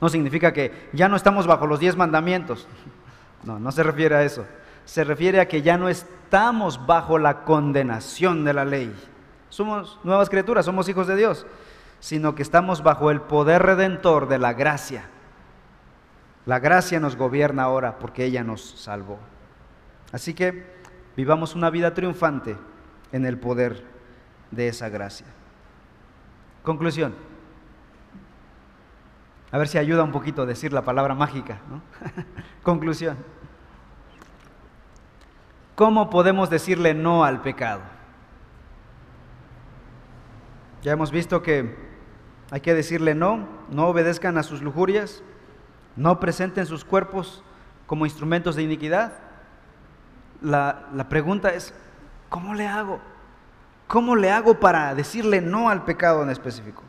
No 0.00 0.08
significa 0.08 0.52
que 0.52 0.88
ya 0.92 1.08
no 1.08 1.14
estamos 1.14 1.46
bajo 1.46 1.66
los 1.68 1.78
diez 1.78 1.96
mandamientos, 1.96 2.66
no, 3.44 3.60
no 3.60 3.70
se 3.70 3.84
refiere 3.84 4.16
a 4.16 4.24
eso. 4.24 4.44
Se 4.84 5.04
refiere 5.04 5.40
a 5.40 5.48
que 5.48 5.62
ya 5.62 5.78
no 5.78 5.88
estamos 5.88 6.86
bajo 6.86 7.18
la 7.18 7.44
condenación 7.44 8.44
de 8.44 8.54
la 8.54 8.64
ley. 8.64 8.94
Somos 9.48 10.00
nuevas 10.02 10.30
criaturas, 10.30 10.64
somos 10.64 10.88
hijos 10.88 11.06
de 11.06 11.16
Dios, 11.16 11.46
sino 12.00 12.34
que 12.34 12.42
estamos 12.42 12.82
bajo 12.82 13.10
el 13.10 13.20
poder 13.20 13.62
redentor 13.62 14.28
de 14.28 14.38
la 14.38 14.54
gracia. 14.54 15.04
La 16.46 16.58
gracia 16.58 16.98
nos 16.98 17.16
gobierna 17.16 17.64
ahora 17.64 17.98
porque 17.98 18.24
ella 18.24 18.42
nos 18.42 18.62
salvó. 18.62 19.18
Así 20.10 20.34
que 20.34 20.66
vivamos 21.16 21.54
una 21.54 21.70
vida 21.70 21.94
triunfante 21.94 22.56
en 23.12 23.24
el 23.26 23.38
poder 23.38 23.84
de 24.50 24.68
esa 24.68 24.88
gracia. 24.88 25.26
Conclusión. 26.62 27.14
A 29.50 29.58
ver 29.58 29.68
si 29.68 29.78
ayuda 29.78 30.02
un 30.02 30.12
poquito 30.12 30.42
a 30.42 30.46
decir 30.46 30.72
la 30.72 30.82
palabra 30.82 31.14
mágica. 31.14 31.58
Conclusión. 32.62 33.18
¿Cómo 35.82 36.10
podemos 36.10 36.48
decirle 36.48 36.94
no 36.94 37.24
al 37.24 37.42
pecado? 37.42 37.80
Ya 40.80 40.92
hemos 40.92 41.10
visto 41.10 41.42
que 41.42 41.74
hay 42.52 42.60
que 42.60 42.72
decirle 42.72 43.16
no, 43.16 43.48
no 43.68 43.88
obedezcan 43.88 44.38
a 44.38 44.44
sus 44.44 44.62
lujurias, 44.62 45.24
no 45.96 46.20
presenten 46.20 46.66
sus 46.66 46.84
cuerpos 46.84 47.42
como 47.88 48.06
instrumentos 48.06 48.54
de 48.54 48.62
iniquidad. 48.62 49.12
La, 50.40 50.86
la 50.94 51.08
pregunta 51.08 51.48
es, 51.52 51.74
¿cómo 52.28 52.54
le 52.54 52.68
hago? 52.68 53.00
¿Cómo 53.88 54.14
le 54.14 54.30
hago 54.30 54.60
para 54.60 54.94
decirle 54.94 55.40
no 55.40 55.68
al 55.68 55.84
pecado 55.84 56.22
en 56.22 56.30
específico? 56.30 56.84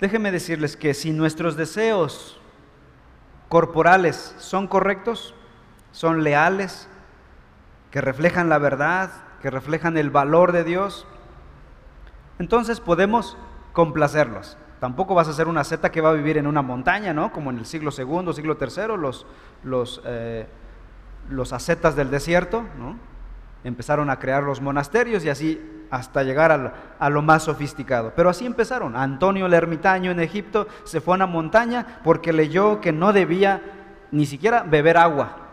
Déjenme 0.00 0.30
decirles 0.30 0.76
que 0.76 0.94
si 0.94 1.10
nuestros 1.10 1.56
deseos 1.56 2.40
corporales 3.48 4.36
son 4.38 4.68
correctos, 4.68 5.34
son 5.94 6.24
leales, 6.24 6.88
que 7.92 8.00
reflejan 8.00 8.48
la 8.48 8.58
verdad, 8.58 9.12
que 9.40 9.48
reflejan 9.48 9.96
el 9.96 10.10
valor 10.10 10.50
de 10.50 10.64
Dios, 10.64 11.06
entonces 12.40 12.80
podemos 12.80 13.38
complacerlos. 13.72 14.58
Tampoco 14.80 15.14
vas 15.14 15.28
a 15.28 15.32
ser 15.32 15.46
una 15.46 15.62
seta 15.62 15.92
que 15.92 16.00
va 16.00 16.10
a 16.10 16.14
vivir 16.14 16.36
en 16.36 16.48
una 16.48 16.62
montaña, 16.62 17.14
¿no? 17.14 17.30
Como 17.30 17.50
en 17.50 17.58
el 17.58 17.64
siglo 17.64 17.92
segundo, 17.92 18.32
siglo 18.32 18.56
tercero, 18.56 18.96
los, 18.96 19.24
los, 19.62 20.02
eh, 20.04 20.48
los 21.30 21.54
del 21.94 22.10
desierto, 22.10 22.64
¿no? 22.76 22.98
Empezaron 23.62 24.10
a 24.10 24.18
crear 24.18 24.42
los 24.42 24.60
monasterios 24.60 25.24
y 25.24 25.28
así 25.28 25.86
hasta 25.92 26.24
llegar 26.24 26.74
a, 26.98 27.08
lo 27.08 27.22
más 27.22 27.44
sofisticado. 27.44 28.12
Pero 28.16 28.30
así 28.30 28.44
empezaron. 28.44 28.96
Antonio 28.96 29.46
el 29.46 29.54
ermitaño 29.54 30.10
en 30.10 30.18
Egipto 30.18 30.66
se 30.82 31.00
fue 31.00 31.14
a 31.14 31.18
una 31.18 31.26
montaña 31.26 32.00
porque 32.02 32.32
leyó 32.32 32.80
que 32.80 32.90
no 32.90 33.12
debía 33.12 33.62
ni 34.10 34.26
siquiera 34.26 34.64
beber 34.64 34.96
agua. 34.96 35.43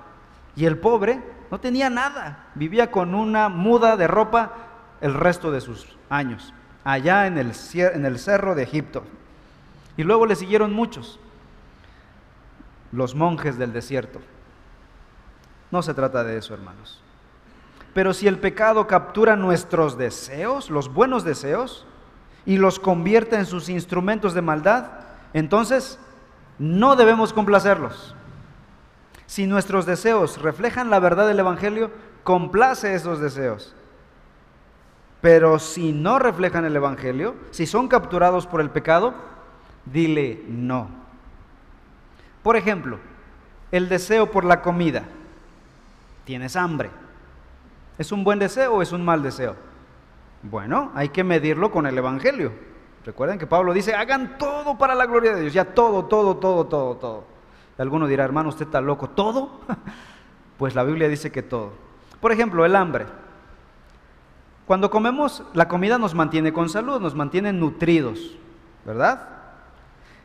Y 0.55 0.65
el 0.65 0.77
pobre 0.77 1.21
no 1.49 1.59
tenía 1.59 1.89
nada, 1.89 2.49
vivía 2.55 2.91
con 2.91 3.15
una 3.15 3.49
muda 3.49 3.97
de 3.97 4.07
ropa 4.07 4.53
el 5.01 5.13
resto 5.13 5.51
de 5.51 5.61
sus 5.61 5.97
años, 6.09 6.53
allá 6.83 7.27
en 7.27 7.37
el, 7.37 7.53
en 7.73 8.05
el 8.05 8.19
cerro 8.19 8.55
de 8.55 8.63
Egipto. 8.63 9.03
Y 9.97 10.03
luego 10.03 10.25
le 10.25 10.35
siguieron 10.35 10.73
muchos, 10.73 11.19
los 12.91 13.15
monjes 13.15 13.57
del 13.57 13.73
desierto. 13.73 14.19
No 15.71 15.81
se 15.81 15.93
trata 15.93 16.23
de 16.23 16.37
eso, 16.37 16.53
hermanos. 16.53 17.01
Pero 17.93 18.13
si 18.13 18.27
el 18.27 18.39
pecado 18.39 18.87
captura 18.87 19.35
nuestros 19.35 19.97
deseos, 19.97 20.69
los 20.69 20.93
buenos 20.93 21.23
deseos, 21.23 21.85
y 22.45 22.57
los 22.57 22.79
convierte 22.79 23.35
en 23.35 23.45
sus 23.45 23.69
instrumentos 23.69 24.33
de 24.33 24.41
maldad, 24.41 24.85
entonces 25.33 25.99
no 26.57 26.95
debemos 26.95 27.33
complacerlos. 27.33 28.15
Si 29.31 29.47
nuestros 29.47 29.85
deseos 29.85 30.41
reflejan 30.41 30.89
la 30.89 30.99
verdad 30.99 31.25
del 31.25 31.39
Evangelio, 31.39 31.89
complace 32.25 32.95
esos 32.95 33.21
deseos. 33.21 33.73
Pero 35.21 35.57
si 35.57 35.93
no 35.93 36.19
reflejan 36.19 36.65
el 36.65 36.75
Evangelio, 36.75 37.35
si 37.51 37.65
son 37.65 37.87
capturados 37.87 38.45
por 38.45 38.59
el 38.59 38.69
pecado, 38.71 39.13
dile 39.85 40.43
no. 40.49 40.89
Por 42.43 42.57
ejemplo, 42.57 42.99
el 43.71 43.87
deseo 43.87 44.29
por 44.29 44.43
la 44.43 44.61
comida. 44.61 45.03
Tienes 46.25 46.57
hambre. 46.57 46.89
¿Es 47.97 48.11
un 48.11 48.25
buen 48.25 48.37
deseo 48.37 48.73
o 48.73 48.81
es 48.81 48.91
un 48.91 49.05
mal 49.05 49.23
deseo? 49.23 49.55
Bueno, 50.43 50.91
hay 50.93 51.07
que 51.07 51.23
medirlo 51.23 51.71
con 51.71 51.87
el 51.87 51.97
Evangelio. 51.97 52.51
Recuerden 53.05 53.39
que 53.39 53.47
Pablo 53.47 53.71
dice, 53.71 53.95
hagan 53.95 54.37
todo 54.37 54.77
para 54.77 54.93
la 54.93 55.05
gloria 55.05 55.33
de 55.33 55.39
Dios, 55.39 55.53
ya 55.53 55.63
todo, 55.63 56.03
todo, 56.03 56.35
todo, 56.35 56.67
todo, 56.67 56.97
todo. 56.97 57.30
Alguno 57.77 58.07
dirá, 58.07 58.23
hermano, 58.23 58.49
usted 58.49 58.65
está 58.65 58.81
loco, 58.81 59.09
¿todo? 59.09 59.61
Pues 60.57 60.75
la 60.75 60.83
Biblia 60.83 61.09
dice 61.09 61.31
que 61.31 61.41
todo. 61.41 61.73
Por 62.19 62.31
ejemplo, 62.31 62.63
el 62.65 62.75
hambre. 62.75 63.07
Cuando 64.67 64.91
comemos, 64.91 65.43
la 65.55 65.67
comida 65.67 65.97
nos 65.97 66.13
mantiene 66.13 66.53
con 66.53 66.69
salud, 66.69 67.01
nos 67.01 67.15
mantiene 67.15 67.51
nutridos, 67.51 68.37
¿verdad? 68.85 69.27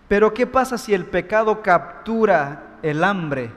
Pero 0.09 0.35
¿qué 0.35 0.47
pasa 0.47 0.79
si 0.79 0.95
el 0.95 1.07
pecado 1.07 1.63
captura 1.63 2.77
el 2.83 3.03
hambre 3.03 3.51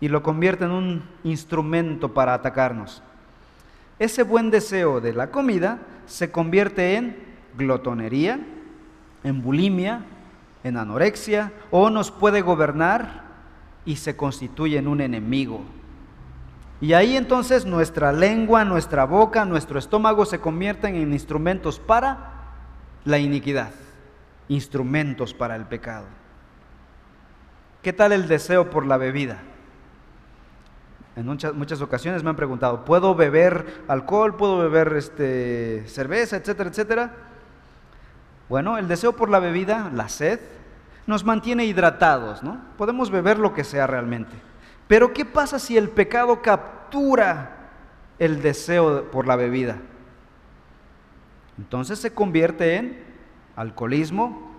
y 0.00 0.08
lo 0.08 0.22
convierte 0.22 0.64
en 0.64 0.72
un 0.72 1.04
instrumento 1.24 2.12
para 2.12 2.34
atacarnos? 2.34 3.02
Ese 3.98 4.22
buen 4.22 4.50
deseo 4.50 5.00
de 5.00 5.12
la 5.12 5.30
comida 5.30 5.78
se 6.06 6.30
convierte 6.30 6.96
en 6.96 7.16
glotonería, 7.56 8.40
en 9.22 9.42
bulimia, 9.42 10.02
en 10.64 10.76
anorexia 10.76 11.52
o 11.70 11.90
nos 11.90 12.10
puede 12.10 12.42
gobernar 12.42 13.24
y 13.84 13.96
se 13.96 14.16
constituye 14.16 14.78
en 14.78 14.88
un 14.88 15.00
enemigo. 15.00 15.62
Y 16.80 16.94
ahí 16.94 17.16
entonces 17.16 17.66
nuestra 17.66 18.12
lengua, 18.12 18.64
nuestra 18.64 19.04
boca, 19.04 19.44
nuestro 19.44 19.78
estómago 19.78 20.24
se 20.24 20.40
convierten 20.40 20.94
en 20.96 21.12
instrumentos 21.12 21.78
para 21.78 22.32
la 23.04 23.18
iniquidad, 23.18 23.70
instrumentos 24.48 25.34
para 25.34 25.56
el 25.56 25.66
pecado. 25.66 26.06
¿Qué 27.82 27.92
tal 27.92 28.12
el 28.12 28.28
deseo 28.28 28.70
por 28.70 28.86
la 28.86 28.96
bebida? 28.96 29.38
En 31.16 31.26
muchas, 31.26 31.80
ocasiones 31.82 32.22
me 32.22 32.30
han 32.30 32.36
preguntado, 32.36 32.84
¿puedo 32.84 33.14
beber 33.14 33.82
alcohol? 33.88 34.36
¿Puedo 34.36 34.58
beber 34.58 34.94
este, 34.96 35.84
cerveza, 35.86 36.36
etcétera, 36.36 36.70
etcétera? 36.70 37.29
Bueno, 38.50 38.78
el 38.78 38.88
deseo 38.88 39.14
por 39.14 39.30
la 39.30 39.38
bebida, 39.38 39.92
la 39.94 40.08
sed, 40.08 40.40
nos 41.06 41.24
mantiene 41.24 41.66
hidratados, 41.66 42.42
¿no? 42.42 42.60
Podemos 42.76 43.08
beber 43.08 43.38
lo 43.38 43.54
que 43.54 43.62
sea 43.62 43.86
realmente. 43.86 44.34
Pero 44.88 45.12
¿qué 45.12 45.24
pasa 45.24 45.60
si 45.60 45.76
el 45.76 45.88
pecado 45.88 46.42
captura 46.42 47.70
el 48.18 48.42
deseo 48.42 49.08
por 49.12 49.28
la 49.28 49.36
bebida? 49.36 49.76
Entonces 51.58 52.00
se 52.00 52.12
convierte 52.12 52.74
en 52.74 53.04
alcoholismo, 53.54 54.50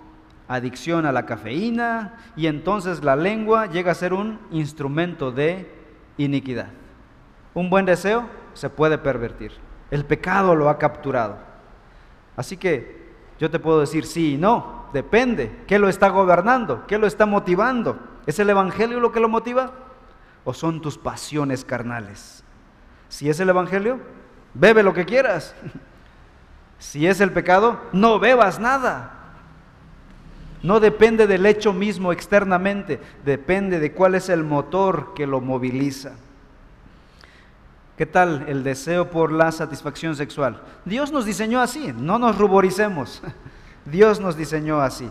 adicción 0.47 1.05
a 1.05 1.11
la 1.11 1.25
cafeína 1.25 2.13
y 2.37 2.47
entonces 2.47 3.03
la 3.03 3.17
lengua 3.17 3.65
llega 3.65 3.91
a 3.91 3.95
ser 3.95 4.13
un 4.13 4.39
instrumento 4.51 5.33
de 5.33 5.69
iniquidad. 6.15 6.69
Un 7.53 7.69
buen 7.69 7.85
deseo 7.85 8.29
se 8.53 8.69
puede 8.69 8.97
pervertir. 8.97 9.51
El 9.89 10.05
pecado 10.05 10.55
lo 10.55 10.69
ha 10.69 10.77
capturado. 10.77 11.39
Así 12.37 12.55
que 12.55 13.00
yo 13.41 13.49
te 13.49 13.57
puedo 13.57 13.79
decir 13.79 14.05
sí 14.05 14.35
y 14.35 14.37
no, 14.37 14.85
depende. 14.93 15.63
¿Qué 15.65 15.79
lo 15.79 15.89
está 15.89 16.09
gobernando? 16.09 16.85
¿Qué 16.85 16.99
lo 16.99 17.07
está 17.07 17.25
motivando? 17.25 17.97
¿Es 18.27 18.37
el 18.37 18.51
Evangelio 18.51 18.99
lo 18.99 19.11
que 19.11 19.19
lo 19.19 19.27
motiva? 19.29 19.71
¿O 20.43 20.53
son 20.53 20.79
tus 20.79 20.99
pasiones 20.99 21.65
carnales? 21.65 22.43
Si 23.09 23.31
es 23.31 23.39
el 23.39 23.49
Evangelio, 23.49 23.99
bebe 24.53 24.83
lo 24.83 24.93
que 24.93 25.05
quieras. 25.05 25.55
Si 26.77 27.05
es 27.05 27.21
el 27.21 27.31
pecado, 27.31 27.79
no 27.91 28.17
bebas 28.17 28.59
nada. 28.59 29.35
No 30.63 30.79
depende 30.79 31.27
del 31.27 31.45
hecho 31.45 31.73
mismo 31.73 32.11
externamente, 32.11 32.99
depende 33.23 33.79
de 33.79 33.91
cuál 33.91 34.15
es 34.15 34.29
el 34.29 34.43
motor 34.43 35.13
que 35.13 35.27
lo 35.27 35.41
moviliza. 35.41 36.13
¿Qué 38.01 38.07
tal 38.07 38.45
el 38.47 38.63
deseo 38.63 39.11
por 39.11 39.31
la 39.31 39.51
satisfacción 39.51 40.15
sexual? 40.15 40.59
Dios 40.85 41.11
nos 41.11 41.23
diseñó 41.23 41.61
así, 41.61 41.93
no 41.95 42.17
nos 42.17 42.35
ruboricemos. 42.35 43.21
Dios 43.85 44.19
nos 44.19 44.35
diseñó 44.35 44.81
así. 44.81 45.07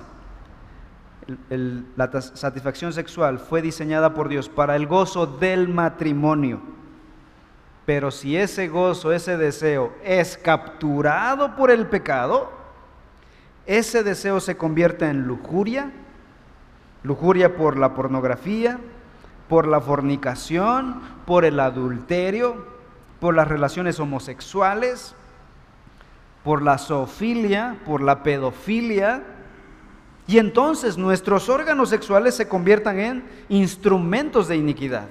la 1.95 2.21
satisfacción 2.21 2.93
sexual 2.93 3.39
fue 3.39 3.63
diseñada 3.63 4.13
por 4.13 4.29
Dios 4.29 4.49
para 4.49 4.75
el 4.75 4.89
gozo 4.89 5.25
del 5.25 5.69
matrimonio. 5.69 6.61
Pero 7.87 8.11
si 8.11 8.37
ese 8.37 8.67
gozo, 8.67 9.13
ese 9.13 9.37
deseo 9.37 9.93
es 10.03 10.37
capturado 10.37 11.55
por 11.55 11.71
el 11.71 11.87
pecado, 11.87 12.51
ese 13.67 14.03
deseo 14.03 14.41
se 14.41 14.57
convierte 14.57 15.07
en 15.09 15.29
lujuria, 15.29 15.93
lujuria 17.05 17.57
por 17.57 17.77
la 17.77 17.95
pornografía, 17.95 18.81
por 19.49 19.69
la 19.69 19.81
fornicación, 19.81 21.01
por 21.25 21.45
el 21.45 21.61
adulterio, 21.61 22.80
por 23.21 23.35
las 23.35 23.47
relaciones 23.47 24.01
homosexuales, 24.01 25.15
por 26.43 26.63
la 26.63 26.79
zoofilia, 26.79 27.77
por 27.85 28.01
la 28.01 28.23
pedofilia, 28.23 29.23
y 30.27 30.39
entonces 30.39 30.97
nuestros 30.97 31.49
órganos 31.49 31.89
sexuales 31.89 32.35
se 32.35 32.49
conviertan 32.49 32.99
en 32.99 33.25
instrumentos 33.49 34.49
de 34.49 34.57
iniquidad. 34.57 35.09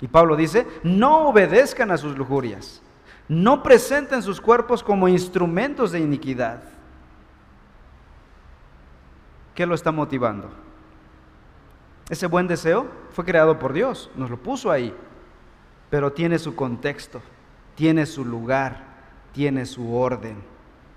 Y 0.00 0.06
Pablo 0.06 0.36
dice, 0.36 0.66
no 0.82 1.28
obedezcan 1.28 1.90
a 1.90 1.96
sus 1.96 2.16
lujurias, 2.16 2.82
no 3.26 3.62
presenten 3.62 4.22
sus 4.22 4.40
cuerpos 4.40 4.82
como 4.82 5.08
instrumentos 5.08 5.92
de 5.92 6.00
iniquidad. 6.00 6.62
¿Qué 9.54 9.66
lo 9.66 9.74
está 9.74 9.92
motivando? 9.92 10.50
Ese 12.10 12.26
buen 12.26 12.46
deseo 12.46 12.86
fue 13.12 13.24
creado 13.24 13.58
por 13.58 13.72
Dios, 13.72 14.10
nos 14.14 14.28
lo 14.28 14.36
puso 14.36 14.70
ahí, 14.70 14.94
pero 15.94 16.12
tiene 16.12 16.40
su 16.40 16.56
contexto, 16.56 17.22
tiene 17.76 18.04
su 18.04 18.24
lugar, 18.24 18.82
tiene 19.32 19.64
su 19.64 19.94
orden. 19.94 20.42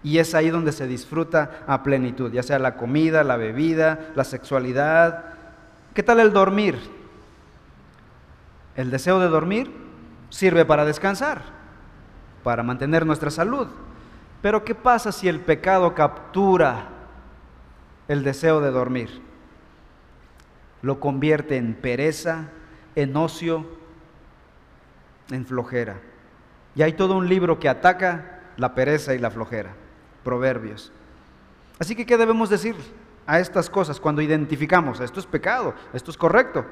Y 0.02 0.18
es 0.18 0.34
ahí 0.34 0.50
donde 0.50 0.72
se 0.72 0.88
disfruta 0.88 1.60
a 1.68 1.84
plenitud, 1.84 2.32
ya 2.32 2.42
sea 2.42 2.58
la 2.58 2.78
comida, 2.78 3.24
la 3.24 3.38
bebida, 3.38 4.10
la 4.16 4.24
sexualidad. 4.24 5.26
¿Qué 5.94 6.02
tal 6.02 6.20
el 6.20 6.34
dormir? 6.34 6.80
El 8.76 8.90
deseo 8.90 9.20
de 9.20 9.28
dormir 9.28 9.72
sirve 10.30 10.66
para 10.66 10.84
descansar, 10.84 11.44
para 12.44 12.64
mantener 12.64 13.06
nuestra 13.06 13.30
salud. 13.30 13.68
Pero 14.42 14.64
¿qué 14.64 14.74
pasa 14.74 15.12
si 15.12 15.28
el 15.28 15.42
pecado 15.42 15.94
captura 15.94 16.88
el 18.08 18.24
deseo 18.24 18.62
de 18.62 18.72
dormir? 18.72 19.22
Lo 20.82 21.00
convierte 21.00 21.56
en 21.58 21.76
pereza, 21.76 22.50
en 22.96 23.16
ocio, 23.16 23.78
en 25.30 25.46
flojera. 25.46 25.98
Y 26.76 26.82
hay 26.82 26.94
todo 26.94 27.18
un 27.18 27.28
libro 27.28 27.60
que 27.60 27.70
ataca 27.70 28.42
la 28.58 28.76
pereza 28.76 29.14
y 29.14 29.20
la 29.20 29.32
flojera. 29.32 29.72
Proverbios. 30.24 30.92
Así 31.80 31.96
que, 31.96 32.06
¿qué 32.06 32.18
debemos 32.18 32.50
decir 32.50 32.76
a 33.26 33.40
estas 33.40 33.70
cosas 33.70 34.00
cuando 34.00 34.22
identificamos, 34.22 35.00
esto 35.00 35.20
es 35.20 35.26
pecado, 35.26 35.74
esto 35.94 36.12
es 36.12 36.18
correcto? 36.18 36.66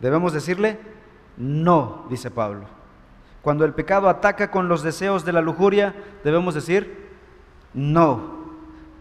Debemos 0.00 0.32
decirle, 0.32 0.78
no, 1.36 2.06
dice 2.10 2.30
Pablo. 2.30 2.66
Cuando 3.42 3.64
el 3.64 3.74
pecado 3.74 4.08
ataca 4.08 4.50
con 4.50 4.68
los 4.68 4.82
deseos 4.82 5.24
de 5.24 5.32
la 5.32 5.40
lujuria, 5.40 5.94
debemos 6.24 6.54
decir, 6.54 7.10
no. 7.74 8.36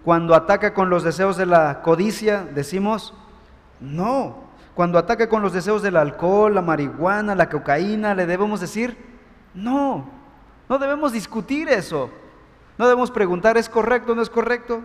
Cuando 0.03 0.36
ataca 0.36 0.73
con 0.73 0.89
los 0.91 1.03
deseos 1.03 1.36
de 1.36 1.47
la 1.47 1.81
codicia, 1.81 2.43
decimos, 2.53 3.15
no. 3.79 4.45
Cuando 4.76 4.99
ataca 4.99 5.30
con 5.30 5.41
los 5.41 5.53
deseos 5.53 5.82
del 5.82 5.95
alcohol, 5.95 6.53
la 6.53 6.61
marihuana, 6.61 7.34
la 7.34 7.49
cocaína, 7.49 8.13
le 8.13 8.26
debemos 8.26 8.59
decir, 8.59 8.97
no. 9.53 10.09
No 10.67 10.78
debemos 10.78 11.13
discutir 11.13 11.69
eso. 11.69 12.09
No 12.78 12.86
debemos 12.86 13.09
preguntar, 13.09 13.57
¿es 13.57 13.69
correcto 13.69 14.11
o 14.11 14.15
no 14.15 14.21
es 14.21 14.30
correcto? 14.30 14.84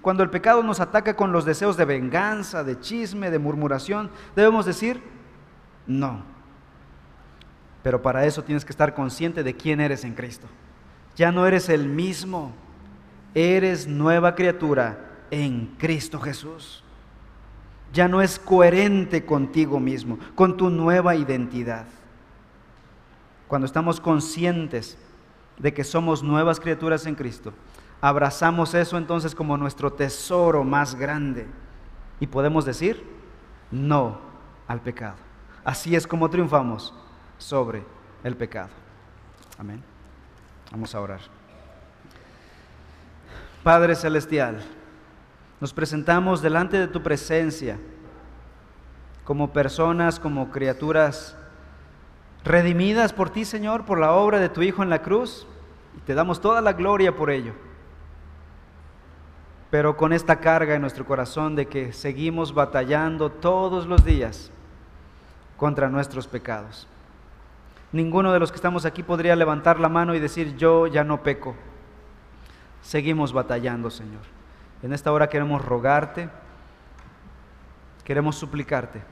Cuando 0.00 0.22
el 0.22 0.30
pecado 0.30 0.62
nos 0.62 0.78
ataca 0.78 1.16
con 1.16 1.32
los 1.32 1.44
deseos 1.44 1.76
de 1.76 1.84
venganza, 1.84 2.62
de 2.62 2.78
chisme, 2.78 3.32
de 3.32 3.40
murmuración, 3.40 4.08
debemos 4.36 4.64
decir, 4.64 5.02
no. 5.88 6.22
Pero 7.82 8.00
para 8.00 8.24
eso 8.24 8.44
tienes 8.44 8.64
que 8.64 8.70
estar 8.70 8.94
consciente 8.94 9.42
de 9.42 9.56
quién 9.56 9.80
eres 9.80 10.04
en 10.04 10.14
Cristo. 10.14 10.46
Ya 11.16 11.32
no 11.32 11.44
eres 11.44 11.68
el 11.68 11.88
mismo, 11.88 12.52
eres 13.34 13.88
nueva 13.88 14.36
criatura 14.36 15.24
en 15.32 15.74
Cristo 15.76 16.20
Jesús. 16.20 16.84
Ya 17.92 18.08
no 18.08 18.20
es 18.20 18.38
coherente 18.38 19.24
contigo 19.24 19.80
mismo, 19.80 20.18
con 20.34 20.56
tu 20.56 20.70
nueva 20.70 21.16
identidad. 21.16 21.86
Cuando 23.46 23.66
estamos 23.66 24.00
conscientes 24.00 24.98
de 25.58 25.72
que 25.72 25.84
somos 25.84 26.22
nuevas 26.22 26.60
criaturas 26.60 27.06
en 27.06 27.14
Cristo, 27.14 27.52
abrazamos 28.00 28.74
eso 28.74 28.98
entonces 28.98 29.34
como 29.34 29.56
nuestro 29.56 29.92
tesoro 29.92 30.64
más 30.64 30.94
grande 30.94 31.46
y 32.20 32.26
podemos 32.26 32.64
decir 32.64 33.04
no 33.70 34.18
al 34.66 34.80
pecado. 34.80 35.16
Así 35.64 35.96
es 35.96 36.06
como 36.06 36.28
triunfamos 36.30 36.94
sobre 37.38 37.84
el 38.22 38.36
pecado. 38.36 38.70
Amén. 39.58 39.82
Vamos 40.70 40.94
a 40.94 41.00
orar. 41.00 41.20
Padre 43.62 43.96
Celestial, 43.96 44.62
nos 45.60 45.72
presentamos 45.72 46.40
delante 46.40 46.78
de 46.78 46.88
tu 46.88 47.02
presencia 47.02 47.78
como 49.24 49.52
personas, 49.52 50.18
como 50.18 50.50
criaturas 50.50 51.36
redimidas 52.44 53.12
por 53.12 53.30
ti, 53.30 53.44
Señor, 53.44 53.84
por 53.84 53.98
la 53.98 54.12
obra 54.12 54.38
de 54.38 54.48
tu 54.48 54.62
Hijo 54.62 54.82
en 54.82 54.90
la 54.90 55.02
cruz, 55.02 55.46
y 55.96 56.00
te 56.00 56.14
damos 56.14 56.40
toda 56.40 56.60
la 56.60 56.72
gloria 56.72 57.14
por 57.14 57.30
ello. 57.30 57.52
Pero 59.70 59.96
con 59.96 60.14
esta 60.14 60.36
carga 60.36 60.74
en 60.74 60.80
nuestro 60.80 61.04
corazón 61.04 61.56
de 61.56 61.66
que 61.66 61.92
seguimos 61.92 62.54
batallando 62.54 63.30
todos 63.30 63.86
los 63.86 64.02
días 64.04 64.50
contra 65.58 65.90
nuestros 65.90 66.26
pecados. 66.26 66.86
Ninguno 67.92 68.32
de 68.32 68.38
los 68.38 68.50
que 68.50 68.56
estamos 68.56 68.86
aquí 68.86 69.02
podría 69.02 69.36
levantar 69.36 69.78
la 69.78 69.88
mano 69.88 70.14
y 70.14 70.20
decir, 70.20 70.56
yo 70.56 70.86
ya 70.86 71.04
no 71.04 71.22
peco. 71.22 71.54
Seguimos 72.80 73.32
batallando, 73.32 73.90
Señor. 73.90 74.37
En 74.82 74.92
esta 74.92 75.12
hora 75.12 75.28
queremos 75.28 75.64
rogarte, 75.64 76.28
queremos 78.04 78.36
suplicarte 78.36 79.02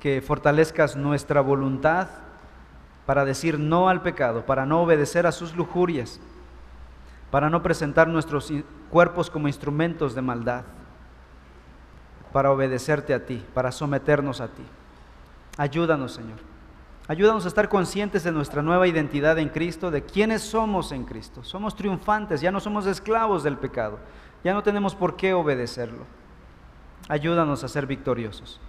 que 0.00 0.20
fortalezcas 0.20 0.96
nuestra 0.96 1.40
voluntad 1.40 2.08
para 3.06 3.24
decir 3.24 3.58
no 3.58 3.88
al 3.88 4.02
pecado, 4.02 4.44
para 4.44 4.66
no 4.66 4.82
obedecer 4.82 5.26
a 5.26 5.32
sus 5.32 5.56
lujurias, 5.56 6.20
para 7.30 7.48
no 7.48 7.62
presentar 7.62 8.08
nuestros 8.08 8.52
cuerpos 8.90 9.30
como 9.30 9.48
instrumentos 9.48 10.14
de 10.14 10.22
maldad, 10.22 10.64
para 12.32 12.50
obedecerte 12.50 13.14
a 13.14 13.24
ti, 13.24 13.44
para 13.54 13.72
someternos 13.72 14.40
a 14.40 14.48
ti. 14.48 14.64
Ayúdanos, 15.56 16.12
Señor. 16.12 16.47
Ayúdanos 17.08 17.46
a 17.46 17.48
estar 17.48 17.70
conscientes 17.70 18.22
de 18.22 18.32
nuestra 18.32 18.60
nueva 18.60 18.86
identidad 18.86 19.38
en 19.38 19.48
Cristo, 19.48 19.90
de 19.90 20.04
quiénes 20.04 20.42
somos 20.42 20.92
en 20.92 21.04
Cristo. 21.04 21.42
Somos 21.42 21.74
triunfantes, 21.74 22.42
ya 22.42 22.52
no 22.52 22.60
somos 22.60 22.86
esclavos 22.86 23.42
del 23.42 23.56
pecado, 23.56 23.98
ya 24.44 24.52
no 24.52 24.62
tenemos 24.62 24.94
por 24.94 25.16
qué 25.16 25.32
obedecerlo. 25.32 26.04
Ayúdanos 27.08 27.64
a 27.64 27.68
ser 27.68 27.86
victoriosos 27.86 28.60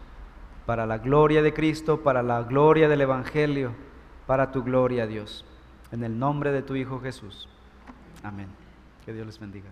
para 0.66 0.86
la 0.86 1.00
gloria 1.00 1.42
de 1.42 1.54
Cristo, 1.54 2.02
para 2.02 2.24
la 2.24 2.44
gloria 2.44 2.88
del 2.88 3.02
Evangelio, 3.02 3.74
para 4.26 4.52
tu 4.52 4.64
gloria, 4.64 5.06
Dios. 5.06 5.44
En 5.92 6.04
el 6.04 6.18
nombre 6.18 6.52
de 6.54 6.62
tu 6.62 6.76
Hijo 6.76 7.02
Jesús. 7.02 7.50
Amén. 8.24 8.48
Que 9.04 9.12
Dios 9.12 9.26
les 9.26 9.40
bendiga. 9.40 9.70